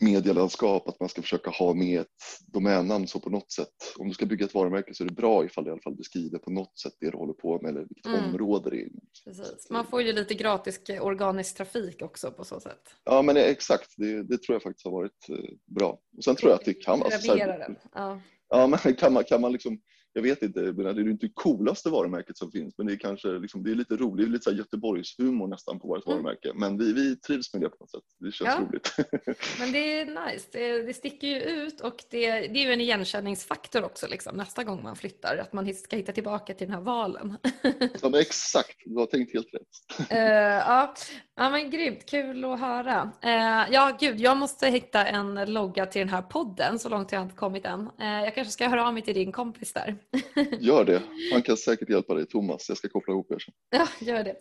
medielandskap 0.00 0.88
att 0.88 1.00
man 1.00 1.08
ska 1.08 1.22
försöka 1.22 1.50
ha 1.50 1.74
med 1.74 2.00
ett 2.00 2.08
domännamn 2.46 3.06
så 3.06 3.20
på 3.20 3.30
något 3.30 3.52
sätt. 3.52 3.68
Om 3.98 4.08
du 4.08 4.14
ska 4.14 4.26
bygga 4.26 4.44
ett 4.44 4.54
varumärke 4.54 4.94
så 4.94 5.04
är 5.04 5.08
det 5.08 5.14
bra 5.14 5.44
ifall 5.44 5.64
det 5.64 5.68
i 5.68 5.72
alla 5.72 5.80
fall 5.80 5.96
beskriver 5.96 6.38
på 6.38 6.50
något 6.50 6.78
sätt 6.78 6.92
det 7.00 7.10
du 7.10 7.16
håller 7.16 7.32
på 7.32 7.60
med 7.62 7.70
eller 7.70 7.80
vilket 7.80 8.06
mm. 8.06 8.24
område 8.24 8.70
det 8.70 8.82
är. 8.82 8.88
Precis. 9.24 9.70
Man 9.70 9.86
får 9.86 10.02
ju 10.02 10.12
lite 10.12 10.34
gratis 10.34 10.80
organisk 11.00 11.56
trafik 11.56 12.02
också 12.02 12.30
på 12.30 12.44
så 12.44 12.60
sätt. 12.60 12.82
Ja 13.04 13.22
men 13.22 13.36
exakt, 13.36 13.94
det, 13.96 14.22
det 14.22 14.42
tror 14.42 14.54
jag 14.54 14.62
faktiskt 14.62 14.84
har 14.84 14.92
varit 14.92 15.28
eh, 15.28 15.36
bra. 15.66 15.98
Och 16.16 16.24
sen 16.24 16.36
tror 16.36 16.50
jag 16.50 16.58
att 16.58 16.64
det 16.64 16.74
kan... 16.74 17.02
Alltså, 17.02 17.34
här, 17.36 17.76
ja. 17.94 18.20
ja 18.48 18.66
men 18.66 18.94
kan 18.94 19.12
man, 19.12 19.24
kan 19.24 19.40
man 19.40 19.52
liksom 19.52 19.80
jag 20.12 20.22
vet 20.22 20.42
inte, 20.42 20.60
det 20.60 20.82
är 20.82 21.10
inte 21.10 21.26
det 21.26 21.32
coolaste 21.34 21.90
varumärket 21.90 22.36
som 22.36 22.50
finns 22.50 22.74
men 22.78 22.86
det 22.86 22.92
är 22.92 22.96
kanske 22.96 23.28
liksom, 23.28 23.62
det 23.62 23.70
är 23.70 23.74
lite 23.74 23.96
roligt, 23.96 24.28
lite 24.28 24.44
så 24.44 24.52
Göteborgshumor 24.52 25.48
nästan 25.48 25.80
på 25.80 25.88
vårt 25.88 26.06
mm. 26.06 26.16
varumärke. 26.16 26.52
Men 26.54 26.78
vi, 26.78 26.92
vi 26.92 27.16
trivs 27.16 27.54
med 27.54 27.62
det 27.62 27.68
på 27.68 27.76
något 27.80 27.90
sätt. 27.90 28.02
Det 28.18 28.32
känns 28.32 28.50
ja. 28.50 28.66
roligt. 28.68 28.94
men 29.58 29.72
det 29.72 30.00
är 30.00 30.26
nice, 30.26 30.48
det, 30.52 30.82
det 30.82 30.94
sticker 30.94 31.26
ju 31.26 31.40
ut 31.40 31.80
och 31.80 32.04
det, 32.10 32.30
det 32.30 32.62
är 32.62 32.66
ju 32.66 32.72
en 32.72 32.80
igenkänningsfaktor 32.80 33.84
också 33.84 34.06
liksom, 34.06 34.36
nästa 34.36 34.64
gång 34.64 34.82
man 34.82 34.96
flyttar, 34.96 35.36
att 35.36 35.52
man 35.52 35.74
ska 35.74 35.96
hitta 35.96 36.12
tillbaka 36.12 36.54
till 36.54 36.66
den 36.66 36.74
här 36.74 36.82
valen. 36.82 37.36
ja, 38.02 38.20
exakt, 38.20 38.76
du 38.84 38.94
har 38.94 39.06
tänkt 39.06 39.32
helt 39.32 39.54
rätt. 39.54 40.10
uh, 40.12 40.18
ja. 40.18 40.94
Ja 41.34 41.50
men 41.50 41.70
grymt, 41.70 42.06
kul 42.06 42.44
att 42.44 42.60
höra. 42.60 43.10
Eh, 43.22 43.72
ja 43.72 43.96
gud, 44.00 44.20
jag 44.20 44.36
måste 44.36 44.68
hitta 44.68 45.06
en 45.06 45.52
logga 45.52 45.86
till 45.86 45.98
den 45.98 46.08
här 46.08 46.22
podden, 46.22 46.78
så 46.78 46.88
långt 46.88 47.10
har 47.10 47.18
jag 47.18 47.24
inte 47.24 47.36
kommit 47.36 47.64
än. 47.64 47.90
Eh, 48.00 48.24
jag 48.24 48.34
kanske 48.34 48.52
ska 48.52 48.68
höra 48.68 48.86
av 48.86 48.94
mig 48.94 49.02
till 49.02 49.14
din 49.14 49.32
kompis 49.32 49.72
där. 49.72 49.96
Gör 50.60 50.84
det, 50.84 51.02
han 51.32 51.42
kan 51.42 51.56
säkert 51.56 51.90
hjälpa 51.90 52.14
dig, 52.14 52.26
Thomas. 52.26 52.68
Jag 52.68 52.78
ska 52.78 52.88
koppla 52.88 53.12
ihop 53.12 53.30
er 53.30 53.38
sen. 53.38 53.54
Ja, 53.70 53.88
gör 54.00 54.24
det. 54.24 54.36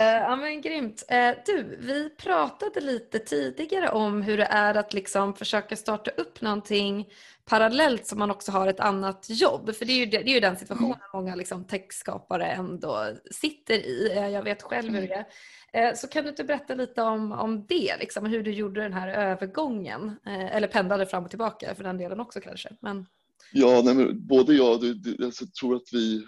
Eh, 0.00 0.06
ja 0.06 0.36
men 0.36 0.60
grymt. 0.60 1.04
Eh, 1.08 1.30
du, 1.46 1.78
vi 1.80 2.10
pratade 2.10 2.80
lite 2.80 3.18
tidigare 3.18 3.88
om 3.88 4.22
hur 4.22 4.36
det 4.36 4.48
är 4.50 4.74
att 4.74 4.92
liksom 4.92 5.34
försöka 5.34 5.76
starta 5.76 6.10
upp 6.10 6.40
någonting 6.40 7.06
parallellt 7.44 8.06
som 8.06 8.18
man 8.18 8.30
också 8.30 8.52
har 8.52 8.66
ett 8.66 8.80
annat 8.80 9.26
jobb. 9.28 9.74
För 9.74 9.84
det 9.84 9.92
är 9.92 9.98
ju, 9.98 10.06
det, 10.06 10.16
är 10.16 10.34
ju 10.34 10.40
den 10.40 10.56
situationen 10.56 10.92
mm. 10.92 11.00
många 11.12 11.34
liksom 11.34 11.64
techskapare 11.64 12.46
ändå 12.46 13.06
sitter 13.30 13.74
i. 13.74 14.12
Eh, 14.16 14.28
jag 14.28 14.42
vet 14.42 14.62
själv 14.62 14.94
hur 14.94 15.08
det 15.08 15.14
är. 15.14 15.26
Eh, 15.72 15.94
så 15.94 16.08
kan 16.08 16.24
du 16.24 16.30
inte 16.30 16.44
berätta 16.44 16.74
lite 16.74 17.02
om, 17.02 17.32
om 17.32 17.66
det, 17.66 17.96
liksom, 18.00 18.26
hur 18.26 18.42
du 18.42 18.52
gjorde 18.52 18.80
den 18.82 18.92
här 18.92 19.08
övergången? 19.08 20.16
Eh, 20.26 20.56
eller 20.56 20.68
pendlade 20.68 21.06
fram 21.06 21.24
och 21.24 21.30
tillbaka 21.30 21.74
för 21.74 21.84
den 21.84 21.98
delen 21.98 22.20
också 22.20 22.40
kanske. 22.40 22.68
Men... 22.80 23.06
Ja, 23.52 23.82
nej, 23.84 23.94
men 23.94 24.26
både 24.26 24.54
jag 24.54 24.72
och 24.72 24.80
du, 24.80 25.16
jag 25.18 25.24
alltså, 25.24 25.46
tror 25.60 25.76
att 25.76 25.92
vi 25.92 26.26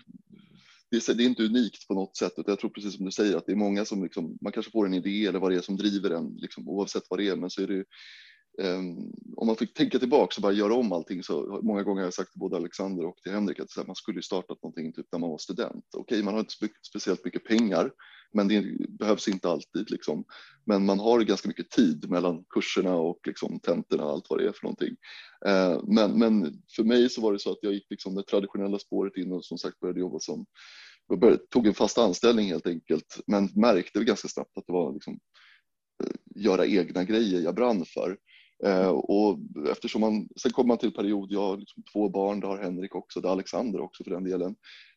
det 0.90 1.09
är, 1.09 1.14
det 1.14 1.22
är, 1.22 1.26
inte 1.26 1.42
unikt 1.42 1.88
på 1.88 1.94
något 1.94 2.16
sätt. 2.16 2.33
Jag 2.37 2.59
tror 2.59 2.70
precis 2.70 2.96
som 2.96 3.05
du 3.05 3.11
säger 3.11 3.37
att 3.37 3.46
det 3.46 3.52
är 3.52 3.57
många 3.57 3.85
som 3.85 4.02
liksom, 4.02 4.38
man 4.40 4.52
kanske 4.52 4.72
får 4.72 4.87
en 4.87 4.94
idé 4.94 5.26
eller 5.26 5.38
vad 5.38 5.50
det 5.50 5.57
är 5.57 5.61
som 5.61 5.76
driver 5.76 6.11
en, 6.11 6.37
liksom, 6.37 6.68
oavsett 6.68 7.02
vad 7.11 7.18
det 7.18 7.28
är. 7.28 7.37
Men 7.37 7.50
så 7.50 7.62
är 7.62 7.66
det 7.66 7.85
Ehm, 8.58 9.12
om 9.36 9.46
man 9.46 9.56
fick 9.56 9.74
tänka 9.74 9.98
tillbaka 9.98 10.34
och 10.36 10.42
bara 10.42 10.52
göra 10.52 10.74
om 10.74 10.92
allting 10.92 11.22
så 11.22 11.60
många 11.62 11.82
gånger 11.82 12.00
har 12.00 12.06
jag 12.06 12.14
sagt 12.14 12.32
till 12.32 12.40
både 12.40 12.56
Alexander 12.56 13.06
och 13.06 13.16
till 13.16 13.32
Henrik 13.32 13.60
att 13.60 13.86
man 13.86 13.96
skulle 13.96 14.22
startat 14.22 14.62
någonting 14.62 14.92
typ 14.92 15.06
när 15.12 15.18
man 15.18 15.30
var 15.30 15.38
student. 15.38 15.84
Okej, 15.96 16.22
man 16.22 16.34
har 16.34 16.40
inte 16.40 16.54
speciellt 16.88 17.24
mycket 17.24 17.44
pengar, 17.44 17.92
men 18.32 18.48
det 18.48 18.88
behövs 18.88 19.28
inte 19.28 19.48
alltid 19.48 19.90
liksom. 19.90 20.24
Men 20.64 20.86
man 20.86 21.00
har 21.00 21.20
ganska 21.20 21.48
mycket 21.48 21.70
tid 21.70 22.10
mellan 22.10 22.44
kurserna 22.50 22.94
och 22.94 23.20
liksom 23.26 23.60
tentorna 23.60 24.04
och 24.04 24.10
allt 24.10 24.26
vad 24.30 24.38
det 24.38 24.48
är 24.48 24.52
för 24.52 24.64
någonting. 24.64 24.96
Ehm, 25.46 25.80
men, 25.94 26.18
men 26.18 26.62
för 26.76 26.84
mig 26.84 27.10
så 27.10 27.20
var 27.20 27.32
det 27.32 27.38
så 27.38 27.52
att 27.52 27.58
jag 27.62 27.72
gick 27.72 27.86
liksom 27.90 28.14
det 28.14 28.22
traditionella 28.22 28.78
spåret 28.78 29.16
in 29.16 29.32
och 29.32 29.44
som 29.44 29.58
sagt 29.58 29.80
började 29.80 30.00
jobba 30.00 30.18
som 30.18 30.46
jag 31.08 31.20
började, 31.20 31.42
tog 31.50 31.66
en 31.66 31.74
fast 31.74 31.98
anställning 31.98 32.48
helt 32.48 32.66
enkelt, 32.66 33.20
men 33.26 33.48
märkte 33.54 34.04
ganska 34.04 34.28
snabbt 34.28 34.58
att 34.58 34.66
det 34.66 34.72
var 34.72 34.92
liksom 34.92 35.18
eh, 36.04 36.42
göra 36.42 36.66
egna 36.66 37.04
grejer 37.04 37.40
jag 37.40 37.54
brann 37.54 37.84
för. 37.84 38.16
Eh, 38.66 38.88
och 38.88 39.38
eftersom 39.70 40.01
man, 40.01 40.29
sen 40.37 40.53
kommer 40.53 40.68
man 40.68 40.79
till 40.79 40.92
period, 40.92 41.33
jag 41.33 41.40
har 41.40 41.57
liksom 41.57 41.83
två 41.92 42.09
barn, 42.09 42.40
det 42.40 42.46
har 42.46 42.59
Henrik 42.59 42.94
också, 42.94 43.20
det 43.20 43.29
har 43.29 43.33
Alexander 43.33 43.81
också 43.81 44.05
för 44.05 44.11
den 44.11 44.25
delen. 44.25 44.57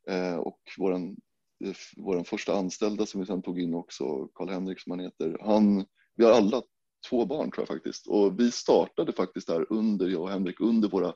Eh, 0.09 0.35
och 0.35 0.59
våran 0.77 1.17
eh, 1.65 1.73
vår 1.97 2.23
första 2.23 2.57
anställda 2.57 3.05
som 3.05 3.21
vi 3.21 3.27
sen 3.27 3.41
tog 3.41 3.59
in 3.59 3.73
också, 3.73 4.27
Karl-Henrik 4.27 4.79
som 4.79 4.91
han 4.91 4.99
heter, 4.99 5.37
han, 5.41 5.85
vi 6.15 6.25
har 6.25 6.31
alla 6.31 6.61
två 7.09 7.25
barn 7.25 7.51
tror 7.51 7.61
jag 7.61 7.75
faktiskt 7.75 8.07
och 8.07 8.39
vi 8.39 8.51
startade 8.51 9.13
faktiskt 9.13 9.47
där 9.47 9.65
under, 9.69 10.07
jag 10.07 10.21
och 10.21 10.29
Henrik, 10.29 10.59
under 10.59 10.89
våra 10.89 11.13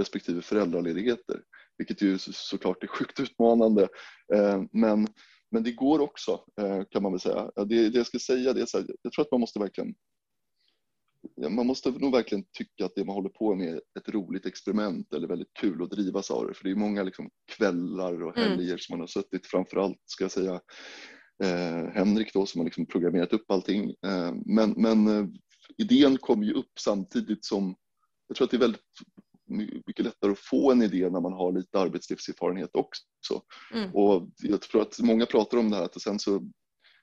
respektive 0.00 0.42
föräldraledigheter, 0.42 1.42
vilket 1.78 2.02
ju 2.02 2.18
såklart 2.18 2.82
är 2.82 2.86
sjukt 2.86 3.20
utmanande. 3.20 3.88
Eh, 4.34 4.62
men, 4.72 5.08
men 5.50 5.62
det 5.62 5.72
går 5.72 6.00
också 6.00 6.44
eh, 6.60 6.82
kan 6.90 7.02
man 7.02 7.12
väl 7.12 7.20
säga. 7.20 7.50
Det, 7.56 7.90
det 7.90 7.98
jag 7.98 8.06
ska 8.06 8.18
säga 8.18 8.52
det 8.52 8.60
är 8.60 8.66
så 8.66 8.78
här, 8.78 8.86
jag 9.02 9.12
tror 9.12 9.24
att 9.24 9.30
man 9.30 9.40
måste 9.40 9.58
verkligen 9.58 9.94
man 11.50 11.66
måste 11.66 11.90
nog 11.90 12.12
verkligen 12.12 12.44
tycka 12.58 12.84
att 12.84 12.94
det 12.94 13.04
man 13.04 13.14
håller 13.14 13.28
på 13.28 13.54
med 13.54 13.68
är 13.68 13.80
ett 13.98 14.08
roligt 14.08 14.46
experiment 14.46 15.12
eller 15.12 15.28
väldigt 15.28 15.52
kul 15.60 15.82
att 15.82 15.90
drivas 15.90 16.30
av 16.30 16.46
det. 16.46 16.54
För 16.54 16.64
det 16.64 16.70
är 16.70 16.74
många 16.74 17.02
liksom 17.02 17.30
kvällar 17.56 18.22
och 18.22 18.38
mm. 18.38 18.50
helger 18.50 18.68
mm. 18.68 18.78
som 18.78 18.92
man 18.92 19.00
har 19.00 19.06
suttit, 19.06 19.46
framförallt 19.46 19.98
ska 20.06 20.24
jag 20.24 20.30
säga 20.30 20.60
eh, 21.44 21.92
Henrik 21.94 22.32
då 22.32 22.46
som 22.46 22.58
har 22.58 22.64
liksom 22.64 22.86
programmerat 22.86 23.32
upp 23.32 23.50
allting. 23.50 23.90
Eh, 23.90 24.32
men 24.46 24.74
men 24.76 25.08
eh, 25.08 25.26
idén 25.78 26.18
kom 26.18 26.42
ju 26.42 26.52
upp 26.52 26.78
samtidigt 26.80 27.44
som, 27.44 27.76
jag 28.28 28.36
tror 28.36 28.44
att 28.44 28.50
det 28.50 28.56
är 28.56 28.60
väldigt 28.60 28.82
mycket 29.86 30.04
lättare 30.04 30.32
att 30.32 30.38
få 30.38 30.72
en 30.72 30.82
idé 30.82 31.10
när 31.10 31.20
man 31.20 31.32
har 31.32 31.52
lite 31.52 31.78
arbetslivserfarenhet 31.78 32.70
också. 32.72 33.42
Mm. 33.74 33.94
Och 33.94 34.28
jag 34.42 34.60
tror 34.60 34.82
att 34.82 35.00
många 35.00 35.26
pratar 35.26 35.58
om 35.58 35.70
det 35.70 35.76
här 35.76 35.84
att 35.84 36.02
sen 36.02 36.18
så 36.18 36.50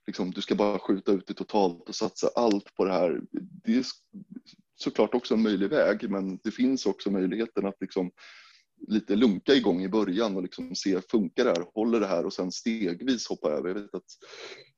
liksom, 0.07 0.31
du 0.31 0.41
ska 0.41 0.55
bara 0.55 0.79
skjuta 0.79 1.11
ut 1.11 1.27
det 1.27 1.33
totalt 1.33 1.89
och 1.89 1.95
satsa 1.95 2.29
allt 2.35 2.75
på 2.75 2.85
det 2.85 2.91
här. 2.91 3.21
Det 3.63 3.77
är 3.77 3.85
såklart 4.75 5.15
också 5.15 5.33
en 5.33 5.41
möjlig 5.41 5.69
väg, 5.69 6.09
men 6.09 6.39
det 6.43 6.51
finns 6.51 6.85
också 6.85 7.11
möjligheten 7.11 7.65
att 7.65 7.81
liksom 7.81 8.11
lite 8.87 9.15
lunka 9.15 9.53
igång 9.53 9.83
i 9.83 9.89
början 9.89 10.35
och 10.35 10.41
liksom 10.41 10.75
se, 10.75 11.01
funkar 11.01 11.43
det 11.45 11.49
här, 11.49 11.65
håller 11.73 11.99
det 11.99 12.07
här 12.07 12.25
och 12.25 12.33
sen 12.33 12.51
stegvis 12.51 13.27
hoppa 13.27 13.49
över. 13.49 13.69
Jag 13.69 13.75
vet 13.75 13.95
att 13.95 14.03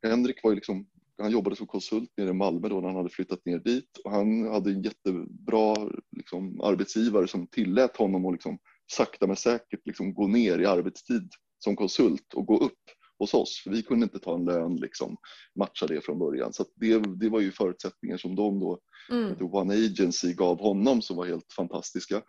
Henrik 0.04 0.44
var 0.44 0.52
ju 0.52 0.56
liksom, 0.56 0.88
han 1.18 1.32
jobbade 1.32 1.56
som 1.56 1.68
konsult 1.68 2.10
nere 2.18 2.30
i 2.30 2.34
Malmö 2.34 2.70
då 2.70 2.80
när 2.80 2.88
han 2.88 2.98
hade 2.98 3.10
flyttat 3.10 3.46
ner 3.46 3.60
dit 3.60 3.98
och 4.04 4.12
han 4.12 4.48
hade 4.48 4.72
en 4.72 4.82
jättebra 4.82 5.90
liksom, 6.16 6.62
arbetsgivare 6.62 7.28
som 7.28 7.48
tillät 7.48 7.98
honom 7.98 8.26
att 8.26 8.34
liksom, 8.34 8.58
sakta 8.92 9.28
men 9.28 9.36
säkert 9.36 9.86
liksom, 9.86 10.14
gå 10.14 10.28
ner 10.28 10.60
i 10.60 10.66
arbetstid 10.66 11.30
som 11.60 11.76
konsult 11.76 12.34
och 12.34 12.46
gå 12.46 12.58
upp 12.58 12.80
hos 13.20 13.34
oss. 13.34 13.62
För 13.64 13.72
vi 13.72 13.84
kunde 13.84 14.04
inte 14.04 14.20
ta 14.20 14.36
en 14.36 14.46
lön, 14.46 14.76
liksom, 14.76 15.18
matcha 15.60 15.88
det 15.88 16.06
från 16.06 16.20
början. 16.20 16.54
Så 16.54 16.66
det, 16.76 17.20
det 17.20 17.30
var 17.30 17.40
ju 17.40 17.52
förutsättningar 17.52 18.18
som 18.18 18.36
de 18.36 18.60
då, 18.60 18.80
mm. 19.12 19.36
The 19.38 19.44
One 19.44 19.74
Agency, 19.74 20.34
gav 20.34 20.60
honom 20.60 21.02
som 21.02 21.18
var 21.18 21.26
helt 21.26 21.54
fantastiska. 21.56 22.22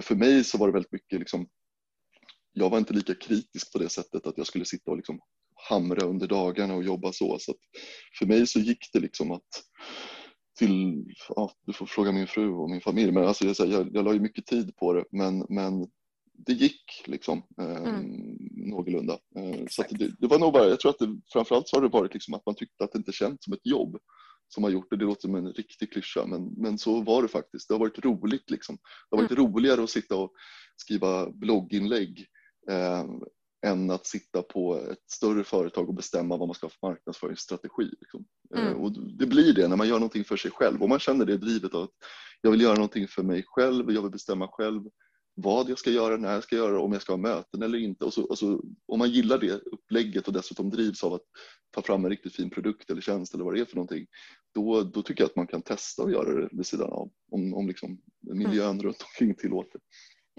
För 0.00 0.14
mig 0.14 0.44
så 0.44 0.58
var 0.58 0.66
det 0.66 0.72
väldigt 0.72 0.92
mycket, 0.92 1.18
liksom, 1.18 1.48
jag 2.52 2.70
var 2.70 2.78
inte 2.78 2.94
lika 2.94 3.14
kritisk 3.14 3.72
på 3.72 3.78
det 3.78 3.88
sättet 3.88 4.26
att 4.26 4.38
jag 4.38 4.46
skulle 4.46 4.64
sitta 4.64 4.90
och 4.90 4.96
liksom 4.96 5.20
hamra 5.68 6.06
under 6.06 6.26
dagarna 6.26 6.74
och 6.74 6.84
jobba 6.84 7.12
så. 7.12 7.36
så 7.40 7.54
för 8.18 8.26
mig 8.26 8.46
så 8.46 8.60
gick 8.60 8.92
det 8.92 9.00
liksom 9.00 9.32
att 9.32 9.48
till, 10.58 11.04
ja, 11.28 11.50
du 11.66 11.72
får 11.72 11.86
fråga 11.86 12.12
min 12.12 12.26
fru 12.26 12.50
och 12.50 12.70
min 12.70 12.80
familj, 12.80 13.12
men 13.12 13.24
alltså 13.24 13.44
jag, 13.44 13.68
jag, 13.68 13.88
jag 13.92 14.04
la 14.04 14.12
ju 14.12 14.20
mycket 14.20 14.46
tid 14.46 14.76
på 14.76 14.92
det, 14.92 15.04
men, 15.12 15.46
men 15.48 15.86
det 16.46 16.52
gick 16.52 17.04
liksom 17.06 17.42
eh, 17.60 17.76
mm. 17.76 18.36
någorlunda. 18.50 19.18
Eh, 19.36 19.66
så 19.70 19.84
det, 19.90 20.10
det, 20.18 20.26
var 20.26 20.38
nog 20.38 20.52
bara, 20.52 20.68
jag 20.68 20.80
tror 20.80 20.90
att 20.90 20.98
det, 20.98 21.20
framförallt 21.32 21.68
så 21.68 21.76
har 21.76 21.82
det 21.82 21.88
varit 21.88 22.14
liksom 22.14 22.34
att 22.34 22.46
man 22.46 22.54
tyckte 22.54 22.84
att 22.84 22.92
det 22.92 22.98
inte 22.98 23.12
känts 23.12 23.44
som 23.44 23.52
ett 23.52 23.66
jobb 23.66 23.98
som 24.54 24.64
har 24.64 24.70
gjort 24.70 24.90
det. 24.90 24.96
Det 24.96 25.04
låter 25.04 25.20
som 25.20 25.34
en 25.34 25.52
riktig 25.52 25.92
klyscha, 25.92 26.26
men, 26.26 26.44
men 26.56 26.78
så 26.78 27.00
var 27.00 27.22
det 27.22 27.28
faktiskt. 27.28 27.68
Det 27.68 27.74
har 27.74 27.78
varit 27.78 28.04
roligt 28.04 28.50
liksom. 28.50 28.76
Det 28.76 29.16
har 29.16 29.22
varit 29.22 29.30
mm. 29.30 29.44
roligare 29.44 29.82
att 29.82 29.90
sitta 29.90 30.16
och 30.16 30.32
skriva 30.76 31.30
blogginlägg 31.30 32.26
eh, 32.70 33.04
än 33.66 33.90
att 33.90 34.06
sitta 34.06 34.42
på 34.42 34.76
ett 34.76 35.10
större 35.12 35.44
företag 35.44 35.88
och 35.88 35.94
bestämma 35.94 36.36
vad 36.36 36.48
man 36.48 36.54
ska 36.54 36.66
ha 36.66 36.70
för 36.70 36.88
marknadsföringsstrategi. 36.88 37.90
Liksom. 38.00 38.24
Eh, 38.54 38.66
mm. 38.66 38.80
Och 38.80 38.92
det 39.18 39.26
blir 39.26 39.54
det 39.54 39.68
när 39.68 39.76
man 39.76 39.88
gör 39.88 39.98
någonting 39.98 40.24
för 40.24 40.36
sig 40.36 40.50
själv 40.50 40.82
och 40.82 40.88
man 40.88 40.98
känner 40.98 41.24
det 41.24 41.36
drivet 41.36 41.74
av 41.74 41.82
att 41.82 41.94
jag 42.40 42.50
vill 42.50 42.60
göra 42.60 42.74
någonting 42.74 43.08
för 43.08 43.22
mig 43.22 43.44
själv, 43.46 43.90
jag 43.90 44.02
vill 44.02 44.10
bestämma 44.10 44.48
själv 44.48 44.82
vad 45.40 45.70
jag 45.70 45.78
ska 45.78 45.90
göra, 45.90 46.16
när 46.16 46.32
jag 46.32 46.42
ska 46.42 46.56
göra 46.56 46.80
om 46.80 46.92
jag 46.92 47.02
ska 47.02 47.12
ha 47.12 47.18
möten 47.18 47.62
eller 47.62 47.78
inte. 47.78 48.04
Och 48.04 48.12
så, 48.14 48.24
och 48.24 48.38
så, 48.38 48.62
om 48.86 48.98
man 48.98 49.10
gillar 49.10 49.38
det 49.38 49.52
upplägget 49.52 50.26
och 50.26 50.32
dessutom 50.32 50.70
drivs 50.70 51.04
av 51.04 51.14
att 51.14 51.24
ta 51.74 51.82
fram 51.82 52.04
en 52.04 52.10
riktigt 52.10 52.34
fin 52.34 52.50
produkt 52.50 52.90
eller 52.90 53.00
tjänst 53.00 53.34
eller 53.34 53.44
vad 53.44 53.54
det 53.54 53.60
är 53.60 53.64
för 53.64 53.76
någonting, 53.76 54.06
då, 54.54 54.82
då 54.82 55.02
tycker 55.02 55.22
jag 55.22 55.28
att 55.28 55.36
man 55.36 55.46
kan 55.46 55.62
testa 55.62 56.02
att 56.02 56.12
göra 56.12 56.40
det 56.40 56.48
vid 56.52 56.66
sidan 56.66 56.92
av, 56.92 57.10
om, 57.30 57.54
om 57.54 57.68
liksom 57.68 58.00
miljön 58.20 58.70
mm. 58.70 58.82
runt 58.82 59.02
omkring 59.02 59.34
tillåter. 59.34 59.80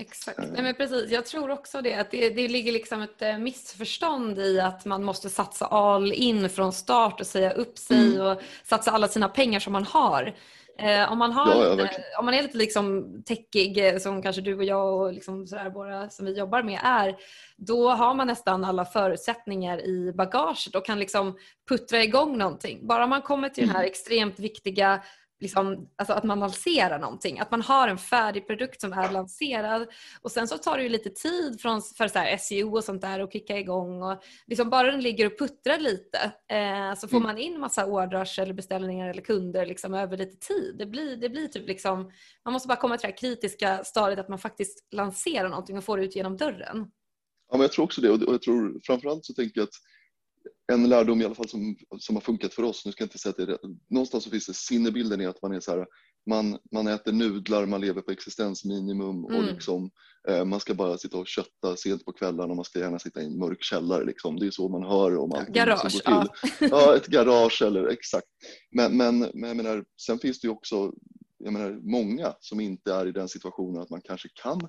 Exakt, 0.01 0.39
eh. 0.39 0.45
Nej, 0.53 0.63
men 0.63 0.75
precis. 0.75 1.11
Jag 1.11 1.25
tror 1.25 1.49
också 1.49 1.81
det. 1.81 1.93
Att 1.93 2.11
det, 2.11 2.29
det 2.29 2.47
ligger 2.47 2.71
liksom 2.71 3.01
ett 3.01 3.21
eh, 3.21 3.37
missförstånd 3.37 4.39
i 4.39 4.59
att 4.59 4.85
man 4.85 5.03
måste 5.03 5.29
satsa 5.29 5.65
all 5.65 6.13
in 6.13 6.49
från 6.49 6.73
start 6.73 7.19
och 7.19 7.27
säga 7.27 7.51
upp 7.51 7.77
sig 7.77 8.15
mm. 8.15 8.27
och 8.27 8.41
satsa 8.63 8.91
alla 8.91 9.07
sina 9.07 9.29
pengar 9.29 9.59
som 9.59 9.73
man 9.73 9.83
har. 9.83 10.35
Eh, 10.79 11.11
om, 11.11 11.17
man 11.17 11.31
har 11.31 11.65
ja, 11.65 11.73
lite, 11.75 12.03
om 12.19 12.25
man 12.25 12.33
är 12.33 12.41
lite 12.41 12.57
liksom 12.57 13.13
techig 13.23 13.87
eh, 13.87 13.97
som 13.97 14.21
kanske 14.21 14.41
du 14.41 14.55
och 14.55 14.63
jag 14.63 15.01
och 15.01 15.13
liksom 15.13 15.47
sådär, 15.47 15.69
våra 15.69 16.09
som 16.09 16.25
vi 16.25 16.37
jobbar 16.37 16.63
med 16.63 16.79
är, 16.83 17.15
då 17.57 17.89
har 17.89 18.13
man 18.13 18.27
nästan 18.27 18.63
alla 18.63 18.85
förutsättningar 18.85 19.85
i 19.85 20.13
bagaget 20.13 20.75
och 20.75 20.85
kan 20.85 20.99
liksom 20.99 21.37
puttra 21.69 22.03
igång 22.03 22.37
någonting. 22.37 22.87
Bara 22.87 23.07
man 23.07 23.21
kommer 23.21 23.49
till 23.49 23.63
den 23.63 23.75
här 23.75 23.81
mm. 23.81 23.91
extremt 23.91 24.39
viktiga 24.39 25.03
liksom, 25.41 25.89
alltså 25.95 26.13
att 26.13 26.23
man 26.23 26.39
lanserar 26.39 26.99
någonting. 26.99 27.39
Att 27.39 27.51
man 27.51 27.61
har 27.61 27.87
en 27.87 27.97
färdig 27.97 28.47
produkt 28.47 28.81
som 28.81 28.93
är 28.93 29.11
lanserad 29.11 29.87
och 30.21 30.31
sen 30.31 30.47
så 30.47 30.57
tar 30.57 30.77
det 30.77 30.83
ju 30.83 30.89
lite 30.89 31.09
tid 31.09 31.61
från, 31.61 31.81
för 31.81 32.07
så 32.07 32.19
här 32.19 32.37
SEO 32.37 32.75
och 32.75 32.83
sånt 32.83 33.01
där 33.01 33.19
och 33.19 33.31
kicka 33.31 33.57
igång 33.57 34.03
och 34.03 34.23
liksom 34.47 34.69
bara 34.69 34.91
den 34.91 35.01
ligger 35.01 35.25
och 35.25 35.39
puttrar 35.39 35.77
lite 35.77 36.17
eh, 36.47 36.99
så 36.99 37.07
får 37.07 37.17
mm. 37.17 37.27
man 37.27 37.37
in 37.37 37.59
massa 37.59 37.85
ordrar 37.85 38.39
eller 38.39 38.53
beställningar 38.53 39.09
eller 39.09 39.21
kunder 39.21 39.65
liksom 39.65 39.93
över 39.93 40.17
lite 40.17 40.47
tid. 40.47 40.75
Det 40.77 40.85
blir, 40.85 41.17
det 41.17 41.29
blir 41.29 41.47
typ 41.47 41.67
liksom, 41.67 42.11
man 42.45 42.53
måste 42.53 42.67
bara 42.67 42.77
komma 42.77 42.97
till 42.97 43.07
det 43.07 43.11
här 43.13 43.17
kritiska 43.17 43.83
stadiet 43.83 44.19
att 44.19 44.29
man 44.29 44.39
faktiskt 44.39 44.87
lanserar 44.91 45.49
någonting 45.49 45.77
och 45.77 45.83
får 45.83 45.97
det 45.97 46.03
ut 46.03 46.15
genom 46.15 46.37
dörren. 46.37 46.91
Ja, 47.49 47.57
men 47.57 47.61
jag 47.61 47.71
tror 47.71 47.85
också 47.85 48.01
det 48.01 48.09
och 48.09 48.33
jag 48.33 48.41
tror 48.41 48.79
framförallt 48.83 49.25
så 49.25 49.33
tänker 49.33 49.59
jag 49.59 49.63
att 49.63 49.75
en 50.71 50.89
lärdom 50.89 51.21
i 51.21 51.25
alla 51.25 51.35
fall 51.35 51.49
som, 51.49 51.75
som 51.99 52.15
har 52.15 52.21
funkat 52.21 52.53
för 52.53 52.63
oss, 52.63 52.85
nu 52.85 52.91
ska 52.91 53.01
jag 53.01 53.05
inte 53.05 53.17
säga 53.17 53.31
att 53.31 53.37
det 53.47 53.53
är 53.53 53.59
någonstans 53.89 54.23
så 54.23 54.29
finns 54.29 54.47
det 54.47 54.53
sinnebilden 54.53 55.21
i 55.21 55.25
att 55.25 55.41
man 55.41 55.53
är 55.53 55.59
så 55.59 55.71
här, 55.71 55.85
man, 56.29 56.57
man 56.71 56.87
äter 56.87 57.11
nudlar, 57.11 57.65
man 57.65 57.81
lever 57.81 58.01
på 58.01 58.11
existensminimum 58.11 59.25
och 59.25 59.33
Mm. 59.33 59.45
liksom, 59.45 59.91
eh, 60.29 60.45
man 60.45 60.59
ska 60.59 60.73
bara 60.73 60.97
sitta 60.97 61.17
och 61.17 61.27
kötta 61.27 61.75
sent 61.75 62.05
på 62.05 62.11
kvällarna 62.11 62.49
och 62.49 62.55
man 62.55 62.65
ska 62.65 62.79
gärna 62.79 62.99
sitta 62.99 63.21
i 63.21 63.25
en 63.25 63.39
mörk 63.39 63.63
källare. 63.63 64.05
Liksom. 64.05 64.39
Det 64.39 64.47
är 64.47 64.51
så 64.51 64.69
man 64.69 64.83
hör 64.83 65.17
om 65.17 65.31
allting 65.33 65.53
Garage, 65.53 65.91
som 65.91 66.13
går 66.13 66.21
till. 66.21 66.67
Ja, 66.71 66.95
ett 66.95 67.07
garage 67.07 67.61
eller 67.61 67.87
exakt. 67.87 68.27
Men, 68.71 68.97
men, 68.97 69.19
men 69.19 69.47
jag 69.47 69.57
menar, 69.57 69.85
sen 70.05 70.19
finns 70.19 70.41
det 70.41 70.47
ju 70.47 70.51
också 70.51 70.93
jag 71.43 71.53
menar, 71.53 71.71
många 71.71 72.33
som 72.39 72.59
inte 72.59 72.93
är 72.93 73.07
i 73.07 73.11
den 73.11 73.27
situationen 73.29 73.81
att 73.81 73.89
man 73.89 74.01
kanske 74.01 74.29
kan 74.43 74.61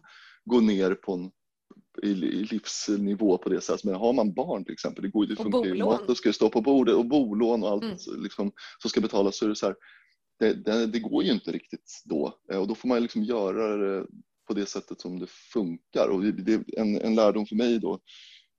gå 0.45 0.61
ner 0.61 0.95
på 0.95 1.13
en 1.15 1.31
i, 2.03 2.15
livsnivå 2.15 3.39
på 3.39 3.49
det 3.49 3.61
sättet. 3.61 3.85
Men 3.85 3.95
har 3.95 4.13
man 4.13 4.35
barn 4.35 4.65
till 4.65 4.73
exempel, 4.73 5.03
det, 5.03 5.09
går, 5.09 5.27
det 5.27 5.33
Och 5.33 5.43
funkar 5.43 5.75
ju. 5.75 5.85
Maten 5.85 6.15
ska 6.15 6.29
ju 6.29 6.33
stå 6.33 6.49
på 6.49 6.61
bordet 6.61 6.95
och 6.95 7.07
bolån 7.07 7.63
och 7.63 7.69
allt 7.71 7.83
Mm. 7.83 8.23
liksom, 8.23 8.53
som 8.79 8.91
ska 8.91 9.01
betalas. 9.01 9.37
Så 9.37 9.45
är 9.45 9.49
det, 9.49 9.57
så 9.57 9.67
här, 9.67 9.77
det, 10.39 10.53
det, 10.55 10.87
det 10.87 11.01
går 11.01 11.25
ju 11.25 11.33
inte 11.33 11.53
riktigt 11.53 12.03
då 12.05 12.39
Eh, 12.53 12.59
och 12.61 12.69
då 12.69 12.75
får 12.75 12.89
man 12.89 13.03
liksom 13.03 13.23
göra 13.23 13.77
det 13.77 14.07
på 14.49 14.55
det 14.55 14.67
sättet 14.67 15.01
som 15.01 15.19
det 15.19 15.31
funkar. 15.31 16.09
Och 16.09 16.23
det, 16.23 16.33
det, 16.33 16.65
en, 16.77 16.97
en 16.97 17.15
lärdom 17.15 17.47
för 17.47 17.57
mig 17.57 17.79
då 17.79 18.01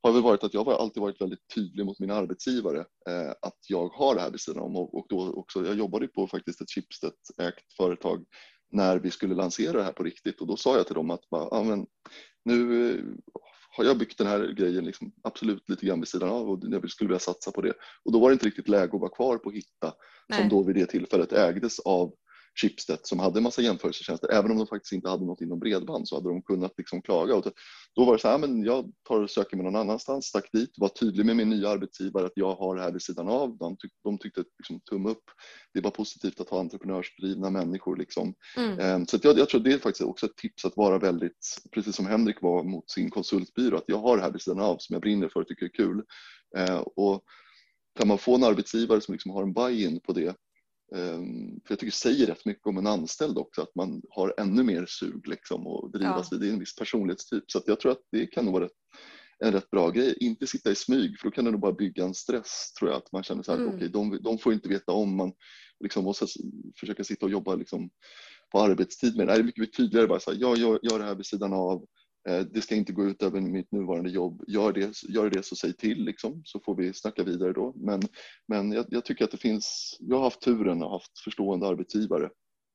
har 0.03 0.11
väl 0.11 0.21
varit 0.21 0.43
att 0.43 0.53
jag 0.53 0.63
har 0.63 0.73
alltid 0.73 1.01
varit 1.01 1.21
väldigt 1.21 1.47
tydlig 1.55 1.86
mot 1.86 1.99
mina 1.99 2.15
arbetsgivare 2.15 2.79
eh, 2.79 3.31
att 3.41 3.57
jag 3.67 3.89
har 3.89 4.15
det 4.15 4.21
här 4.21 4.31
vid 4.31 4.41
sidan 4.41 4.63
om 4.63 4.75
och, 4.75 4.97
och 4.97 5.05
då 5.09 5.34
också, 5.34 5.65
jag 5.65 5.75
jobbade 5.75 6.07
på 6.07 6.27
faktiskt 6.27 6.61
ett 6.61 6.69
Schibsted-ägt 6.69 7.73
företag 7.77 8.25
när 8.74 8.99
vi 8.99 9.11
skulle 9.11 9.36
lansera 9.36 9.78
det 9.78 9.84
här 9.84 9.91
på 9.91 10.03
riktigt 10.03 10.41
och 10.41 10.47
då 10.47 10.57
sa 10.57 10.78
jag 10.78 10.86
till 10.86 10.95
dem 10.95 11.11
att 11.11 11.30
bara, 11.30 11.47
ja, 11.51 11.63
men, 11.63 11.86
nu 12.45 12.89
eh, 12.89 13.03
har 13.69 13.84
jag 13.84 13.97
byggt 13.97 14.17
den 14.17 14.28
här 14.28 14.47
grejen 14.47 14.86
liksom, 14.86 15.11
absolut 15.24 15.69
lite 15.69 15.86
grann 15.86 15.99
vid 15.99 16.07
sidan 16.07 16.30
av 16.30 16.49
och 16.49 16.59
jag 16.61 16.91
skulle 16.91 17.07
vilja 17.07 17.19
satsa 17.19 17.51
på 17.51 17.61
det. 17.61 17.74
Och 18.05 18.11
då 18.11 18.19
var 18.19 18.30
det 18.30 18.34
inte 18.34 18.45
riktigt 18.45 18.69
läge 18.69 18.95
att 18.95 19.01
vara 19.01 19.15
kvar 19.15 19.38
på 19.38 19.51
Hitta 19.51 19.93
som 20.34 20.39
Nej. 20.39 20.49
då 20.49 20.63
vid 20.63 20.76
det 20.76 20.86
tillfället 20.86 21.34
ägdes 21.34 21.80
av 21.80 22.13
Schibsted 22.62 22.99
som 23.04 23.20
hade 23.20 23.39
en 23.39 23.43
massa 23.43 23.62
jämförelsetjänster. 23.62 24.32
Även 24.32 24.51
om 24.51 24.58
de 24.58 24.68
faktiskt 24.68 24.93
inte 24.93 25.10
hade 25.10 25.26
något 25.26 25.41
inom 25.41 25.60
bredband 25.60 26.08
så 26.08 26.16
hade 26.16 26.30
de 26.30 26.41
kunnat 26.41 26.74
liksom 26.78 27.01
klaga. 27.01 27.36
Och 27.36 27.43
då 27.95 28.06
var 28.06 28.14
det 28.14 28.20
så 28.20 28.28
här, 28.28 28.38
men 28.38 28.64
jag 28.64 28.91
tar 29.08 29.22
och 29.22 29.30
söker 29.30 29.58
mig 29.58 29.64
någon 29.64 29.76
annanstans, 29.76 30.26
stack 30.26 30.51
dit, 30.54 30.70
var 30.78 30.88
tydlig 30.89 31.26
med 31.26 31.36
min 31.36 31.49
nya 31.49 31.70
arbetsgivare 31.70 32.26
att 32.26 32.32
jag 32.36 32.56
har 32.56 32.76
det 32.76 32.82
här 32.82 32.91
vid 32.91 33.01
sidan 33.01 33.28
av. 33.28 33.58
De, 33.58 33.78
tyck, 33.78 33.91
de 34.04 34.18
tyckte 34.18 34.43
liksom, 34.60 34.80
tumme 34.80 35.10
upp. 35.10 35.24
Det 35.74 35.82
var 35.82 35.91
positivt 35.91 36.39
att 36.39 36.49
ha 36.49 36.60
entreprenörsdrivna 36.60 37.49
människor. 37.49 37.97
Liksom. 37.97 38.34
Mm. 38.58 38.80
Ehm, 38.80 39.06
Så 39.08 39.20
jag, 39.24 39.39
jag 39.39 39.49
tror 39.49 39.62
det 39.62 39.74
är 39.74 39.78
faktiskt 39.78 40.01
också 40.10 40.26
ett 40.26 40.36
tips 40.36 40.66
att 40.66 40.78
vara 40.78 40.99
väldigt, 40.99 41.58
precis 41.72 41.95
som 41.95 42.06
Henrik 42.06 42.41
var 42.41 42.64
mot 42.64 42.89
sin 42.91 43.10
konsultbyrå, 43.10 43.78
att 43.78 43.84
jag 43.88 43.97
har 43.97 44.18
det 44.18 44.24
här 44.24 44.32
vid 44.32 44.41
sidan 44.41 44.60
av 44.60 44.78
som 44.80 44.93
jag 44.93 45.01
brinner 45.01 45.30
för 45.30 45.39
och 45.39 45.47
tycker 45.47 45.66
är 45.66 45.70
kul. 45.70 46.04
Eh, 46.58 46.78
Och 46.95 47.24
kan 47.99 48.08
man 48.08 48.18
få 48.18 48.36
en 48.36 48.43
arbetsgivare 48.43 49.01
som 49.01 49.12
liksom 49.14 49.32
har 49.32 49.43
en 49.43 49.54
buy-in 49.54 49.99
på 49.99 50.14
det, 50.14 50.28
ehm, 50.28 50.36
för 50.93 51.69
jag 51.69 51.79
tycker 51.79 51.85
det 51.85 51.91
säger 51.91 52.27
rätt 52.27 52.45
mycket 52.45 52.67
om 52.67 52.77
en 52.77 52.87
anställd 52.87 53.37
också, 53.37 53.61
att 53.61 53.75
man 53.75 54.01
har 54.09 54.33
ännu 54.37 54.63
mer 54.63 54.85
sug 54.85 55.27
liksom 55.27 55.67
och 55.67 55.91
drivas 55.91 56.27
Ja. 56.31 56.37
vid, 56.37 56.53
en 56.53 56.59
viss 56.59 56.75
personlighetstyp. 56.75 57.43
Så 57.47 57.61
jag 57.65 57.79
tror 57.79 57.91
att 57.91 58.01
det 58.11 58.27
kan 58.27 58.51
vara 58.51 58.69
en 59.39 59.51
rätt 59.51 59.69
bra 59.71 59.89
grej. 59.89 60.17
Inte 60.19 60.47
sitta 60.47 60.71
i 60.71 60.75
smyg, 60.75 61.19
för 61.19 61.27
då 61.27 61.31
kan 61.31 61.45
det 61.45 61.51
nog 61.51 61.59
bara 61.61 61.73
bygga 61.73 62.03
en 62.03 62.13
stress 62.13 62.73
tror 62.79 62.91
jag, 62.91 62.97
att 62.97 63.11
man 63.11 63.23
känner 63.23 63.43
så 63.43 63.51
här, 63.51 63.59
Mm. 63.59 63.75
okej, 63.75 63.89
de, 63.89 64.19
de 64.23 64.37
får 64.37 64.53
inte 64.53 64.69
veta 64.69 64.91
om 64.91 65.15
man 65.17 65.33
liksom 65.79 66.03
måste 66.03 66.25
försöka 66.79 67.03
sitta 67.03 67.25
och 67.25 67.31
jobba 67.31 67.55
liksom 67.55 67.89
på 68.51 68.59
arbetstid 68.61 69.17
med 69.17 69.27
det. 69.27 69.33
Det 69.33 69.39
är 69.39 69.43
mycket 69.43 69.73
tydligare 69.73 70.07
bara 70.07 70.19
så 70.19 70.31
här, 70.31 70.37
jag 70.41 70.57
gör, 70.57 70.79
gör 70.83 70.99
det 70.99 71.05
här 71.05 71.15
vid 71.15 71.25
sidan 71.25 71.53
av. 71.53 71.85
Eh, 72.30 72.39
Det 72.39 72.61
ska 72.61 72.76
inte 72.76 72.93
gå 72.93 73.05
ut 73.05 73.24
över 73.24 73.41
mitt 73.41 73.71
nuvarande 73.71 74.09
jobb. 74.09 74.43
Gör 74.47 74.74
det, 74.74 75.03
gör 75.09 75.30
det 75.30 75.43
så 75.45 75.55
säg 75.55 75.74
till 75.74 76.03
liksom, 76.05 76.41
så 76.45 76.59
får 76.59 76.76
vi 76.76 76.93
snacka 76.93 77.24
vidare 77.24 77.53
då. 77.53 77.74
Men, 77.76 78.01
men 78.47 78.71
jag, 78.71 78.86
jag 78.89 79.05
tycker 79.05 79.26
att 79.26 79.32
det 79.32 79.38
finns, 79.38 79.97
jag 79.99 80.15
har 80.17 80.24
haft 80.24 80.41
turen 80.41 80.84
och 80.84 80.91
haft 80.91 81.19
förstående 81.19 81.67
arbetsgivare 81.67 82.30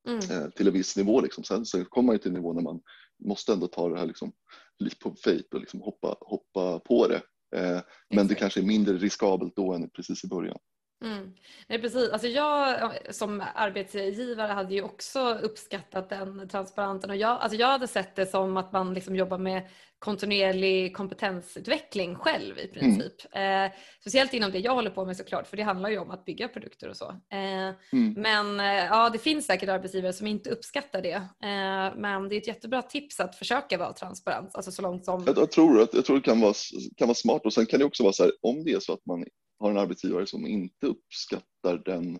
Mm. 0.08 0.18
eh, 0.30 0.50
till 0.50 0.66
en 0.66 0.72
viss 0.72 0.96
nivå. 0.96 1.20
Liksom. 1.20 1.44
Sen, 1.44 1.66
sen 1.66 1.84
kommer 1.84 2.06
man 2.06 2.14
ju 2.14 2.18
till 2.18 2.28
en 2.28 2.34
nivå 2.34 2.52
när 2.52 2.62
man 2.62 2.80
måste 3.24 3.52
ändå 3.52 3.66
ta 3.66 3.88
det 3.88 3.98
här 3.98 4.06
liksom, 4.06 4.32
lite 4.78 4.96
på 4.96 5.14
faith 5.24 5.54
och 5.54 5.60
liksom 5.60 5.80
hoppa, 5.80 6.16
hoppa 6.20 6.78
på 6.78 7.08
det. 7.08 7.22
Eh, 7.56 7.80
men 8.14 8.26
det 8.26 8.34
kanske 8.34 8.60
är 8.60 8.64
mindre 8.64 8.94
riskabelt 8.96 9.56
då 9.56 9.72
än 9.72 9.90
precis 9.90 10.24
i 10.24 10.28
början. 10.28 10.58
Mm. 11.04 11.34
Nej, 11.66 11.80
precis. 11.80 12.10
Alltså 12.10 12.28
jag 12.28 12.90
som 13.10 13.44
arbetsgivare 13.54 14.52
hade 14.52 14.74
ju 14.74 14.82
också 14.82 15.34
uppskattat 15.42 16.08
den 16.08 16.48
transparenten 16.48 17.10
och 17.10 17.16
jag, 17.16 17.40
alltså 17.40 17.58
jag 17.58 17.68
hade 17.68 17.86
sett 17.86 18.16
det 18.16 18.26
som 18.26 18.56
att 18.56 18.72
man 18.72 18.94
liksom 18.94 19.16
jobbar 19.16 19.38
med 19.38 19.68
kontinuerlig 19.98 20.96
kompetensutveckling 20.96 22.14
själv 22.14 22.58
i 22.58 22.66
princip. 22.68 23.12
Eh, 23.34 23.72
speciellt 24.00 24.34
inom 24.34 24.52
det 24.52 24.58
jag 24.58 24.74
håller 24.74 24.90
på 24.90 25.04
med 25.04 25.16
såklart 25.16 25.46
för 25.46 25.56
det 25.56 25.62
handlar 25.62 25.90
ju 25.90 25.98
om 25.98 26.10
att 26.10 26.24
bygga 26.24 26.48
produkter 26.48 26.88
och 26.88 26.96
så. 26.96 27.10
Eh, 27.10 27.74
Mm. 27.92 28.14
men 28.16 28.60
eh, 28.60 28.84
ja, 28.86 29.10
det 29.10 29.18
finns 29.18 29.46
säkert 29.46 29.68
arbetsgivare 29.68 30.12
som 30.12 30.26
inte 30.26 30.50
uppskattar 30.50 31.02
det. 31.02 31.14
Eh, 31.14 31.96
men 31.96 32.28
det 32.28 32.34
är 32.34 32.40
ett 32.40 32.46
jättebra 32.46 32.82
tips 32.82 33.20
att 33.20 33.36
försöka 33.36 33.78
vara 33.78 33.92
transparent, 33.92 34.54
alltså 34.54 34.72
så 34.72 34.82
långt 34.82 35.04
som... 35.04 35.24
Jag, 35.26 35.38
jag, 35.38 35.50
tror 35.50 35.82
att, 35.82 35.94
jag 35.94 36.04
tror 36.04 36.16
det 36.16 36.22
kan 36.22 36.40
vara, 36.40 36.54
kan 36.96 37.08
vara 37.08 37.14
smart 37.14 37.46
och 37.46 37.52
sen 37.52 37.66
kan 37.66 37.78
det 37.78 37.84
också 37.84 38.02
vara 38.02 38.12
så 38.12 38.22
här 38.22 38.32
om 38.42 38.64
det 38.64 38.72
är 38.72 38.80
så 38.80 38.92
att 38.92 39.06
man 39.06 39.24
har 39.58 39.70
en 39.70 39.78
arbetsgivare 39.78 40.26
som 40.26 40.46
inte 40.46 40.86
uppskattar 40.86 41.82
den 41.84 42.18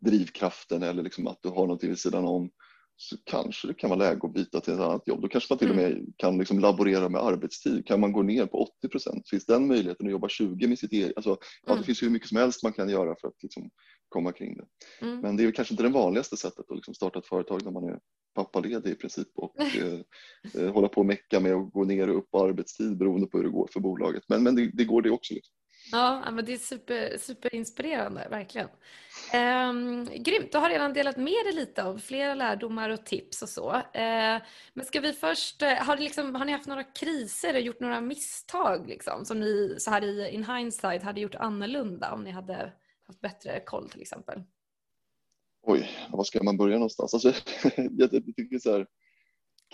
drivkraften 0.00 0.82
eller 0.82 1.02
liksom 1.02 1.26
att 1.26 1.38
du 1.42 1.48
har 1.48 1.62
någonting 1.62 1.88
vid 1.88 1.98
sidan 1.98 2.24
om 2.24 2.50
så 2.96 3.16
kanske 3.24 3.68
det 3.68 3.74
kan 3.74 3.90
vara 3.90 3.98
läge 3.98 4.20
att 4.22 4.32
byta 4.34 4.60
till 4.60 4.74
ett 4.74 4.80
annat 4.80 5.02
jobb. 5.06 5.22
Då 5.22 5.28
kanske 5.28 5.52
man 5.52 5.58
till 5.58 5.70
och 5.70 5.76
med 5.76 6.12
kan 6.16 6.38
liksom 6.38 6.58
laborera 6.58 7.08
med 7.08 7.22
arbetstid. 7.22 7.86
Kan 7.86 8.00
man 8.00 8.12
gå 8.12 8.22
ner 8.22 8.46
på 8.46 8.62
80 8.78 8.88
procent? 8.88 9.28
Finns 9.28 9.46
den 9.46 9.66
möjligheten 9.66 10.06
att 10.06 10.12
jobba 10.12 10.28
20 10.28 10.68
med 10.68 10.78
sitt 10.78 10.92
eget? 10.92 11.12
Alltså, 11.16 11.30
ja, 11.30 11.72
Mm. 11.72 11.80
det 11.80 11.86
finns 11.86 12.02
ju 12.02 12.06
hur 12.06 12.12
mycket 12.12 12.28
som 12.28 12.36
helst 12.36 12.62
man 12.62 12.72
kan 12.72 12.88
göra 12.88 13.16
för 13.20 13.28
att 13.28 13.42
liksom 13.42 13.70
komma 14.08 14.32
kring 14.32 14.56
det. 14.56 14.64
Mm. 15.06 15.20
Men 15.20 15.36
det 15.36 15.44
är 15.44 15.52
kanske 15.52 15.74
inte 15.74 15.82
det 15.82 15.88
vanligaste 15.88 16.36
sättet 16.36 16.70
att 16.70 16.76
liksom 16.76 16.94
starta 16.94 17.18
ett 17.18 17.26
företag 17.26 17.64
när 17.64 17.70
man 17.70 17.84
är 17.84 17.98
pappaledig 18.34 18.90
i 18.90 18.94
princip 18.94 19.28
och 19.34 19.60
eh, 19.60 20.00
eh, 20.54 20.72
hålla 20.72 20.88
på 20.88 21.00
och 21.00 21.06
mecka 21.06 21.40
med 21.40 21.54
att 21.54 21.72
gå 21.72 21.84
ner 21.84 22.10
och 22.10 22.18
upp 22.18 22.30
på 22.30 22.44
arbetstid 22.44 22.96
beroende 22.98 23.26
på 23.26 23.38
hur 23.38 23.44
det 23.44 23.50
går 23.50 23.68
för 23.72 23.80
bolaget. 23.80 24.22
Men, 24.28 24.42
men 24.42 24.54
det, 24.54 24.70
det 24.74 24.84
går 24.84 25.02
det 25.02 25.10
också. 25.10 25.34
Liksom. 25.34 25.54
Ja, 25.92 26.30
men 26.30 26.44
det 26.44 26.52
är 26.52 26.58
super, 26.58 27.18
superinspirerande, 27.18 28.26
verkligen. 28.30 28.68
Ehm, 29.32 30.04
grymt, 30.04 30.52
du 30.52 30.58
har 30.58 30.70
redan 30.70 30.92
delat 30.92 31.16
med 31.16 31.44
dig 31.44 31.52
lite 31.52 31.84
av 31.84 31.98
flera 31.98 32.34
lärdomar 32.34 32.90
och 32.90 33.06
tips 33.06 33.42
och 33.42 33.48
så. 33.48 33.82
Ehm, 33.94 34.40
men 34.74 34.86
ska 34.86 35.00
vi 35.00 35.12
först, 35.12 35.62
eh, 35.62 35.74
har, 35.74 35.96
liksom, 35.96 36.34
har 36.34 36.44
ni 36.44 36.52
haft 36.52 36.66
några 36.66 36.84
kriser 36.84 37.54
och 37.54 37.60
gjort 37.60 37.80
några 37.80 38.00
misstag 38.00 38.88
liksom, 38.88 39.24
som 39.24 39.40
ni 39.40 39.76
så 39.78 39.90
här 39.90 40.04
i 40.04 40.30
in 40.30 40.44
hindsight 40.44 41.02
hade 41.02 41.20
gjort 41.20 41.34
annorlunda 41.34 42.12
om 42.12 42.24
ni 42.24 42.30
hade 42.30 42.72
haft 43.06 43.20
bättre 43.20 43.60
koll 43.60 43.90
till 43.90 44.00
exempel? 44.02 44.42
Oj, 45.62 45.90
var 46.10 46.24
ska 46.24 46.42
man 46.42 46.56
börja 46.56 46.74
någonstans? 46.74 47.14
Alltså, 47.14 47.28
jag 47.90 48.10
tycker 48.10 48.58
så 48.58 48.72
här, 48.72 48.86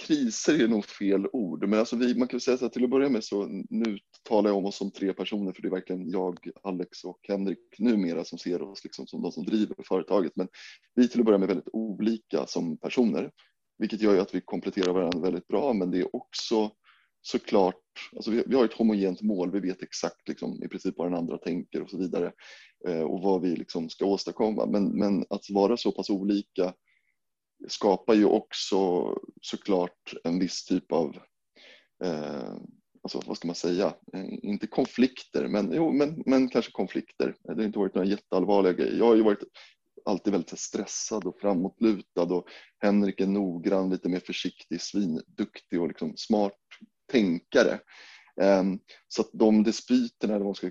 kriser 0.00 0.62
är 0.64 0.68
nog 0.68 0.84
fel 0.84 1.26
ord, 1.32 1.68
men 1.68 1.78
alltså 1.78 1.96
vi, 1.96 2.18
man 2.18 2.28
kan 2.28 2.40
säga 2.40 2.56
så 2.56 2.64
här, 2.64 2.70
till 2.70 2.84
att 2.84 2.90
börja 2.90 3.08
med 3.08 3.24
så 3.24 3.46
nu 3.70 3.98
talar 4.28 4.50
jag 4.50 4.56
om 4.56 4.66
oss 4.66 4.76
som 4.76 4.90
tre 4.90 5.12
personer, 5.12 5.52
för 5.52 5.62
det 5.62 5.68
är 5.68 5.72
verkligen 5.72 6.10
jag, 6.10 6.38
Alex 6.62 7.04
och 7.04 7.20
Henrik 7.28 7.58
numera 7.78 8.24
som 8.24 8.38
ser 8.38 8.62
oss 8.62 8.84
liksom 8.84 9.06
som 9.06 9.22
de 9.22 9.32
som 9.32 9.44
driver 9.44 9.76
företaget. 9.88 10.32
Men 10.36 10.48
vi 10.94 11.04
är 11.04 11.08
till 11.08 11.20
att 11.20 11.26
börja 11.26 11.38
med 11.38 11.48
väldigt 11.48 11.68
olika 11.72 12.46
som 12.46 12.76
personer, 12.76 13.30
vilket 13.78 14.00
gör 14.00 14.14
ju 14.14 14.20
att 14.20 14.34
vi 14.34 14.40
kompletterar 14.40 14.92
varandra 14.92 15.20
väldigt 15.20 15.48
bra, 15.48 15.72
men 15.72 15.90
det 15.90 15.98
är 15.98 16.16
också 16.16 16.70
såklart, 17.22 17.82
alltså 18.16 18.30
vi, 18.30 18.42
vi 18.46 18.56
har 18.56 18.64
ett 18.64 18.72
homogent 18.72 19.22
mål, 19.22 19.52
vi 19.52 19.60
vet 19.60 19.82
exakt 19.82 20.28
liksom, 20.28 20.62
i 20.62 20.68
princip 20.68 20.94
vad 20.96 21.06
den 21.06 21.18
andra 21.18 21.38
tänker 21.38 21.82
och 21.82 21.90
så 21.90 21.98
vidare 21.98 22.32
eh, 22.88 23.00
och 23.00 23.22
vad 23.22 23.42
vi 23.42 23.56
liksom 23.56 23.88
ska 23.88 24.04
åstadkomma. 24.04 24.66
Men, 24.66 24.98
men 24.98 25.24
att 25.30 25.50
vara 25.50 25.76
så 25.76 25.92
pass 25.92 26.10
olika 26.10 26.74
skapar 27.68 28.14
ju 28.14 28.24
också 28.24 29.12
såklart 29.42 30.14
en 30.24 30.38
viss 30.38 30.64
typ 30.64 30.92
av, 30.92 31.16
eh, 32.04 32.54
alltså 33.02 33.22
vad 33.26 33.36
ska 33.36 33.46
man 33.46 33.54
säga, 33.54 33.94
inte 34.42 34.66
konflikter, 34.66 35.48
men, 35.48 35.72
jo, 35.72 35.92
men, 35.92 36.22
men 36.26 36.48
kanske 36.48 36.72
konflikter. 36.72 37.34
Det 37.42 37.54
har 37.54 37.62
inte 37.62 37.78
varit 37.78 37.94
några 37.94 38.08
jätteallvarliga 38.08 38.72
grejer. 38.72 38.98
Jag 38.98 39.06
har 39.06 39.14
ju 39.14 39.22
varit 39.22 39.42
alltid 40.04 40.32
väldigt 40.32 40.58
stressad 40.58 41.24
och 41.24 41.40
framåtlutad 41.40 42.22
och 42.22 42.48
Henrik 42.78 43.20
är 43.20 43.26
noggrann, 43.26 43.90
lite 43.90 44.08
mer 44.08 44.20
försiktig, 44.20 44.80
svinduktig 44.80 45.80
och 45.80 45.88
liksom 45.88 46.16
smart 46.16 46.58
tänkare. 47.12 47.80
Eh, 48.40 48.64
så 49.08 49.22
att 49.22 49.30
de 49.32 49.62
dispyterna, 49.62 50.34
eller 50.34 50.44
vad 50.44 50.46
man 50.46 50.54
ska 50.54 50.70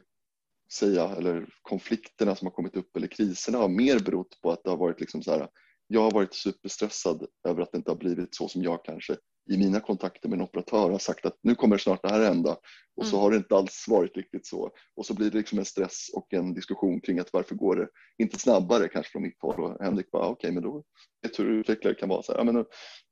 säga, 0.74 1.10
eller 1.10 1.50
konflikterna 1.62 2.36
som 2.36 2.46
har 2.46 2.52
kommit 2.52 2.76
upp 2.76 2.96
eller 2.96 3.08
kriserna 3.08 3.58
har 3.58 3.70
mer 3.70 4.00
berott 4.00 4.42
på 4.42 4.52
att 4.52 4.64
det 4.64 4.70
har 4.70 4.78
varit 4.78 5.00
liksom 5.00 5.24
så 5.24 5.32
här, 5.32 5.50
jag 5.88 6.02
har 6.02 6.12
varit 6.12 6.34
superstressad 6.34 7.26
över 7.48 7.62
att 7.62 7.72
det 7.72 7.78
inte 7.78 7.92
har 7.92 7.98
blivit 7.98 8.36
så 8.36 8.48
som 8.48 8.64
jag 8.64 8.86
kanske 8.86 9.18
i 9.50 9.58
mina 9.58 9.80
kontakter 9.80 10.30
med 10.30 10.36
en 10.38 10.46
operatör 10.46 10.90
har 10.90 11.00
sagt 11.00 11.26
att 11.26 11.38
nu 11.42 11.56
kommer 11.56 11.78
snart 11.78 12.04
det 12.04 12.10
här 12.10 12.24
hända 12.24 12.58
och 12.96 13.06
så 13.06 13.16
Mm. 13.16 13.24
har 13.24 13.32
det 13.32 13.38
inte 13.38 13.56
alls 13.56 13.86
varit 13.88 14.18
riktigt 14.18 14.46
så. 14.46 14.72
Och 14.96 15.06
så 15.06 15.14
blir 15.14 15.32
det 15.32 15.38
liksom 15.38 15.60
en 15.60 15.66
stress 15.66 16.10
och 16.14 16.34
en 16.34 16.54
diskussion 16.54 17.02
kring 17.02 17.20
att 17.20 17.34
varför 17.34 17.56
går 17.56 17.76
det 17.76 17.88
inte 18.18 18.40
snabbare 18.40 18.88
kanske 18.88 19.12
från 19.12 19.22
mitt 19.22 19.42
håll 19.42 19.64
och 19.64 19.84
Henrik 19.84 20.12
bara 20.12 20.24
okej 20.24 20.32
okay, 20.32 20.52
men 20.52 20.64
då 20.64 20.84
vet 21.22 21.40
hur 21.40 21.46
utvecklare 21.60 21.96
kan 21.96 22.10
vara 22.10 22.24
så 22.24 22.34
här, 22.34 22.44
men 22.44 22.66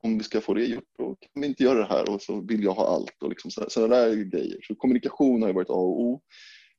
om 0.03 0.17
vi 0.17 0.23
ska 0.23 0.41
få 0.41 0.53
det 0.53 0.65
gjort 0.65 0.89
då 0.97 1.15
kan 1.15 1.41
vi 1.41 1.47
inte 1.47 1.63
göra 1.63 1.79
det 1.79 1.85
här 1.85 2.09
och 2.09 2.21
så 2.21 2.41
vill 2.41 2.63
jag 2.63 2.73
ha 2.73 2.87
allt 2.87 3.23
och 3.23 3.29
liksom 3.29 3.51
sådana 3.51 3.95
där 3.95 4.15
grejer. 4.15 4.59
Så 4.61 4.75
kommunikation 4.75 5.41
har 5.41 5.49
ju 5.49 5.55
varit 5.55 5.69
A 5.69 5.73
och 5.73 6.01
O. 6.01 6.21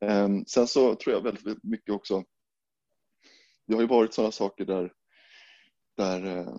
Um, 0.01 0.45
sen 0.47 0.67
så 0.67 0.95
tror 0.95 1.15
jag 1.15 1.23
väldigt 1.23 1.65
mycket 1.65 1.95
också, 1.95 2.25
det 3.67 3.75
har 3.75 3.81
ju 3.81 3.89
varit 3.89 4.15
sådana 4.15 4.33
saker 4.33 4.65
där 4.65 4.93
där 5.97 6.39
eh, 6.39 6.57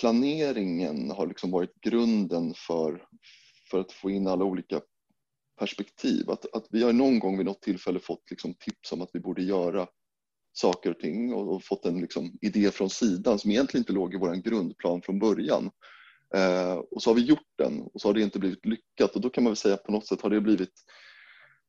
planeringen 0.00 1.10
har 1.10 1.26
liksom 1.26 1.50
varit 1.50 1.80
grunden 1.80 2.54
för, 2.56 3.06
för 3.70 3.80
att 3.80 3.92
få 3.92 4.10
in 4.10 4.26
alla 4.26 4.44
olika 4.44 4.80
perspektiv. 5.58 6.30
Att, 6.30 6.54
att 6.54 6.66
vi 6.70 6.82
har 6.82 6.92
någon 6.92 7.18
gång 7.18 7.36
vid 7.36 7.46
något 7.46 7.62
tillfälle 7.62 8.00
fått 8.00 8.30
liksom 8.30 8.54
tips 8.54 8.92
om 8.92 9.02
att 9.02 9.10
vi 9.12 9.20
borde 9.20 9.42
göra 9.42 9.86
saker 10.52 10.90
och 10.90 10.98
ting 10.98 11.34
och, 11.34 11.54
och 11.54 11.64
fått 11.64 11.84
en 11.84 12.00
liksom 12.00 12.38
idé 12.40 12.70
från 12.70 12.90
sidan 12.90 13.38
som 13.38 13.50
egentligen 13.50 13.82
inte 13.82 13.92
låg 13.92 14.14
i 14.14 14.18
vår 14.18 14.34
grundplan 14.34 15.02
från 15.02 15.18
början. 15.18 15.70
Eh, 16.34 16.74
och 16.74 17.02
så 17.02 17.10
har 17.10 17.14
vi 17.14 17.24
gjort 17.24 17.52
den 17.58 17.82
och 17.82 18.00
så 18.00 18.08
har 18.08 18.14
det 18.14 18.22
inte 18.22 18.38
blivit 18.38 18.66
lyckat 18.66 19.14
och 19.14 19.20
då 19.20 19.30
kan 19.30 19.44
man 19.44 19.50
väl 19.50 19.56
säga 19.56 19.74
att 19.74 19.84
på 19.84 19.92
något 19.92 20.06
sätt 20.06 20.20
har 20.20 20.30
det 20.30 20.40
blivit 20.40 20.72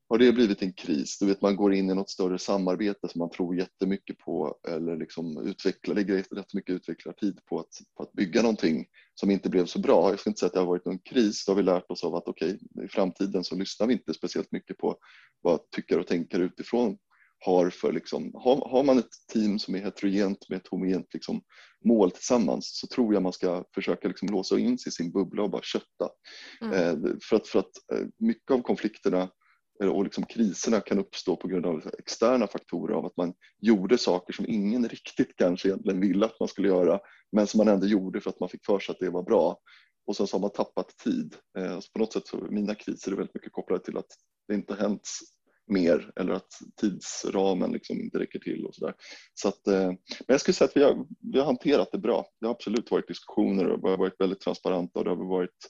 har 0.09 0.17
det 0.17 0.33
blivit 0.33 0.61
en 0.61 0.73
kris? 0.73 1.17
Du 1.19 1.25
vet, 1.25 1.41
man 1.41 1.55
går 1.55 1.73
in 1.73 1.89
i 1.89 1.95
något 1.95 2.09
större 2.09 2.39
samarbete 2.39 3.07
som 3.07 3.19
man 3.19 3.29
tror 3.29 3.55
jättemycket 3.55 4.17
på 4.17 4.57
eller 4.67 4.97
liksom 4.97 5.37
utvecklar, 5.47 5.95
lägger 5.95 6.23
rätt 6.31 6.53
mycket 6.53 6.75
utvecklartid 6.75 7.39
på 7.45 7.59
att, 7.59 7.81
på 7.97 8.03
att 8.03 8.13
bygga 8.13 8.41
någonting 8.41 8.85
som 9.15 9.31
inte 9.31 9.49
blev 9.49 9.65
så 9.65 9.79
bra. 9.79 10.09
Jag 10.09 10.19
ska 10.19 10.29
inte 10.29 10.39
säga 10.39 10.47
att 10.47 10.53
det 10.53 10.59
har 10.59 10.67
varit 10.67 10.85
någon 10.85 10.99
kris, 10.99 11.45
då 11.45 11.51
har 11.51 11.57
vi 11.57 11.63
lärt 11.63 11.91
oss 11.91 12.03
av 12.03 12.15
att 12.15 12.27
okej, 12.27 12.57
okay, 12.71 12.85
i 12.85 12.87
framtiden 12.87 13.43
så 13.43 13.55
lyssnar 13.55 13.87
vi 13.87 13.93
inte 13.93 14.13
speciellt 14.13 14.51
mycket 14.51 14.77
på 14.77 14.97
vad 15.41 15.69
tyckare 15.69 15.99
och 15.99 16.07
tänkare 16.07 16.43
utifrån 16.43 16.97
har 17.39 17.69
för 17.69 17.93
liksom, 17.93 18.31
har, 18.33 18.69
har 18.69 18.83
man 18.83 18.99
ett 18.99 19.11
team 19.33 19.59
som 19.59 19.75
är 19.75 19.79
heterogent 19.79 20.49
med 20.49 20.57
ett 20.57 20.67
homogent 20.67 21.13
liksom, 21.13 21.41
mål 21.85 22.11
tillsammans 22.11 22.79
så 22.79 22.87
tror 22.87 23.13
jag 23.13 23.23
man 23.23 23.33
ska 23.33 23.63
försöka 23.75 24.07
liksom 24.07 24.27
låsa 24.27 24.59
in 24.59 24.77
sig 24.77 24.89
i 24.89 24.91
sin 24.91 25.11
bubbla 25.11 25.43
och 25.43 25.49
bara 25.49 25.61
kötta. 25.61 26.09
Mm. 26.61 26.73
Eh, 26.73 27.11
för 27.29 27.35
att, 27.35 27.47
för 27.47 27.59
att 27.59 27.71
eh, 27.93 28.07
mycket 28.17 28.51
av 28.51 28.61
konflikterna 28.61 29.29
Eh, 29.83 29.89
och 29.89 30.03
liksom 30.03 30.25
kriserna 30.25 30.81
kan 30.81 30.99
uppstå 30.99 31.35
på 31.35 31.47
grund 31.47 31.65
av 31.65 31.91
externa 31.99 32.47
faktorer 32.47 32.95
av 32.95 33.05
att 33.05 33.17
man 33.17 33.33
gjorde 33.61 33.97
saker 33.97 34.33
som 34.33 34.45
ingen 34.47 34.89
riktigt 34.89 35.35
kanske 35.35 35.67
egentligen 35.67 35.99
ville 35.99 36.25
att 36.25 36.39
man 36.39 36.49
skulle 36.49 36.67
göra 36.67 36.99
men 37.31 37.47
som 37.47 37.57
man 37.57 37.67
ändå 37.67 37.87
gjorde 37.87 38.21
för 38.21 38.29
att 38.29 38.39
man 38.39 38.49
fick 38.49 38.65
för 38.65 38.79
sig 38.79 38.93
att 38.93 38.99
det 38.99 39.09
var 39.09 39.23
bra. 39.23 39.59
Och 40.07 40.15
sen 40.15 40.27
så 40.27 40.35
har 40.35 40.41
man 40.41 40.51
tappat 40.51 40.97
tid. 41.03 41.35
Eh, 41.57 41.79
så 41.79 41.91
på 41.93 41.99
något 41.99 42.13
sätt 42.13 42.27
så 42.27 42.37
mina 42.37 42.75
kriser 42.75 43.11
är 43.11 43.15
väldigt 43.15 43.35
mycket 43.35 43.51
kopplade 43.51 43.83
till 43.83 43.97
att 43.97 44.07
det 44.47 44.53
inte 44.53 44.75
hänt 44.75 45.09
mer 45.67 46.11
eller 46.15 46.33
att 46.33 46.47
tidsramen 46.81 47.71
liksom 47.71 48.01
inte 48.01 48.19
räcker 48.19 48.39
till 48.39 48.65
och 48.65 48.75
sådär. 48.75 48.93
Så 49.33 49.47
att, 49.47 49.67
eh, 49.67 49.87
men 49.87 49.97
jag 50.27 50.41
skulle 50.41 50.55
säga 50.55 50.67
att 50.67 50.77
vi 50.77 50.83
har, 50.83 51.05
vi 51.33 51.39
har 51.39 51.45
hanterat 51.45 51.91
det 51.91 51.97
bra. 51.97 52.25
Det 52.39 52.45
har 52.45 52.53
absolut 52.53 52.91
varit 52.91 53.07
diskussioner 53.07 53.67
och 53.67 53.79
vi 53.83 53.89
har 53.89 53.97
varit 53.97 54.19
väldigt 54.19 54.39
transparenta 54.39 54.99
och 54.99 55.05
det 55.05 55.11
har 55.11 55.29
varit 55.29 55.69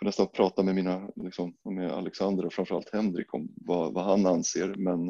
får 0.00 0.06
nästan 0.06 0.28
prata 0.28 0.62
med 0.62 0.74
mina, 0.74 1.10
liksom, 1.16 1.54
med 1.64 1.92
Alexander 1.92 2.46
och 2.46 2.52
framförallt 2.52 2.90
Henrik 2.92 3.34
om 3.34 3.48
vad, 3.56 3.94
vad 3.94 4.04
han 4.04 4.26
anser. 4.26 4.74
Men 4.76 5.08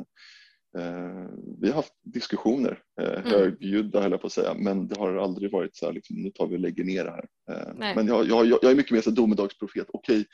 eh, 0.78 1.30
vi 1.60 1.68
har 1.68 1.74
haft 1.74 1.92
diskussioner, 2.02 2.82
eh, 3.00 3.18
mm. 3.18 3.24
högljudda 3.24 4.00
höll 4.00 4.10
jag 4.10 4.20
på 4.20 4.26
att 4.26 4.32
säga, 4.32 4.54
men 4.54 4.88
det 4.88 4.98
har 4.98 5.14
aldrig 5.14 5.52
varit 5.52 5.76
så 5.76 5.86
här, 5.86 5.92
liksom, 5.92 6.16
nu 6.16 6.30
tar 6.30 6.46
vi 6.46 6.56
och 6.56 6.60
lägger 6.60 6.84
ner 6.84 7.04
det 7.04 7.10
här. 7.10 7.26
Eh, 7.50 7.94
men 7.94 8.06
jag, 8.06 8.26
jag, 8.26 8.46
jag, 8.46 8.64
är 8.64 8.74
mycket 8.74 8.92
mer 8.92 9.00
så 9.00 9.10
domedagsprofet, 9.10 9.86
okej, 9.92 10.24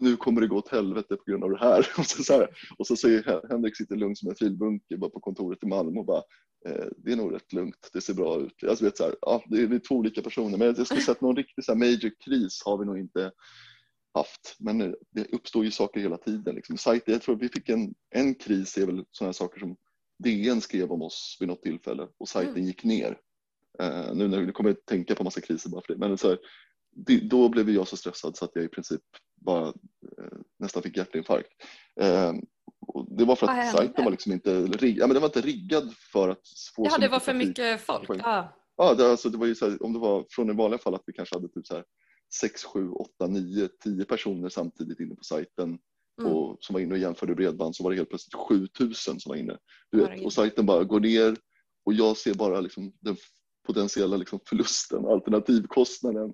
nu 0.00 0.16
kommer 0.16 0.40
det 0.40 0.46
gå 0.46 0.56
åt 0.56 0.68
helvete 0.68 1.16
på 1.16 1.30
grund 1.30 1.44
av 1.44 1.50
det 1.50 1.58
här. 1.58 1.78
Och 1.98 2.06
så, 2.06 2.22
så 2.22 2.32
här, 2.32 2.48
och 2.78 2.86
så 2.86 2.96
säger 2.96 3.48
Henrik 3.50 3.76
sitter 3.76 3.96
lugn 3.96 4.16
som 4.16 4.28
en 4.28 4.36
filbunke 4.36 4.96
bara 4.96 5.10
på 5.10 5.20
kontoret 5.20 5.62
i 5.62 5.66
Malmö 5.66 6.00
och 6.00 6.06
bara 6.06 6.22
eh, 6.66 6.86
det 6.96 7.12
är 7.12 7.16
nog 7.16 7.34
rätt 7.34 7.52
lugnt, 7.52 7.90
det 7.92 8.00
ser 8.00 8.14
bra 8.14 8.40
ut. 8.40 8.64
Alltså, 8.68 8.84
vet, 8.84 8.96
så 8.96 9.04
här, 9.04 9.14
ja, 9.20 9.42
det, 9.46 9.62
är, 9.62 9.74
är 9.74 9.78
två 9.78 9.94
olika 9.94 10.22
personer 10.22 10.58
men 10.58 10.74
jag 10.76 10.86
skulle 10.86 11.00
säga 11.00 11.12
att 11.12 11.20
någon 11.20 11.36
riktig 11.36 11.64
så 11.64 11.72
här, 11.72 11.78
major 11.78 12.10
kris 12.24 12.62
har 12.64 12.78
vi 12.78 12.86
nog 12.86 12.98
inte 12.98 13.32
haft. 14.18 14.56
Men 14.58 14.78
det 15.10 15.24
uppstår 15.32 15.64
ju 15.64 15.70
saker 15.70 16.00
hela 16.00 16.18
tiden. 16.18 16.54
Liksom. 16.54 16.78
Sajten, 16.78 17.12
jag 17.12 17.22
tror 17.22 17.36
vi 17.36 17.48
fick 17.48 17.68
en, 17.68 17.94
en 18.10 18.34
kris 18.34 18.78
är 18.78 18.86
väl 18.86 19.04
sådana 19.10 19.32
saker 19.32 19.60
som 19.60 19.76
DN 20.24 20.60
skrev 20.60 20.92
om 20.92 21.02
oss 21.02 21.36
vid 21.40 21.48
något 21.48 21.62
tillfälle 21.62 22.08
och 22.18 22.28
sajten 22.28 22.54
mm. 22.54 22.66
gick 22.66 22.84
ner. 22.84 23.18
Uh, 23.82 24.14
nu 24.14 24.46
vi 24.46 24.52
kommer 24.52 24.70
jag 24.70 24.84
tänka 24.84 25.14
på 25.14 25.24
massa 25.24 25.40
kriser 25.40 25.70
bara 25.70 25.82
för 25.86 25.94
det. 25.94 25.98
Men 25.98 26.18
så 26.18 26.28
här, 26.28 26.38
det, 26.96 27.20
då 27.20 27.48
blev 27.48 27.70
jag 27.70 27.88
så 27.88 27.96
stressad 27.96 28.36
så 28.36 28.44
att 28.44 28.50
jag 28.54 28.64
i 28.64 28.68
princip 28.68 29.02
bara 29.34 29.66
uh, 29.66 29.72
nästan 30.58 30.82
fick 30.82 30.96
hjärtinfarkt. 30.96 31.48
Uh, 32.00 32.32
det 33.18 33.24
var 33.24 33.36
för 33.36 33.46
att 33.46 33.68
ah, 33.68 33.76
sajten 33.76 34.04
var 34.04 34.10
liksom 34.10 34.32
inte, 34.32 34.50
ja, 34.80 35.06
men 35.06 35.14
den 35.14 35.20
var 35.20 35.28
inte 35.28 35.40
riggad 35.40 35.94
för 36.12 36.28
att 36.28 36.42
få 36.76 36.86
Ja, 36.90 36.98
det 36.98 37.08
var 37.08 37.20
för 37.20 37.34
mycket 37.34 37.80
folk. 37.80 38.10
Ja, 38.10 38.54
ah. 38.76 38.94
det, 38.94 39.10
alltså, 39.10 39.28
det 39.28 39.38
var 39.38 39.46
ju 39.46 39.54
så 39.54 39.70
här, 39.70 39.82
om 39.82 39.92
det 39.92 39.98
var 39.98 40.26
från 40.30 40.50
i 40.50 40.52
vanliga 40.52 40.78
fall 40.78 40.94
att 40.94 41.02
vi 41.06 41.12
kanske 41.12 41.36
hade 41.36 41.48
typ 41.48 41.66
så 41.66 41.74
här 41.74 41.84
6, 42.34 42.64
7, 42.64 42.90
8, 42.90 43.26
9, 43.26 43.68
10 43.84 44.04
personer 44.04 44.48
samtidigt 44.48 45.00
inne 45.00 45.14
på 45.14 45.24
sajten 45.24 45.78
mm. 46.20 46.32
och, 46.32 46.56
som 46.60 46.74
var 46.74 46.80
inne 46.80 46.94
och 46.94 47.00
jämförde 47.00 47.34
bredband 47.34 47.76
så 47.76 47.84
var 47.84 47.90
det 47.90 47.96
helt 47.96 48.08
plötsligt 48.08 48.34
7000 48.34 49.20
som 49.20 49.30
var 49.30 49.36
inne. 49.36 49.58
Du 49.92 49.98
vet, 49.98 50.24
och 50.24 50.32
sajten 50.32 50.66
bara 50.66 50.84
går 50.84 51.00
ner 51.00 51.36
och 51.84 51.92
jag 51.92 52.16
ser 52.16 52.34
bara 52.34 52.60
liksom 52.60 52.92
den 53.00 53.16
potentiella 53.66 54.16
liksom 54.16 54.40
förlusten, 54.48 55.06
alternativkostnaden. 55.06 56.32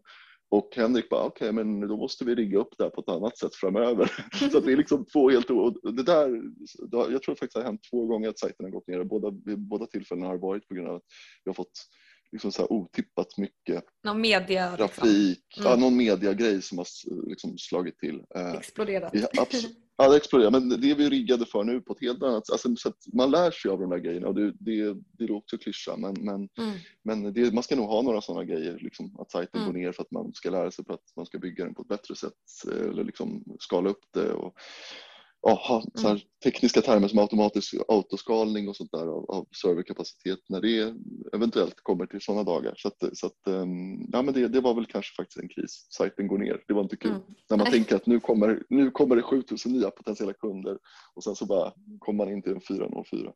Och 0.50 0.68
Henrik 0.76 1.08
bara, 1.08 1.24
okej, 1.24 1.50
okay, 1.50 1.64
men 1.64 1.88
då 1.88 1.96
måste 1.96 2.24
vi 2.24 2.34
rigga 2.34 2.58
upp 2.58 2.74
det 2.78 2.84
här 2.84 2.90
på 2.90 3.00
ett 3.00 3.08
annat 3.08 3.38
sätt 3.38 3.54
framöver. 3.54 4.12
så 4.50 4.58
att 4.58 4.64
det 4.64 4.72
är 4.72 4.76
liksom 4.76 5.06
två 5.06 5.30
helt... 5.30 5.50
Och 5.50 5.94
det 5.94 6.02
där, 6.02 6.42
jag 6.90 7.22
tror 7.22 7.34
faktiskt 7.34 7.52
det 7.52 7.60
har 7.60 7.64
hänt 7.64 7.80
två 7.90 8.06
gånger 8.06 8.28
att 8.28 8.38
sajten 8.38 8.64
har 8.64 8.70
gått 8.70 8.88
ner. 8.88 9.04
Båda, 9.04 9.30
båda 9.56 9.86
tillfällena 9.86 10.26
har 10.26 10.38
varit 10.38 10.68
på 10.68 10.74
grund 10.74 10.88
av 10.88 10.96
att 10.96 11.02
vi 11.44 11.48
har 11.48 11.54
fått 11.54 11.72
liksom 12.34 12.52
så 12.52 12.66
otippat 12.70 13.38
mycket 13.38 13.84
någon 14.04 14.20
media, 14.20 14.76
trafik, 14.76 15.44
liksom. 15.46 15.66
mm. 15.66 15.70
ja, 15.70 15.76
någon 15.76 15.96
mediagrej 15.96 16.62
som 16.62 16.78
har 16.78 16.86
liksom 17.28 17.58
slagit 17.58 17.98
till. 17.98 18.22
Eh, 18.34 18.54
exploderat. 18.54 19.10
Ja, 19.12 19.28
ja, 19.96 20.08
det 20.08 20.16
exploderar, 20.16 20.50
men 20.50 20.68
det 20.68 20.90
är 20.90 20.94
vi 20.94 21.08
riggade 21.08 21.46
för 21.46 21.64
nu 21.64 21.80
på 21.80 21.92
ett 21.92 22.00
helt 22.00 22.22
annat 22.22 22.46
sätt. 22.46 22.52
Alltså, 22.52 22.76
så 22.76 22.92
man 23.12 23.30
lär 23.30 23.50
sig 23.50 23.70
av 23.70 23.80
de 23.80 23.90
där 23.90 23.98
grejerna 23.98 24.28
och 24.28 24.34
det, 24.34 24.52
det, 24.58 24.96
det 25.18 25.32
också 25.32 25.58
klyscha, 25.58 25.96
men, 25.96 26.14
men, 26.14 26.34
mm. 26.34 26.78
men 27.04 27.32
det, 27.32 27.54
man 27.54 27.62
ska 27.62 27.76
nog 27.76 27.88
ha 27.88 28.02
några 28.02 28.20
sådana 28.20 28.44
grejer, 28.44 28.78
liksom, 28.80 29.16
att 29.18 29.30
sajten 29.30 29.60
mm. 29.60 29.72
går 29.72 29.80
ner 29.80 29.92
för 29.92 30.02
att 30.02 30.10
man 30.10 30.34
ska 30.34 30.50
lära 30.50 30.70
sig 30.70 30.84
för 30.84 30.94
att 30.94 31.16
man 31.16 31.26
ska 31.26 31.38
bygga 31.38 31.64
den 31.64 31.74
på 31.74 31.82
ett 31.82 31.88
bättre 31.88 32.16
sätt 32.16 32.32
eller 32.70 33.04
liksom 33.04 33.44
skala 33.58 33.90
upp 33.90 34.04
det. 34.14 34.32
Och, 34.32 34.54
ja, 35.46 35.82
så 35.94 36.08
mm. 36.08 36.20
tekniska 36.44 36.80
termer 36.80 37.08
som 37.08 37.18
automatisk 37.18 37.74
autoskalning 37.88 38.68
och 38.68 38.76
sånt 38.76 38.90
där 38.92 39.06
av, 39.06 39.30
av 39.30 39.46
serverkapacitet 39.62 40.38
när 40.48 40.60
det 40.60 40.94
eventuellt 41.32 41.74
kommer 41.82 42.06
till 42.06 42.20
sådana 42.20 42.42
dagar. 42.42 42.74
Så, 42.76 42.88
att, 42.88 43.18
så 43.18 43.26
att, 43.26 43.46
ehm, 43.46 44.12
ja, 44.12 44.22
men 44.22 44.34
det, 44.34 44.48
det 44.48 44.60
var 44.60 44.74
väl 44.74 44.86
kanske 44.86 45.14
faktiskt 45.14 45.38
en 45.38 45.48
kris. 45.48 45.86
Sajten 45.90 46.28
går 46.28 46.38
ner, 46.38 46.62
det 46.68 46.74
var 46.74 46.82
inte 46.82 46.96
kul. 46.96 47.10
Mm. 47.10 47.22
När 47.50 47.56
man 47.56 47.70
tänker 47.70 47.96
att 47.96 48.06
nu 48.06 48.20
kommer, 48.20 48.62
nu 48.68 48.90
kommer 48.90 49.16
det 49.16 49.22
7000 49.22 49.72
nya 49.72 49.90
potentiella 49.90 50.32
kunder 50.32 50.78
och 51.14 51.24
sen 51.24 51.34
så 51.34 51.46
bara 51.46 51.72
kommer 51.98 52.24
man 52.24 52.32
in 52.32 52.42
till 52.42 52.52
en 52.52 52.60
404. 52.60 53.32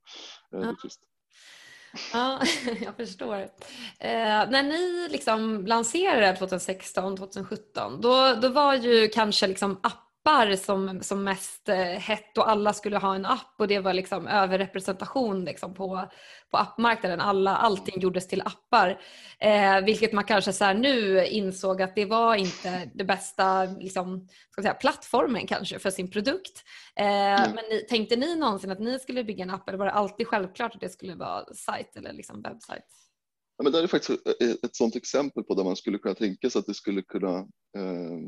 Eh, 0.54 0.60
det 0.60 0.66
är 0.66 0.74
trist. 0.74 1.00
Ja, 2.12 2.40
jag 2.80 2.96
förstår. 2.96 3.36
Eh, 4.00 4.50
när 4.50 4.62
ni 4.62 5.08
liksom 5.10 5.66
lanserade 5.66 6.36
2016, 6.36 7.16
2017, 7.16 8.00
då, 8.00 8.34
då 8.42 8.48
var 8.48 8.74
ju 8.74 9.08
kanske 9.08 9.46
liksom 9.46 9.80
app 9.82 10.07
appar 10.28 10.56
som, 10.56 11.02
som 11.02 11.24
mest 11.24 11.68
eh, 11.68 11.76
hett 11.76 12.38
och 12.38 12.50
alla 12.50 12.72
skulle 12.72 12.98
ha 12.98 13.14
en 13.14 13.26
app 13.26 13.54
och 13.58 13.68
det 13.68 13.78
var 13.78 13.92
liksom 13.92 14.26
överrepresentation 14.26 15.44
liksom 15.44 15.74
på, 15.74 16.08
på 16.50 16.56
appmarknaden. 16.56 17.20
Alla, 17.20 17.56
allting 17.56 18.00
gjordes 18.00 18.28
till 18.28 18.42
appar. 18.42 19.00
Eh, 19.40 19.80
vilket 19.80 20.12
man 20.12 20.24
kanske 20.24 20.52
så 20.52 20.72
nu 20.72 21.26
insåg 21.26 21.82
att 21.82 21.94
det 21.94 22.04
var 22.04 22.34
inte 22.34 22.90
det 22.94 23.04
bästa 23.04 23.64
liksom, 23.64 24.28
ska 24.50 24.62
säga, 24.62 24.74
plattformen 24.74 25.46
kanske 25.46 25.78
för 25.78 25.90
sin 25.90 26.10
produkt. 26.10 26.64
Eh, 26.96 27.42
mm. 27.42 27.54
Men 27.54 27.64
ni, 27.70 27.86
tänkte 27.88 28.16
ni 28.16 28.36
någonsin 28.36 28.70
att 28.70 28.80
ni 28.80 28.98
skulle 28.98 29.24
bygga 29.24 29.42
en 29.42 29.50
app 29.50 29.68
eller 29.68 29.78
var 29.78 29.86
det 29.86 29.92
alltid 29.92 30.26
självklart 30.26 30.74
att 30.74 30.80
det 30.80 30.88
skulle 30.88 31.14
vara 31.14 31.44
sajt 31.54 31.96
eller 31.96 32.12
liksom 32.12 32.42
webbsajt? 32.42 33.07
Ja, 33.58 33.64
men 33.64 33.72
det 33.72 33.78
är 33.78 33.86
faktiskt 33.86 34.26
eh, 34.26 34.48
eh, 34.48 34.54
ett 34.62 34.76
sådant 34.76 34.96
exempel 34.96 35.44
på 35.44 35.54
där 35.54 35.64
man 35.64 35.76
skulle 35.76 35.98
kunna 35.98 36.14
tänka 36.14 36.50
sig 36.50 36.58
att 36.58 36.66
det 36.66 36.74
skulle 36.74 37.02
kunna 37.02 37.38
eh, 37.76 38.18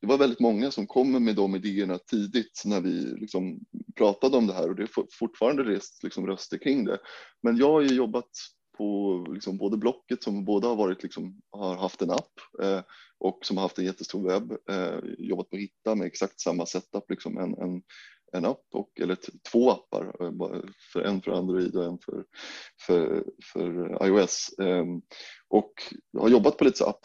det 0.00 0.06
var 0.06 0.18
väldigt 0.18 0.40
många 0.40 0.70
som 0.70 0.86
kom 0.86 1.24
med 1.24 1.36
de 1.36 1.56
idéerna 1.56 1.98
tidigt 1.98 2.62
när 2.64 2.80
vi 2.80 2.90
liksom 2.90 3.60
pratade 3.96 4.36
om 4.36 4.46
det 4.46 4.52
här 4.52 4.68
och 4.68 4.76
det 4.76 4.82
är 4.82 4.90
fortfarande 5.18 5.64
rest 5.64 6.02
liksom 6.02 6.26
röster 6.26 6.58
kring 6.58 6.84
det. 6.84 6.98
Men 7.42 7.56
jag 7.56 7.72
har 7.72 7.80
ju 7.80 7.94
jobbat 7.94 8.30
på 8.78 9.24
liksom 9.28 9.56
både 9.58 9.76
Blocket 9.76 10.22
som 10.22 10.44
båda 10.44 10.68
har, 10.68 10.76
varit 10.76 11.02
liksom, 11.02 11.40
har 11.50 11.76
haft 11.76 12.02
en 12.02 12.10
app 12.10 12.32
eh, 12.62 12.80
och 13.18 13.38
som 13.42 13.56
har 13.56 13.64
haft 13.64 13.78
en 13.78 13.84
jättestor 13.84 14.28
webb, 14.28 14.52
eh, 14.70 14.98
jobbat 15.18 15.50
på 15.50 15.56
Hitta 15.56 15.94
med 15.94 16.06
exakt 16.06 16.40
samma 16.40 16.66
setup, 16.66 17.10
liksom 17.10 17.38
en, 17.38 17.54
en, 17.58 17.82
en 18.36 18.44
app 18.44 18.64
och, 18.72 19.00
eller 19.00 19.18
två 19.52 19.70
appar, 19.70 20.04
eh, 20.20 20.60
för 20.92 21.00
en 21.00 21.22
för 21.22 21.32
Android 21.32 21.76
och 21.76 21.84
en 21.84 21.98
för, 21.98 22.24
för, 22.86 23.24
för 23.52 24.06
iOS. 24.06 24.58
Eh, 24.58 24.84
och 25.48 25.72
har 26.18 26.28
jobbat 26.28 26.56
på 26.56 26.64
lite 26.64 26.86
app 26.86 27.00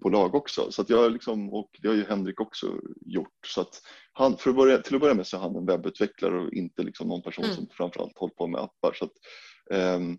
bolag 0.00 0.34
också. 0.34 0.72
Så 0.72 0.82
att 0.82 0.90
jag 0.90 1.12
liksom, 1.12 1.52
och 1.52 1.70
det 1.82 1.88
har 1.88 1.94
ju 1.94 2.04
Henrik 2.04 2.40
också 2.40 2.80
gjort. 3.00 3.46
Så 3.46 3.60
att 3.60 3.80
han, 4.12 4.36
för 4.36 4.50
att 4.50 4.56
börja, 4.56 4.78
till 4.78 4.94
att 4.94 5.00
börja 5.00 5.14
med 5.14 5.26
så 5.26 5.36
är 5.36 5.40
han 5.40 5.56
en 5.56 5.66
webbutvecklare 5.66 6.40
och 6.40 6.52
inte 6.52 6.82
liksom 6.82 7.08
någon 7.08 7.22
person 7.22 7.44
mm. 7.44 7.56
som 7.56 7.68
framförallt 7.70 8.18
håller 8.18 8.34
på 8.34 8.46
med 8.46 8.60
appar. 8.60 8.92
Så 8.92 9.04
att, 9.04 9.12
um, 9.96 10.18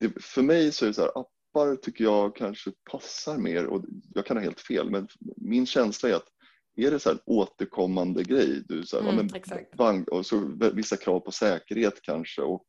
det, 0.00 0.22
för 0.22 0.42
mig 0.42 0.72
så 0.72 0.84
är 0.84 0.86
det 0.86 0.94
så 0.94 1.00
här, 1.00 1.08
appar 1.08 1.76
tycker 1.76 2.04
jag 2.04 2.36
kanske 2.36 2.70
passar 2.90 3.38
mer 3.38 3.66
och 3.66 3.84
jag 4.14 4.26
kan 4.26 4.36
ha 4.36 4.44
helt 4.44 4.60
fel, 4.60 4.90
men 4.90 5.08
min 5.36 5.66
känsla 5.66 6.08
är 6.08 6.14
att 6.14 6.28
är 6.76 6.90
det 6.90 6.98
så 6.98 7.10
här 7.10 7.18
återkommande 7.26 8.22
grej, 8.22 8.62
du, 8.68 8.86
så 8.86 9.02
här, 9.02 9.12
mm, 9.12 9.28
bank, 9.76 10.08
och 10.08 10.26
så 10.26 10.52
vissa 10.74 10.96
krav 10.96 11.20
på 11.20 11.32
säkerhet 11.32 12.02
kanske 12.02 12.42
och 12.42 12.66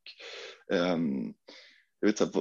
um, 0.73 1.33
jag 1.99 2.07
vet, 2.07 2.17
så 2.17 2.25
här, 2.25 2.33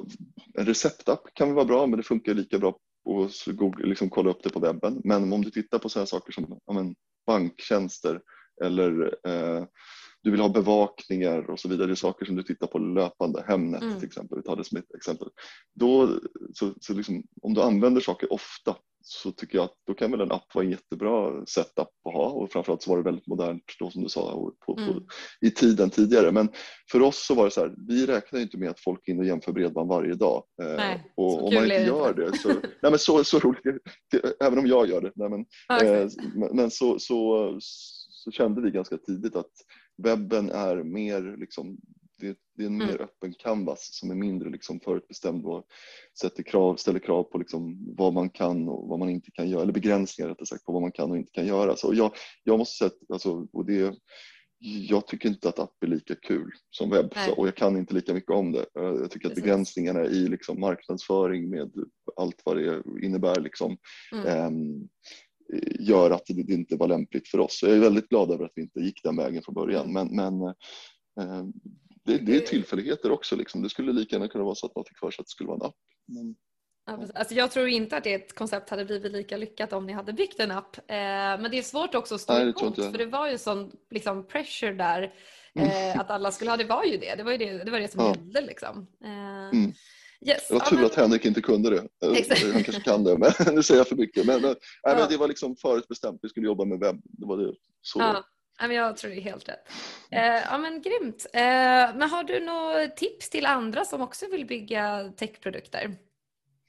en 0.58 0.66
receptapp 0.66 1.22
kan 1.34 1.48
väl 1.48 1.54
vara 1.54 1.64
bra, 1.64 1.86
men 1.86 1.96
det 1.96 2.02
funkar 2.02 2.34
lika 2.34 2.58
bra 2.58 2.68
att 2.68 3.56
Google, 3.56 3.86
liksom, 3.86 4.10
kolla 4.10 4.30
upp 4.30 4.42
det 4.42 4.50
på 4.50 4.60
webben. 4.60 5.00
Men 5.04 5.32
om 5.32 5.42
du 5.42 5.50
tittar 5.50 5.78
på 5.78 5.88
sådana 5.88 6.06
saker 6.06 6.32
som 6.32 6.60
ja, 6.66 6.72
men, 6.72 6.94
banktjänster 7.26 8.20
eller 8.64 9.16
eh, 9.26 9.64
du 10.22 10.30
vill 10.30 10.40
ha 10.40 10.48
bevakningar 10.48 11.50
och 11.50 11.60
så 11.60 11.68
vidare, 11.68 11.86
det 11.86 11.92
är 11.92 11.94
saker 11.94 12.26
som 12.26 12.36
du 12.36 12.42
tittar 12.42 12.66
på 12.66 12.78
löpande, 12.78 13.44
Hemnet 13.48 13.82
mm. 13.82 13.98
till 13.98 14.08
exempel, 14.08 14.38
vi 14.38 14.42
tar 14.42 14.56
det 14.56 14.64
som 14.64 14.78
ett 14.78 14.94
exempel. 14.94 15.28
Då, 15.74 16.20
så, 16.54 16.74
så 16.80 16.94
liksom, 16.94 17.22
om 17.42 17.54
du 17.54 17.62
använder 17.62 18.00
saker 18.00 18.32
ofta 18.32 18.76
så 19.02 19.32
tycker 19.32 19.58
jag 19.58 19.64
att 19.64 19.76
då 19.86 19.94
kan 19.94 20.10
väl 20.10 20.20
en 20.20 20.32
app 20.32 20.54
vara 20.54 20.64
en 20.64 20.70
jättebra 20.70 21.46
setup 21.46 21.78
att 21.78 22.12
ha 22.12 22.26
och 22.26 22.52
framförallt 22.52 22.82
så 22.82 22.90
var 22.90 22.98
det 22.98 23.04
väldigt 23.04 23.26
modernt 23.26 23.62
då 23.78 23.90
som 23.90 24.02
du 24.02 24.08
sa 24.08 24.52
på, 24.66 24.74
på, 24.74 24.80
mm. 24.80 25.04
i 25.40 25.50
tiden 25.50 25.90
tidigare. 25.90 26.32
Men 26.32 26.48
för 26.90 27.02
oss 27.02 27.26
så 27.26 27.34
var 27.34 27.44
det 27.44 27.50
så 27.50 27.60
här, 27.60 27.74
vi 27.88 28.06
räknar 28.06 28.40
inte 28.40 28.58
med 28.58 28.70
att 28.70 28.80
folk 28.80 29.08
in 29.08 29.18
och 29.18 29.24
jämför 29.24 29.52
bredband 29.52 29.88
varje 29.88 30.14
dag. 30.14 30.44
Eh, 30.62 30.76
nej, 30.76 31.12
och 31.16 31.46
om 31.46 31.54
man 31.54 31.62
inte 31.62 31.74
gör 31.74 32.14
det 32.14 32.38
så, 32.38 32.48
nej 32.82 32.90
men 32.90 32.98
så, 32.98 33.24
så 33.24 33.38
roligt, 33.38 33.82
även 34.44 34.58
om 34.58 34.66
jag 34.66 34.88
gör 34.88 35.00
det, 35.00 35.12
nej 35.14 35.28
men, 35.28 35.44
okay. 35.76 35.88
eh, 35.88 36.08
men 36.52 36.70
så, 36.70 36.98
så, 36.98 37.56
så 37.60 38.30
kände 38.30 38.62
vi 38.62 38.70
ganska 38.70 38.96
tidigt 38.96 39.36
att 39.36 39.52
webben 40.02 40.50
är 40.50 40.82
mer 40.82 41.36
liksom 41.36 41.78
det, 42.62 42.66
är 42.66 42.70
en 42.70 42.78
mer 42.78 42.88
mm. 42.88 43.00
öppen 43.00 43.34
canvas 43.34 43.88
som 43.92 44.10
är 44.10 44.14
mindre 44.14 44.50
liksom 44.50 44.80
förutbestämd 44.80 45.46
och 45.46 45.66
sätter 46.20 46.42
krav, 46.42 46.76
ställer 46.76 46.98
krav 46.98 47.22
på 47.22 47.38
liksom 47.38 47.94
vad 47.96 48.12
man 48.12 48.30
kan 48.30 48.68
och 48.68 48.88
vad 48.88 48.98
man 48.98 49.08
inte 49.08 49.30
kan 49.30 49.50
göra, 49.50 49.62
eller 49.62 49.72
begränsningar 49.72 50.28
rättare 50.28 50.46
sagt 50.46 50.64
på 50.64 50.72
vad 50.72 50.82
man 50.82 50.92
kan 50.92 51.10
och 51.10 51.16
inte 51.16 51.32
kan 51.32 51.46
göra. 51.46 51.76
Så 51.76 51.94
jag, 51.94 52.14
jag 52.44 52.58
måste 52.58 52.76
säga 52.76 52.88
att 52.88 53.12
alltså, 53.12 53.46
och 53.52 53.66
det, 53.66 53.94
jag 54.88 55.06
tycker 55.06 55.28
inte 55.28 55.48
att 55.48 55.58
app 55.58 55.82
är 55.82 55.86
lika 55.86 56.14
kul 56.14 56.50
som 56.70 56.90
webb 56.90 57.14
så, 57.26 57.34
och 57.34 57.46
jag 57.46 57.56
kan 57.56 57.76
inte 57.76 57.94
lika 57.94 58.14
mycket 58.14 58.30
om 58.30 58.52
det. 58.52 58.66
Eh, 58.78 58.84
jag 58.84 59.10
tycker 59.10 59.28
att 59.28 59.34
begränsningarna 59.34 60.04
i 60.04 60.28
liksom 60.28 60.60
marknadsföring 60.60 61.50
med 61.50 61.70
allt 62.16 62.42
vad 62.44 62.56
det 62.56 62.82
innebär 63.02 63.40
liksom, 63.40 63.76
mm. 64.12 64.46
um, 64.46 64.88
gör 65.78 66.10
att 66.10 66.26
det 66.26 66.52
inte 66.52 66.76
var 66.76 66.88
lämpligt 66.88 67.28
för 67.28 67.40
oss. 67.40 67.58
Så 67.58 67.66
jag 67.66 67.76
är 67.76 67.80
väldigt 67.80 68.08
glad 68.08 68.30
över 68.30 68.44
att 68.44 68.52
vi 68.54 68.62
inte 68.62 68.80
gick 68.80 69.02
den 69.02 69.16
vägen 69.16 69.42
från 69.42 69.54
början. 69.54 69.90
Mm. 69.90 70.08
Men, 70.08 70.16
men 70.16 70.54
eh, 71.20 71.44
det, 72.04 72.18
det 72.18 72.36
är 72.36 72.40
tillfälligheter 72.40 73.10
också. 73.10 73.36
Liksom. 73.36 73.62
Det 73.62 73.70
skulle 73.70 73.92
lika 73.92 74.16
gärna 74.16 74.28
kunna 74.28 74.44
vara 74.44 74.54
så 74.54 74.66
att 74.66 74.76
man 74.76 74.84
fick 74.84 74.98
för 74.98 75.10
sig 75.10 75.22
att 75.22 75.26
det 75.26 75.30
skulle 75.30 75.48
vara 75.48 75.56
en 75.56 75.66
app. 75.66 75.76
Men, 76.06 76.34
Alltså 76.84 77.34
jag 77.34 77.50
tror 77.50 77.68
inte 77.68 77.96
att 77.96 78.06
ert 78.06 78.32
koncept 78.32 78.70
hade 78.70 78.84
blivit 78.84 79.12
lika 79.12 79.36
lyckat 79.36 79.72
om 79.72 79.86
ni 79.86 79.92
hade 79.92 80.12
byggt 80.12 80.40
en 80.40 80.50
app. 80.50 80.76
Eh, 80.76 80.84
men 80.86 81.50
det 81.50 81.58
är 81.58 81.62
svårt 81.62 81.94
också 81.94 82.14
att 82.14 82.20
stå 82.20 82.32
Nej, 82.32 82.42
emot 82.42 82.76
för 82.76 82.98
det 82.98 83.06
var 83.06 83.28
ju 83.28 83.38
sån 83.38 83.72
liksom, 83.90 84.26
pressure 84.26 84.72
där 84.72 85.14
eh, 85.54 85.90
mm. 85.90 86.00
att 86.00 86.10
alla 86.10 86.32
skulle 86.32 86.50
ha, 86.50 86.56
det 86.56 86.64
var 86.64 86.84
ju 86.84 86.96
det. 86.96 87.14
Det 87.14 87.22
var 87.22 87.32
ju 87.32 87.38
det, 87.38 87.64
det, 87.64 87.70
var 87.70 87.80
det 87.80 87.92
som 87.92 88.00
ja. 88.00 88.14
gällde 88.14 88.40
liksom. 88.40 88.86
Eh, 89.04 89.58
mm. 89.58 89.72
Yes. 90.26 90.48
Det 90.48 90.54
var 90.54 90.60
tur 90.60 90.76
ja, 90.76 90.76
men... 90.76 90.86
att 90.86 90.94
Henrik 90.94 91.24
inte 91.24 91.40
kunde 91.40 91.70
det. 91.70 92.06
Eh, 92.06 92.12
Exakt. 92.12 92.42
Han 92.52 92.64
kanske 92.64 92.82
kan 92.82 93.04
det, 93.04 93.18
men 93.18 93.32
nu 93.54 93.62
säger 93.62 93.80
jag 93.80 93.88
för 93.88 93.96
mycket. 93.96 94.26
Men, 94.26 94.42
men, 94.42 94.54
ja. 94.82 94.94
men 94.96 95.08
det 95.08 95.16
var 95.16 95.28
liksom 95.28 95.56
förutbestämt, 95.56 96.18
vi 96.22 96.28
skulle 96.28 96.46
jobba 96.46 96.64
med 96.64 96.78
webb. 96.78 97.00
Det 97.04 97.26
var 97.26 97.36
det. 97.36 97.54
Så. 97.82 98.22
Ja. 98.62 98.72
Jag 98.72 98.96
tror 98.96 99.10
det 99.10 99.16
är 99.16 99.20
helt 99.20 99.48
rätt. 99.48 99.68
Eh, 100.10 100.42
ja 100.50 100.58
men 100.58 100.82
grymt. 100.82 101.26
Eh, 101.32 101.40
men 101.96 102.02
har 102.02 102.24
du 102.24 102.40
några 102.40 102.88
tips 102.88 103.30
till 103.30 103.46
andra 103.46 103.84
som 103.84 104.00
också 104.00 104.26
vill 104.30 104.46
bygga 104.46 105.12
techprodukter? 105.16 105.96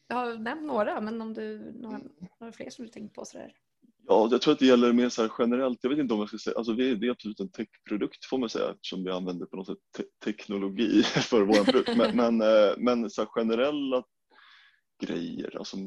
Jag 0.07 0.15
har 0.15 0.37
nämnt 0.37 0.63
några, 0.63 1.01
men 1.01 1.21
om 1.21 1.33
du 1.33 1.73
några, 1.75 1.99
några 2.39 2.53
fler 2.53 2.69
som 2.69 2.85
du 2.85 2.91
tänkt 2.91 3.15
på 3.15 3.25
sådär? 3.25 3.53
Ja, 4.07 4.27
jag 4.31 4.41
tror 4.41 4.53
att 4.53 4.59
det 4.59 4.65
gäller 4.65 4.93
mer 4.93 5.09
så 5.09 5.29
generellt. 5.39 5.79
Jag 5.81 5.89
vet 5.89 5.99
inte 5.99 6.13
om 6.13 6.19
jag 6.19 6.29
ska 6.29 6.37
säga, 6.37 6.57
alltså 6.57 6.73
det 6.73 6.89
är 6.89 7.11
absolut 7.11 7.39
en 7.39 7.51
techprodukt 7.51 8.25
får 8.25 8.37
man 8.37 8.49
säga 8.49 8.71
eftersom 8.71 9.03
vi 9.03 9.11
använder 9.11 9.45
på 9.45 9.55
något 9.55 9.67
sätt 9.67 9.77
te 9.97 10.03
teknologi 10.23 11.03
för 11.03 11.41
vår 11.41 11.63
produkt. 11.63 11.97
Men, 11.97 12.15
men, 12.37 12.41
eh, 12.41 12.73
men 12.77 13.09
så 13.09 13.25
generella 13.25 14.03
grejer, 15.01 15.57
alltså 15.57 15.77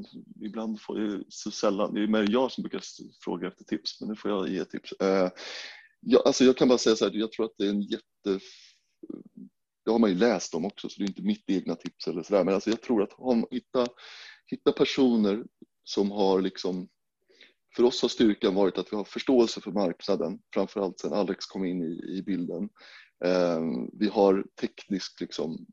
ibland 0.41 0.81
får 0.81 1.01
jag 1.01 1.25
så 1.29 1.51
sällan, 1.51 1.95
det 1.95 2.03
är 2.03 2.07
mer 2.07 2.27
jag 2.31 2.53
som 2.53 2.63
brukar 2.63 2.83
fråga 3.25 3.49
efter 3.49 3.65
tips, 3.65 4.01
men 4.01 4.09
nu 4.09 4.17
får 4.17 4.31
jag 4.31 4.49
ge 4.49 4.65
tips. 4.65 4.93
Ja, 6.09 6.23
alltså 6.25 6.45
jag 6.45 6.57
kan 6.57 6.69
bara 6.69 6.79
säga 6.79 6.97
så 6.97 7.05
här, 7.05 7.13
jag 7.15 7.33
tror 7.33 7.47
att 7.47 7.55
det 7.59 7.65
är 7.65 7.71
en 7.71 7.83
jätte 7.83 8.41
det 9.85 9.93
har 9.93 9.99
man 9.99 10.11
ju 10.11 10.17
läst 10.17 10.55
om 10.55 10.65
också, 10.65 10.89
så 10.89 10.99
det 10.99 11.05
är 11.05 11.09
inte 11.09 11.23
mitt 11.23 11.51
egna 11.51 11.75
tips 11.75 12.09
eller 12.09 12.23
sådär. 12.23 12.45
Men 12.45 12.55
alltså 12.55 12.71
jag 12.71 12.83
tror 12.83 13.03
att 13.03 13.13
hitta, 13.51 13.87
hitta 14.47 14.73
personer 14.73 15.45
som 15.85 16.11
har 16.11 16.41
liksom 16.41 16.89
för 17.77 17.83
oss 17.83 18.03
har 18.03 18.09
styrkan 18.09 18.55
varit 18.55 18.79
att 18.79 18.93
vi 18.93 18.97
har 18.97 19.05
förståelse 19.05 19.61
för 19.61 19.71
marknaden, 19.71 20.39
framförallt 20.55 21.01
sedan 21.01 21.13
Alex 21.13 21.47
kom 21.47 21.65
in 21.65 21.83
i, 21.83 22.19
i 22.19 22.23
bilden. 22.23 22.69
Eh, 23.25 23.61
vi 23.93 24.09
har 24.09 24.45
teknisk 24.61 25.21
liksom, 25.21 25.67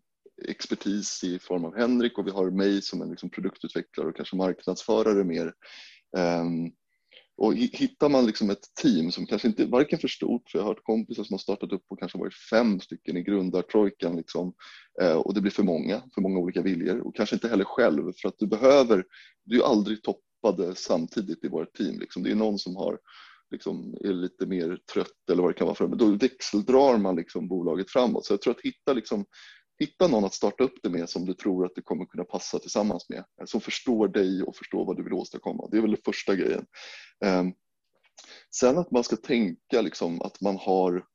expertis 0.48 1.24
i 1.24 1.40
form 1.40 1.66
av 1.66 1.78
Henrik 1.78 2.18
och 2.18 2.28
vi 2.28 2.32
har 2.32 2.52
mig 2.52 2.82
som 2.82 3.02
en 3.02 3.10
liksom, 3.10 3.30
produktutvecklare 3.30 4.08
och 4.08 4.16
kanske 4.16 4.36
marknadsförare 4.36 5.24
mer. 5.24 5.54
Eh, 6.18 6.44
och 7.38 7.56
hittar 7.56 8.10
man 8.10 8.26
liksom 8.26 8.50
ett 8.50 8.76
team 8.82 9.12
som 9.12 9.26
kanske 9.26 9.48
inte 9.48 9.66
varken 9.66 10.00
för 10.00 10.08
stort, 10.08 10.50
för 10.50 10.60
jag 10.60 10.64
har 10.64 10.70
hört 10.70 10.84
kompisar 10.84 11.24
som 11.24 11.34
har 11.34 11.40
startat 11.40 11.72
upp 11.72 11.84
och 11.88 12.00
kanske 12.00 12.18
varit 12.18 12.36
fem 12.50 12.80
stycken 12.80 13.18
i 13.18 13.24
grundartrojkan 13.24 14.16
liksom, 14.16 14.54
eh, 15.02 15.16
och 15.16 15.34
det 15.34 15.42
blir 15.42 15.52
för 15.52 15.64
många, 15.64 16.02
för 16.16 16.22
många 16.22 16.40
olika 16.40 16.62
viljor 16.62 17.08
och 17.08 17.16
kanske 17.16 17.36
inte 17.36 17.48
heller 17.48 17.64
själv 17.64 18.14
för 18.22 18.28
att 18.28 18.40
du 18.40 18.48
behöver, 18.48 19.04
du 19.46 19.62
är 19.62 19.66
aldrig 19.66 20.04
toppade 20.04 20.76
samtidigt 20.76 21.44
i 21.44 21.48
vårt 21.48 21.74
team. 21.76 22.00
Liksom. 22.00 22.24
Det 22.24 22.32
är 22.32 22.36
någon 22.36 22.60
som 22.60 22.76
har 22.76 23.00
liksom, 23.52 23.98
är 24.04 24.14
lite 24.14 24.46
mer 24.46 24.80
trött 24.94 25.30
eller 25.32 25.42
vad 25.42 25.50
det 25.52 25.58
kan 25.58 25.68
vara 25.68 25.76
för 25.76 25.88
men 25.88 25.98
då 25.98 26.06
växeldrar 26.06 26.98
man 26.98 27.16
liksom 27.16 27.48
bolaget 27.48 27.92
framåt. 27.92 28.26
Så 28.26 28.34
jag 28.34 28.42
tror 28.42 28.54
att 28.54 28.66
hitta 28.66 28.94
liksom, 28.94 29.26
hitta 29.80 30.08
någon 30.08 30.26
att 30.26 30.34
starta 30.34 30.64
upp 30.64 30.76
det 30.84 30.90
med 30.90 31.10
som 31.10 31.26
du 31.26 31.34
tror 31.34 31.66
att 31.66 31.76
du 31.76 31.82
kommer 31.82 32.06
kunna 32.06 32.24
passa 32.24 32.60
tillsammans 32.60 33.10
med. 33.10 33.26
Som 33.46 33.62
förstår 33.62 34.08
dig 34.08 34.44
och 34.44 34.56
förstår 34.56 34.86
vad 34.86 34.98
du 34.98 35.04
vill 35.04 35.14
åstadkomma. 35.14 35.68
Det 35.72 35.78
är 35.78 35.82
väl 35.82 35.92
den 35.92 36.02
första 36.06 36.36
grejen. 36.36 36.66
Ehm, 37.26 37.54
sen 38.56 38.78
att 38.78 38.92
man 38.92 39.04
ska 39.04 39.16
tänka 39.16 39.82
liksom 39.82 40.22
att 40.22 40.42
man 40.42 40.58
har 40.58 41.06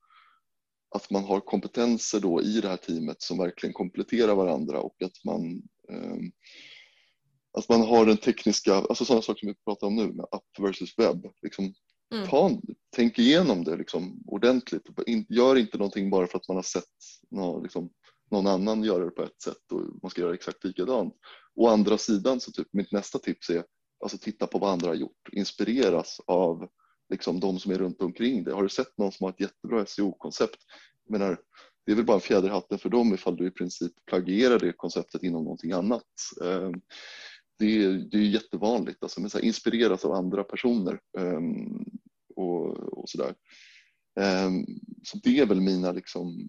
att 0.94 1.10
man 1.10 1.24
har 1.24 1.40
kompetenser 1.40 2.20
då 2.20 2.42
i 2.42 2.60
det 2.60 2.68
här 2.68 2.76
teamet 2.76 3.22
som 3.22 3.38
verkligen 3.38 3.72
kompletterar 3.72 4.34
varandra 4.34 4.80
och 4.80 5.02
att 5.02 5.24
man 5.24 5.62
ehm, 5.92 6.32
att 7.58 7.68
man 7.68 7.82
har 7.82 8.06
den 8.06 8.16
tekniska, 8.16 8.74
alltså 8.74 9.04
sådana 9.04 9.22
saker 9.22 9.40
som 9.40 9.48
vi 9.48 9.54
pratar 9.54 9.86
om 9.86 9.96
nu 9.96 10.12
med 10.12 10.26
app 10.30 10.58
versus 10.58 10.98
webb. 10.98 11.26
Liksom, 11.42 11.74
mm. 12.14 12.28
ta, 12.28 12.50
tänk 12.96 13.18
igenom 13.18 13.64
det 13.64 13.76
liksom, 13.76 14.22
ordentligt. 14.26 14.82
Gör 15.28 15.56
inte 15.56 15.78
någonting 15.78 16.10
bara 16.10 16.26
för 16.26 16.38
att 16.38 16.48
man 16.48 16.56
har 16.56 16.62
sett 16.62 16.84
något, 17.30 17.62
liksom, 17.62 17.90
någon 18.30 18.46
annan 18.46 18.84
göra 18.84 19.04
det 19.04 19.10
på 19.10 19.22
ett 19.22 19.42
sätt 19.42 19.72
och 19.72 19.82
man 20.02 20.10
ska 20.10 20.20
göra 20.20 20.34
exakt 20.34 20.64
likadant. 20.64 21.14
Å 21.54 21.68
andra 21.68 21.98
sidan 21.98 22.40
så 22.40 22.52
typ 22.52 22.68
mitt 22.72 22.92
nästa 22.92 23.18
tips 23.18 23.50
är 23.50 23.64
alltså 24.02 24.18
titta 24.18 24.46
på 24.46 24.58
vad 24.58 24.72
andra 24.72 24.88
har 24.88 24.94
gjort, 24.94 25.28
inspireras 25.32 26.20
av 26.26 26.68
liksom 27.10 27.40
de 27.40 27.58
som 27.58 27.72
är 27.72 27.78
runt 27.78 28.02
omkring 28.02 28.44
dig. 28.44 28.54
Har 28.54 28.62
du 28.62 28.68
sett 28.68 28.98
någon 28.98 29.12
som 29.12 29.24
har 29.24 29.30
ett 29.30 29.40
jättebra 29.40 29.86
SEO-koncept? 29.86 30.58
Menar, 31.08 31.38
det 31.86 31.92
är 31.92 31.96
väl 31.96 32.04
bara 32.04 32.14
en 32.14 32.20
fjäder 32.20 32.48
i 32.48 32.52
hatten 32.52 32.78
för 32.78 32.88
dem 32.88 33.14
ifall 33.14 33.36
du 33.36 33.46
i 33.46 33.50
princip 33.50 33.92
plagierar 34.06 34.58
det 34.58 34.72
konceptet 34.72 35.22
inom 35.22 35.44
någonting 35.44 35.72
annat. 35.72 36.04
Ehm, 36.44 36.80
det 37.58 37.84
är, 37.84 37.92
det 38.10 38.18
är 38.18 38.22
jättevanligt, 38.22 39.02
alltså, 39.02 39.20
men 39.20 39.30
så 39.30 39.38
här, 39.38 39.44
inspireras 39.44 40.04
av 40.04 40.12
andra 40.12 40.44
personer 40.44 41.00
ehm, 41.18 41.84
och, 42.36 42.76
och 42.98 43.08
sådär. 43.08 43.34
Ehm, 44.20 44.66
så 45.02 45.18
det 45.18 45.38
är 45.38 45.46
väl 45.46 45.60
mina 45.60 45.92
liksom, 45.92 46.48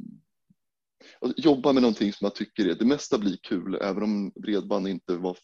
jobba 1.35 1.73
med 1.73 1.81
någonting 1.81 2.13
som 2.13 2.25
jag 2.25 2.35
tycker 2.35 2.69
är, 2.69 2.75
det 2.75 2.85
mesta 2.85 3.17
blir 3.17 3.37
kul, 3.43 3.75
även 3.81 4.03
om 4.03 4.31
bredband 4.35 4.87
inte 4.87 5.15
var 5.15 5.37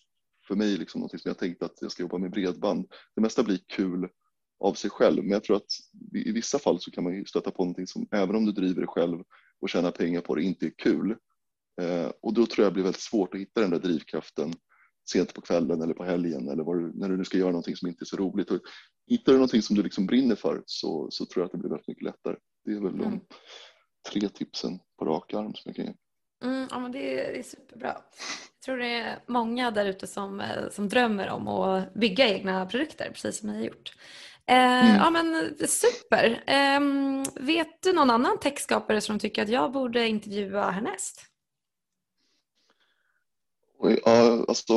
för 0.47 0.56
mig 0.56 0.78
liksom 0.78 0.99
någonting 0.99 1.20
som 1.20 1.30
jag 1.30 1.38
tänkte 1.38 1.66
att 1.66 1.82
jag 1.82 1.91
ska 1.91 2.03
jobba 2.03 2.18
med 2.18 2.32
bredband. 2.32 2.88
Det 3.16 3.22
mesta 3.22 3.43
blir 3.43 3.60
kul 3.68 4.10
av 4.60 4.74
sig 4.74 4.89
själv, 4.89 5.24
men 5.24 5.32
jag 5.32 5.43
tror 5.43 5.58
att 5.58 5.72
i 6.14 6.32
vissa 6.32 6.60
fall 6.60 6.80
så 6.80 6.91
kan 6.91 7.03
man 7.03 7.16
ju 7.16 7.26
stöta 7.26 7.51
på 7.51 7.64
någonting 7.64 7.88
som 7.88 8.08
även 8.12 8.36
om 8.36 8.45
du 8.45 8.51
driver 8.51 8.82
det 8.82 8.88
själv 8.88 9.24
och 9.62 9.70
tjänar 9.70 9.91
pengar 9.91 10.22
på 10.22 10.36
det 10.36 10.43
inte 10.43 10.66
är 10.66 10.74
kul. 10.78 11.16
Eh, 11.82 12.12
och 12.22 12.34
då 12.34 12.45
tror 12.45 12.64
jag 12.64 12.72
det 12.72 12.74
blir 12.74 12.84
väldigt 12.84 13.01
svårt 13.01 13.34
att 13.34 13.39
hitta 13.39 13.62
den 13.62 13.70
där 13.70 13.80
drivkraften 13.80 14.53
sent 15.10 15.34
på 15.34 15.41
kvällen 15.41 15.82
eller 15.82 15.93
på 15.93 16.03
helgen 16.03 16.49
eller 16.49 16.64
du, 16.64 16.91
när 16.99 17.10
du 17.10 17.18
nu 17.18 17.26
ska 17.26 17.38
göra 17.38 17.51
någonting 17.51 17.76
som 17.76 17.88
inte 17.88 18.03
är 18.03 18.06
så 18.06 18.18
roligt. 18.18 18.51
Och 18.51 18.60
hittar 19.08 19.32
du 19.32 19.38
någonting 19.38 19.62
som 19.62 19.76
du 19.76 19.84
liksom 19.84 20.06
brinner 20.06 20.36
för 20.36 20.64
så, 20.66 21.08
så 21.12 21.26
tror 21.26 21.41
jag 21.41 21.45
att 21.45 21.51
det 21.51 21.58
blir 21.58 21.70
väldigt 21.70 21.88
mycket 21.88 22.03
lättare. 22.03 22.36
Det 22.66 22.72
är 22.72 22.80
väl 22.80 22.93
mm. 22.93 22.99
de 22.99 23.22
tre 24.12 24.30
tipsen 24.30 24.80
på 24.99 25.06
rak 25.06 25.34
arm 25.34 25.53
som 25.53 25.62
jag 25.66 25.76
kan 25.76 25.86
ge. 25.86 25.93
Mm, 26.43 26.68
ja, 26.72 26.80
men 26.80 26.91
det, 26.91 27.20
är, 27.20 27.32
det 27.32 27.39
är 27.39 27.43
superbra. 27.43 27.88
Jag 27.88 28.62
tror 28.66 28.78
det 28.78 28.93
är 28.93 29.20
många 29.28 29.72
där 29.72 29.86
ute 29.86 30.08
som, 30.08 30.41
eh, 30.41 30.70
som 30.72 30.89
drömmer 30.89 31.30
om 31.30 31.47
att 31.47 31.93
bygga 31.93 32.30
egna 32.30 32.66
produkter, 32.66 33.10
precis 33.14 33.39
som 33.39 33.49
ni 33.49 33.56
har 33.58 33.66
gjort. 33.66 33.93
Eh, 34.47 34.89
mm. 34.89 34.95
Ja 34.95 35.10
men 35.10 35.56
super. 35.68 36.43
Eh, 36.47 36.80
vet 37.45 37.82
du 37.82 37.93
någon 37.93 38.10
annan 38.10 38.39
techskapare 38.39 39.01
som 39.01 39.20
tycker 39.20 39.43
att 39.43 39.49
jag 39.49 39.72
borde 39.72 40.08
intervjua 40.08 40.72
härnäst? 40.72 41.22
Ja, 43.80 44.45
alltså, 44.47 44.74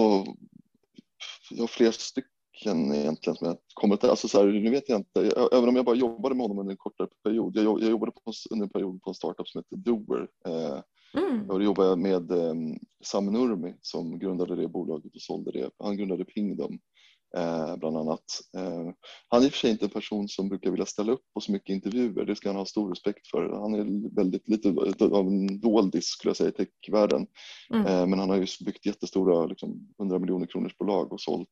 jag 1.51 1.63
har 1.63 1.67
flera 1.67 1.93
stycken 1.93 2.31
stycken 2.59 2.95
egentligen 2.95 3.37
som 3.37 3.47
jag 3.47 3.57
kommit 3.75 4.05
alltså 4.05 4.29
så 4.29 4.39
här, 4.39 4.47
nu 4.47 4.71
vet 4.71 4.89
jag 4.89 4.99
inte, 4.99 5.21
även 5.53 5.69
om 5.69 5.77
jag 5.77 5.85
bara 5.85 5.97
jobbade 5.97 6.35
med 6.35 6.45
honom 6.45 6.59
under 6.59 6.73
en 6.73 6.77
kortare 6.77 7.09
period. 7.25 7.57
Jag, 7.57 7.83
jag 7.83 7.91
jobbade 7.91 8.13
på, 8.13 8.33
under 8.51 8.67
en 8.67 8.71
period 8.71 9.03
på 9.03 9.11
en 9.11 9.15
startup 9.15 9.49
som 9.49 9.59
heter 9.59 9.77
Doer. 9.77 10.29
Eh, 10.47 10.81
Mm. 11.15 11.51
Och 11.51 11.59
då 11.59 11.65
jobbade 11.65 11.89
jag 11.89 11.99
med 11.99 12.31
eh, 12.31 12.55
Sam 13.05 13.27
Nurmi 13.27 13.75
som 13.81 14.19
grundade 14.19 14.57
det 14.57 14.69
bolaget 14.69 15.15
och 15.15 15.21
sålde 15.21 15.53
det. 15.53 15.71
Han 15.79 15.97
grundade 15.97 16.25
Pingdom 16.25 16.79
eh, 17.37 17.77
bland 17.77 17.97
annat. 17.97 18.25
Eh, 18.57 18.93
han 19.29 19.43
är 19.43 19.47
i 19.47 19.49
och 19.49 19.53
för 19.53 19.59
sig 19.59 19.71
inte 19.71 19.85
en 19.85 19.91
person 19.91 20.29
som 20.29 20.49
brukar 20.49 20.71
vilja 20.71 20.87
ställa 20.87 21.13
upp 21.13 21.23
på 21.35 21.41
så 21.41 21.53
mycket 21.53 21.75
intervjuer. 21.75 22.25
Det 22.25 22.37
ska 22.37 22.49
han 22.49 22.57
ha 22.57 22.65
stor 22.65 22.91
respekt 22.91 23.27
för. 23.27 23.61
Han 23.61 23.75
är 23.75 24.15
väldigt 24.15 24.49
lite 24.49 24.69
av 25.05 25.27
en 25.27 25.61
doldis 25.61 26.05
skulle 26.05 26.31
jag 26.31 26.37
säga 26.37 26.51
i 26.51 26.67
techvärlden. 26.67 27.27
Mm. 27.75 27.87
Eh, 27.87 28.07
men 28.07 28.19
han 28.19 28.31
har 28.31 28.37
ju 28.37 28.47
byggt 28.65 28.87
jättestora 28.87 29.47
liksom, 29.47 29.95
100 29.99 30.19
miljoner 30.19 30.47
kronors 30.47 30.79
bolag 30.79 31.13
och 31.13 31.21
sålt. 31.21 31.49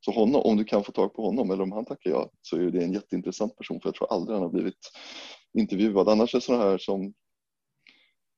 Så 0.00 0.12
honom, 0.12 0.42
om 0.42 0.56
du 0.56 0.64
kan 0.64 0.84
få 0.84 0.92
tag 0.92 1.14
på 1.14 1.22
honom 1.22 1.50
eller 1.50 1.62
om 1.62 1.72
han 1.72 1.84
tackar 1.84 2.10
ja 2.10 2.30
så 2.42 2.56
är 2.56 2.70
det 2.70 2.84
en 2.84 2.92
jätteintressant 2.92 3.56
person 3.56 3.80
för 3.80 3.88
jag 3.88 3.94
tror 3.94 4.12
aldrig 4.12 4.34
han 4.34 4.42
har 4.42 4.50
blivit 4.50 4.90
intervjuad. 5.58 6.08
Annars 6.08 6.34
är 6.34 6.38
det 6.38 6.44
sådana 6.44 6.64
här 6.64 6.78
som 6.78 7.14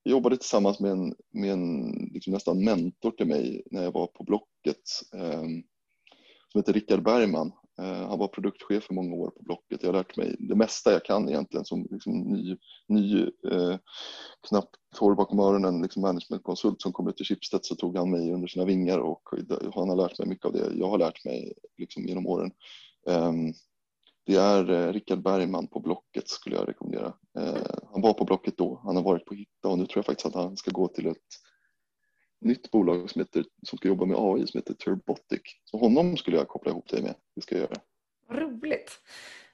jag 0.07 0.11
jobbade 0.11 0.37
tillsammans 0.37 0.79
med 0.79 0.91
en, 0.91 1.15
med 1.33 1.51
en 1.51 1.91
liksom 2.13 2.33
nästan 2.33 2.63
mentor 2.63 3.11
till 3.11 3.27
mig 3.27 3.63
när 3.71 3.83
jag 3.83 3.91
var 3.91 4.07
på 4.07 4.23
Blocket 4.23 4.83
eh, 5.15 5.43
som 6.51 6.59
heter 6.59 6.73
Rickard 6.73 7.03
Bergman. 7.03 7.51
Eh, 7.81 8.07
han 8.07 8.19
var 8.19 8.27
produktchef 8.27 8.83
för 8.83 8.93
många 8.93 9.15
år 9.15 9.29
på 9.29 9.43
Blocket. 9.43 9.83
Jag 9.83 9.89
har 9.89 9.97
lärt 9.97 10.17
mig 10.17 10.35
det 10.39 10.55
mesta 10.55 10.91
jag 10.91 11.05
kan 11.05 11.29
egentligen 11.29 11.65
som 11.65 11.87
liksom 11.91 12.19
ny, 12.19 12.57
ny 12.87 13.21
eh, 13.23 13.77
knappt 14.49 14.75
hår 14.99 15.15
bakom 15.15 15.39
öronen 15.39 15.81
liksom 15.81 16.01
managementkonsult 16.01 16.81
som 16.81 16.91
kom 16.91 17.07
ut 17.07 17.17
till 17.17 17.25
Schibsted 17.25 17.59
så 17.63 17.75
tog 17.75 17.97
han 17.97 18.11
mig 18.11 18.33
under 18.33 18.47
sina 18.47 18.65
vingar 18.65 18.99
och 18.99 19.21
han 19.75 19.89
har 19.89 19.95
lärt 19.95 20.19
mig 20.19 20.27
mycket 20.27 20.45
av 20.45 20.53
det 20.53 20.71
jag 20.75 20.89
har 20.89 20.97
lärt 20.97 21.25
mig 21.25 21.53
liksom 21.77 22.05
genom 22.05 22.27
åren. 22.27 22.51
Eh, 23.07 23.31
det 24.27 24.35
är 24.35 24.69
eh, 24.69 24.93
Rickard 24.93 25.23
Bergman 25.23 25.67
på 25.67 25.79
Blocket 25.79 26.27
skulle 26.29 26.55
jag 26.55 26.69
rekommendera. 26.69 27.13
Eh, 27.39 27.77
han 27.91 28.01
var 28.01 28.13
på 28.13 28.25
Blocket 28.25 28.57
då, 28.57 28.81
han 28.83 28.95
har 28.95 29.03
varit 29.03 29.25
på 29.25 29.33
Hitta 29.33 29.67
och 29.67 29.77
nu 29.77 29.85
tror 29.85 29.97
jag 29.97 30.05
faktiskt 30.05 30.25
att 30.25 30.43
han 30.43 30.57
ska 30.57 30.71
gå 30.71 30.87
till 30.87 31.07
ett 31.07 31.17
nytt 32.41 32.71
bolag 32.71 33.09
som, 33.09 33.21
heter, 33.21 33.45
som 33.63 33.77
ska 33.77 33.87
jobba 33.87 34.05
med 34.05 34.17
AI 34.19 34.47
som 34.47 34.57
heter 34.57 34.73
Turbotic. 34.73 35.41
Så 35.65 35.77
honom 35.77 36.17
skulle 36.17 36.37
jag 36.37 36.47
koppla 36.47 36.71
ihop 36.71 36.89
dig 36.89 37.01
med. 37.01 37.15
Det 37.35 37.41
ska 37.41 37.55
jag 37.55 37.61
göra. 37.61 37.81
Roligt. 38.41 38.99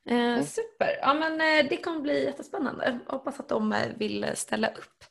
Eh, 0.09 0.43
super. 0.43 0.97
Ja, 1.01 1.13
men, 1.13 1.31
eh, 1.41 1.69
det 1.69 1.77
kommer 1.77 1.99
bli 1.99 2.23
jättespännande. 2.23 2.99
Hoppas 3.07 3.39
att 3.39 3.49
de 3.49 3.73
eh, 3.73 3.87
vill 3.97 4.25
ställa 4.35 4.67
upp. 4.67 5.03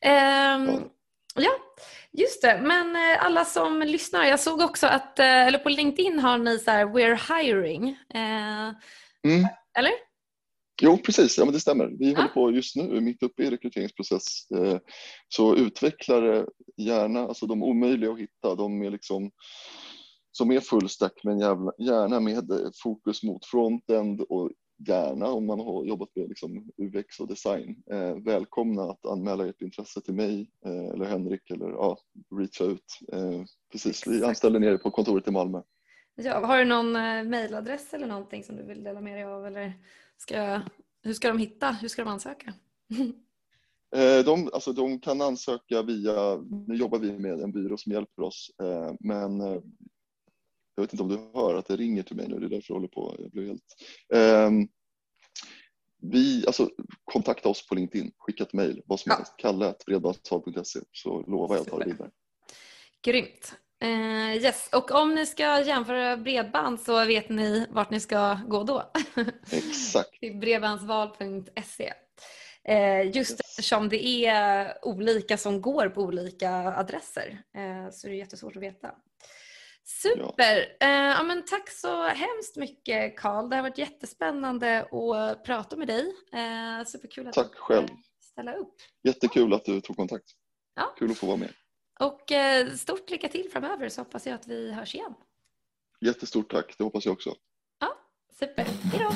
Ehm, 0.00 0.68
ja. 0.68 0.80
ja. 1.34 1.50
just 2.12 2.42
det. 2.42 2.60
Men 2.62 2.96
eh, 2.96 3.24
alla 3.24 3.44
som 3.44 3.80
lyssnar, 3.80 4.24
jag 4.24 4.40
såg 4.40 4.60
också 4.60 4.86
att, 4.86 5.18
eh, 5.18 5.46
eller 5.46 5.58
på 5.58 5.68
LinkedIn 5.68 6.18
har 6.18 6.38
ni 6.38 6.58
så 6.58 6.70
här, 6.70 6.84
we're 6.86 7.36
hiring. 7.36 7.88
Eh, 8.14 8.72
Mm. 9.26 9.46
Eller? 9.78 9.92
Jo, 10.82 10.96
precis. 10.96 11.38
Ja, 11.38 11.44
men 11.44 11.54
det 11.54 11.60
stämmer. 11.60 11.86
Vi 11.98 12.10
Ja. 12.12 12.16
håller 12.16 12.28
på 12.28 12.50
just 12.50 12.76
nu, 12.76 13.00
mitt 13.00 13.22
uppe 13.22 13.42
i 13.42 13.50
rekryteringsprocess. 13.50 14.50
Eh, 14.50 14.78
Så 15.28 15.56
utvecklare 15.56 16.46
gärna, 16.76 17.20
alltså 17.20 17.46
de 17.46 17.62
omöjliga 17.62 18.10
att 18.12 18.18
hitta, 18.18 18.54
de 18.54 18.82
är 18.82 18.90
liksom 18.90 19.30
som 20.32 20.50
är 20.50 20.60
full 20.60 20.88
stack 20.88 21.20
men 21.24 21.38
jävla, 21.38 21.72
gärna 21.78 22.20
med 22.20 22.50
eh, 22.50 22.70
fokus 22.82 23.22
mot 23.22 23.46
frontend 23.46 24.20
och 24.20 24.50
gärna 24.88 25.26
om 25.26 25.46
man 25.46 25.60
har 25.60 25.84
jobbat 25.84 26.08
med 26.14 26.28
liksom 26.28 26.70
UX 26.76 27.20
och 27.20 27.28
design. 27.28 27.82
Eh, 27.90 28.14
välkomna 28.16 28.82
att 28.82 29.06
anmäla 29.06 29.46
ert 29.48 29.62
intresse 29.62 30.00
till 30.00 30.14
mig 30.14 30.50
eh, 30.66 30.86
eller 30.94 31.04
Henrik 31.04 31.50
eller 31.50 31.68
ja, 31.68 31.98
reacha 32.38 32.64
ut. 32.64 32.98
Eh, 33.12 33.42
precis, 33.72 34.06
vi 34.06 34.24
anställer 34.24 34.58
nere 34.60 34.78
på 34.78 34.90
kontoret 34.90 35.28
i 35.28 35.30
Malmö. 35.30 35.62
Ja, 36.14 36.46
har 36.46 36.58
du 36.58 36.64
någon 36.64 36.96
eh, 36.96 37.22
mejladress 37.24 37.94
eller 37.94 38.06
någonting 38.06 38.44
som 38.44 38.56
du 38.56 38.62
vill 38.62 38.84
dela 38.84 39.00
med 39.00 39.16
dig 39.16 39.24
av? 39.24 39.46
Eller 39.46 39.72
ska 40.16 40.60
hur 41.02 41.12
ska 41.14 41.28
de 41.28 41.38
hitta? 41.38 41.70
Hur 41.72 41.88
ska 41.88 42.04
de 42.04 42.10
ansöka? 42.10 42.54
Eh, 43.96 44.24
De, 44.24 44.50
alltså, 44.52 44.72
de 44.72 45.00
kan 45.00 45.20
ansöka 45.20 45.82
via, 45.82 46.36
nu 46.66 46.74
jobbar 46.74 46.98
vi 46.98 47.12
med 47.12 47.40
en 47.40 47.52
byrå 47.52 47.76
som 47.76 47.92
hjälper 47.92 48.22
oss, 48.22 48.50
eh, 48.62 48.92
men 49.00 49.40
eh, 49.40 49.60
jag 50.74 50.82
vet 50.82 50.92
inte 50.92 51.02
om 51.02 51.08
du 51.08 51.18
hör 51.34 51.54
att 51.54 51.66
det 51.66 51.76
ringer 51.76 52.02
till 52.02 52.16
mig 52.16 52.28
nu, 52.28 52.38
det 52.38 52.46
är 52.46 52.50
därför 52.50 52.64
jag 52.68 52.74
håller 52.76 52.88
på, 52.88 53.16
jag 53.18 53.30
blir 53.30 53.46
helt... 53.46 53.76
Ehm, 54.14 54.68
Vi, 55.98 56.46
alltså 56.46 56.70
kontakta 57.04 57.48
oss 57.48 57.66
på 57.68 57.74
LinkedIn, 57.74 58.12
skicka 58.18 58.42
ett 58.44 58.52
mejl, 58.52 58.82
vad 58.86 59.00
som 59.00 59.10
Ja. 59.10 59.16
helst, 59.16 59.34
kalle.bredbandstal.se 59.38 60.80
så 60.92 61.22
lovar 61.22 61.56
jag 61.56 61.62
att 61.62 61.68
ta 61.68 61.78
det 61.78 61.84
vidare. 61.84 62.10
Grymt. 63.02 63.54
Eh, 63.86 64.36
yes. 64.36 64.68
Och 64.72 64.90
om 64.90 65.14
ni 65.14 65.26
ska 65.26 65.60
jämföra 65.60 66.16
bredband 66.16 66.80
så 66.80 67.04
vet 67.04 67.28
ni 67.28 67.66
vart 67.70 67.90
ni 67.90 68.00
ska 68.00 68.38
gå 68.48 68.62
då. 68.62 68.90
Exakt, 69.50 70.20
Till 70.20 70.36
bredbandsval.se. 70.38 71.92
Eh, 72.64 73.02
just 73.16 73.30
Yes. 73.30 73.40
eftersom 73.40 73.88
det 73.88 74.26
är 74.26 74.78
olika 74.82 75.36
som 75.38 75.60
går 75.60 75.88
på 75.88 76.00
olika 76.02 76.50
adresser 76.52 77.42
eh, 77.56 77.90
så 77.92 78.06
är 78.06 78.10
det 78.10 78.16
jättesvårt 78.16 78.56
att 78.56 78.62
veta. 78.62 78.90
Super! 80.02 80.56
Eh, 80.80 80.88
ja, 80.90 81.22
men 81.22 81.44
tack 81.44 81.70
så 81.70 82.02
hemskt 82.08 82.56
mycket 82.56 83.16
Karl. 83.18 83.48
Det 83.50 83.56
har 83.56 83.62
varit 83.62 83.78
jättespännande 83.78 84.80
att 84.82 85.44
prata 85.44 85.76
med 85.76 85.88
dig. 85.88 86.12
Superkul 86.86 87.26
att 87.28 87.34
Tack 87.34 87.52
du 87.52 87.58
själv. 87.58 87.88
ställa 88.32 88.52
upp. 88.54 88.74
jättekul 89.04 89.54
att 89.54 89.64
du 89.64 89.80
tog 89.80 89.96
kontakt. 89.96 90.24
Ja. 90.76 90.94
Kul 90.98 91.10
att 91.10 91.18
få 91.18 91.26
vara 91.26 91.36
med. 91.36 91.52
Och 92.00 92.32
eh, 92.32 92.70
stort 92.70 93.10
lycka 93.10 93.28
till 93.28 93.50
framöver 93.52 93.88
så 93.88 94.00
hoppas 94.00 94.26
jag 94.26 94.34
att 94.34 94.46
vi 94.46 94.72
hörs 94.72 94.94
igen. 94.94 95.14
Jättestort 96.00 96.50
tack, 96.50 96.74
det 96.78 96.84
hoppas 96.84 97.04
jag 97.04 97.12
också. 97.12 97.34
Super, 98.38 98.64
hejdå! 98.64 99.10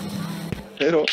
Hej 0.79 0.91
då! 0.91 1.05